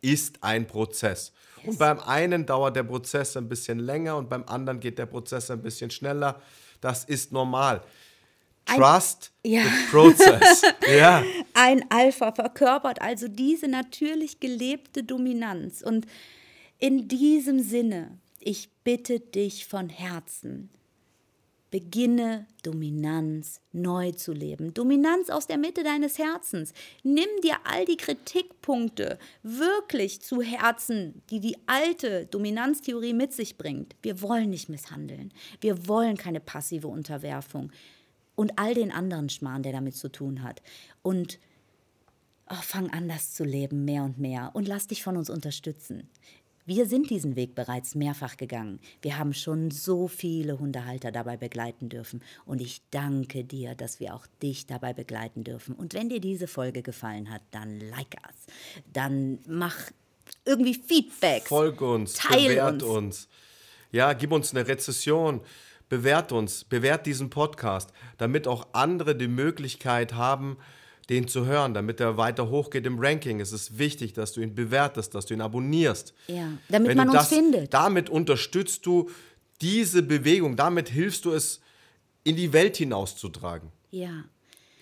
ist 0.00 0.42
ein 0.42 0.66
Prozess. 0.66 1.32
Yes. 1.58 1.66
Und 1.68 1.78
beim 1.78 2.00
einen 2.00 2.46
dauert 2.46 2.76
der 2.76 2.84
Prozess 2.84 3.36
ein 3.36 3.48
bisschen 3.48 3.78
länger 3.78 4.16
und 4.16 4.28
beim 4.28 4.44
anderen 4.44 4.80
geht 4.80 4.98
der 4.98 5.06
Prozess 5.06 5.50
ein 5.50 5.62
bisschen 5.62 5.90
schneller. 5.90 6.40
Das 6.80 7.04
ist 7.04 7.32
normal. 7.32 7.82
Trust 8.66 9.32
ein, 9.44 9.52
ja. 9.52 9.62
the 9.62 9.90
process. 9.90 10.62
ja. 10.98 11.22
Ein 11.54 11.84
Alpha 11.88 12.32
verkörpert 12.32 13.00
also 13.00 13.28
diese 13.28 13.68
natürlich 13.68 14.40
gelebte 14.40 15.04
Dominanz. 15.04 15.82
Und 15.82 16.06
in 16.78 17.08
diesem 17.08 17.60
Sinne, 17.60 18.18
ich 18.40 18.68
bitte 18.84 19.20
dich 19.20 19.66
von 19.66 19.88
Herzen, 19.88 20.70
Beginne 21.70 22.46
Dominanz 22.62 23.60
neu 23.72 24.12
zu 24.12 24.32
leben. 24.32 24.72
Dominanz 24.72 25.30
aus 25.30 25.46
der 25.46 25.58
Mitte 25.58 25.82
deines 25.82 26.18
Herzens. 26.18 26.72
Nimm 27.02 27.28
dir 27.42 27.56
all 27.64 27.84
die 27.84 27.96
Kritikpunkte 27.96 29.18
wirklich 29.42 30.20
zu 30.20 30.40
Herzen, 30.42 31.22
die 31.30 31.40
die 31.40 31.56
alte 31.66 32.26
Dominanztheorie 32.26 33.14
mit 33.14 33.32
sich 33.32 33.58
bringt. 33.58 33.96
Wir 34.02 34.22
wollen 34.22 34.50
nicht 34.50 34.68
misshandeln. 34.68 35.32
Wir 35.60 35.88
wollen 35.88 36.16
keine 36.16 36.40
passive 36.40 36.88
Unterwerfung. 36.88 37.72
Und 38.36 38.58
all 38.58 38.74
den 38.74 38.92
anderen 38.92 39.28
Schmarrn, 39.28 39.62
der 39.62 39.72
damit 39.72 39.96
zu 39.96 40.08
tun 40.08 40.42
hat. 40.42 40.62
Und 41.02 41.40
oh, 42.48 42.62
fang 42.62 42.90
an, 42.90 43.08
das 43.08 43.34
zu 43.34 43.44
leben, 43.44 43.84
mehr 43.84 44.04
und 44.04 44.18
mehr. 44.18 44.50
Und 44.54 44.68
lass 44.68 44.86
dich 44.86 45.02
von 45.02 45.16
uns 45.16 45.30
unterstützen. 45.30 46.08
Wir 46.66 46.86
sind 46.86 47.10
diesen 47.10 47.36
Weg 47.36 47.54
bereits 47.54 47.94
mehrfach 47.94 48.36
gegangen. 48.36 48.80
Wir 49.00 49.18
haben 49.18 49.32
schon 49.32 49.70
so 49.70 50.08
viele 50.08 50.58
Hundehalter 50.58 51.12
dabei 51.12 51.36
begleiten 51.36 51.88
dürfen. 51.88 52.22
Und 52.44 52.60
ich 52.60 52.82
danke 52.90 53.44
dir, 53.44 53.76
dass 53.76 54.00
wir 54.00 54.14
auch 54.14 54.26
dich 54.42 54.66
dabei 54.66 54.92
begleiten 54.92 55.44
dürfen. 55.44 55.76
Und 55.76 55.94
wenn 55.94 56.08
dir 56.08 56.20
diese 56.20 56.48
Folge 56.48 56.82
gefallen 56.82 57.30
hat, 57.30 57.42
dann 57.52 57.78
like 57.78 58.16
us. 58.26 58.52
Dann 58.92 59.38
mach 59.46 59.76
irgendwie 60.44 60.74
Feedback. 60.74 61.46
Folge 61.46 61.88
uns, 61.88 62.14
Teil 62.14 62.48
bewert 62.48 62.82
uns. 62.82 62.96
uns. 62.96 63.28
Ja, 63.92 64.12
gib 64.12 64.32
uns 64.32 64.52
eine 64.52 64.66
Rezession. 64.66 65.40
Bewert 65.88 66.32
uns, 66.32 66.64
bewert 66.64 67.06
diesen 67.06 67.30
Podcast, 67.30 67.92
damit 68.18 68.48
auch 68.48 68.66
andere 68.72 69.14
die 69.14 69.28
Möglichkeit 69.28 70.14
haben, 70.14 70.56
den 71.08 71.28
zu 71.28 71.46
hören, 71.46 71.72
damit 71.74 72.00
er 72.00 72.16
weiter 72.16 72.48
hochgeht 72.50 72.84
im 72.86 72.98
Ranking. 72.98 73.40
Es 73.40 73.52
ist 73.52 73.78
wichtig, 73.78 74.12
dass 74.12 74.32
du 74.32 74.40
ihn 74.40 74.54
bewertest, 74.54 75.14
dass 75.14 75.26
du 75.26 75.34
ihn 75.34 75.40
abonnierst. 75.40 76.14
Ja, 76.26 76.48
damit 76.68 76.88
Wenn 76.90 76.96
man 76.96 77.08
uns 77.10 77.18
das, 77.18 77.28
findet. 77.28 77.72
Damit 77.72 78.10
unterstützt 78.10 78.84
du 78.86 79.08
diese 79.60 80.02
Bewegung, 80.02 80.56
damit 80.56 80.88
hilfst 80.88 81.24
du 81.24 81.32
es, 81.32 81.60
in 82.24 82.34
die 82.34 82.52
Welt 82.52 82.76
hinauszutragen. 82.76 83.70
Ja. 83.92 84.24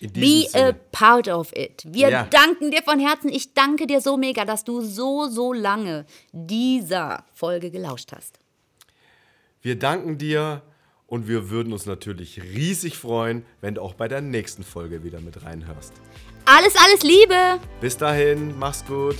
Be 0.01 0.07
diesem 0.09 0.55
a 0.61 0.65
Sinne. 0.67 0.79
part 0.91 1.27
of 1.27 1.51
it. 1.55 1.83
Wir 1.87 2.09
Ja. 2.09 2.23
danken 2.25 2.69
dir 2.71 2.81
von 2.83 2.99
Herzen. 2.99 3.29
Ich 3.29 3.53
danke 3.53 3.87
dir 3.87 4.01
so 4.01 4.17
mega, 4.17 4.43
dass 4.45 4.63
du 4.63 4.81
so, 4.81 5.27
so 5.29 5.53
lange 5.53 6.05
dieser 6.31 7.23
Folge 7.33 7.71
gelauscht 7.71 8.11
hast. 8.11 8.39
Wir 9.61 9.77
danken 9.79 10.17
dir 10.17 10.61
und 11.15 11.29
wir 11.29 11.49
würden 11.49 11.71
uns 11.71 11.85
natürlich 11.85 12.41
riesig 12.43 12.97
freuen, 12.97 13.45
wenn 13.61 13.75
du 13.75 13.81
auch 13.81 13.93
bei 13.93 14.09
der 14.09 14.19
nächsten 14.19 14.65
Folge 14.65 15.05
wieder 15.05 15.21
mit 15.21 15.43
reinhörst. 15.45 15.93
Alles, 16.43 16.75
alles 16.75 17.03
Liebe! 17.03 17.57
Bis 17.79 17.95
dahin, 17.95 18.53
mach's 18.59 18.85
gut. 18.85 19.15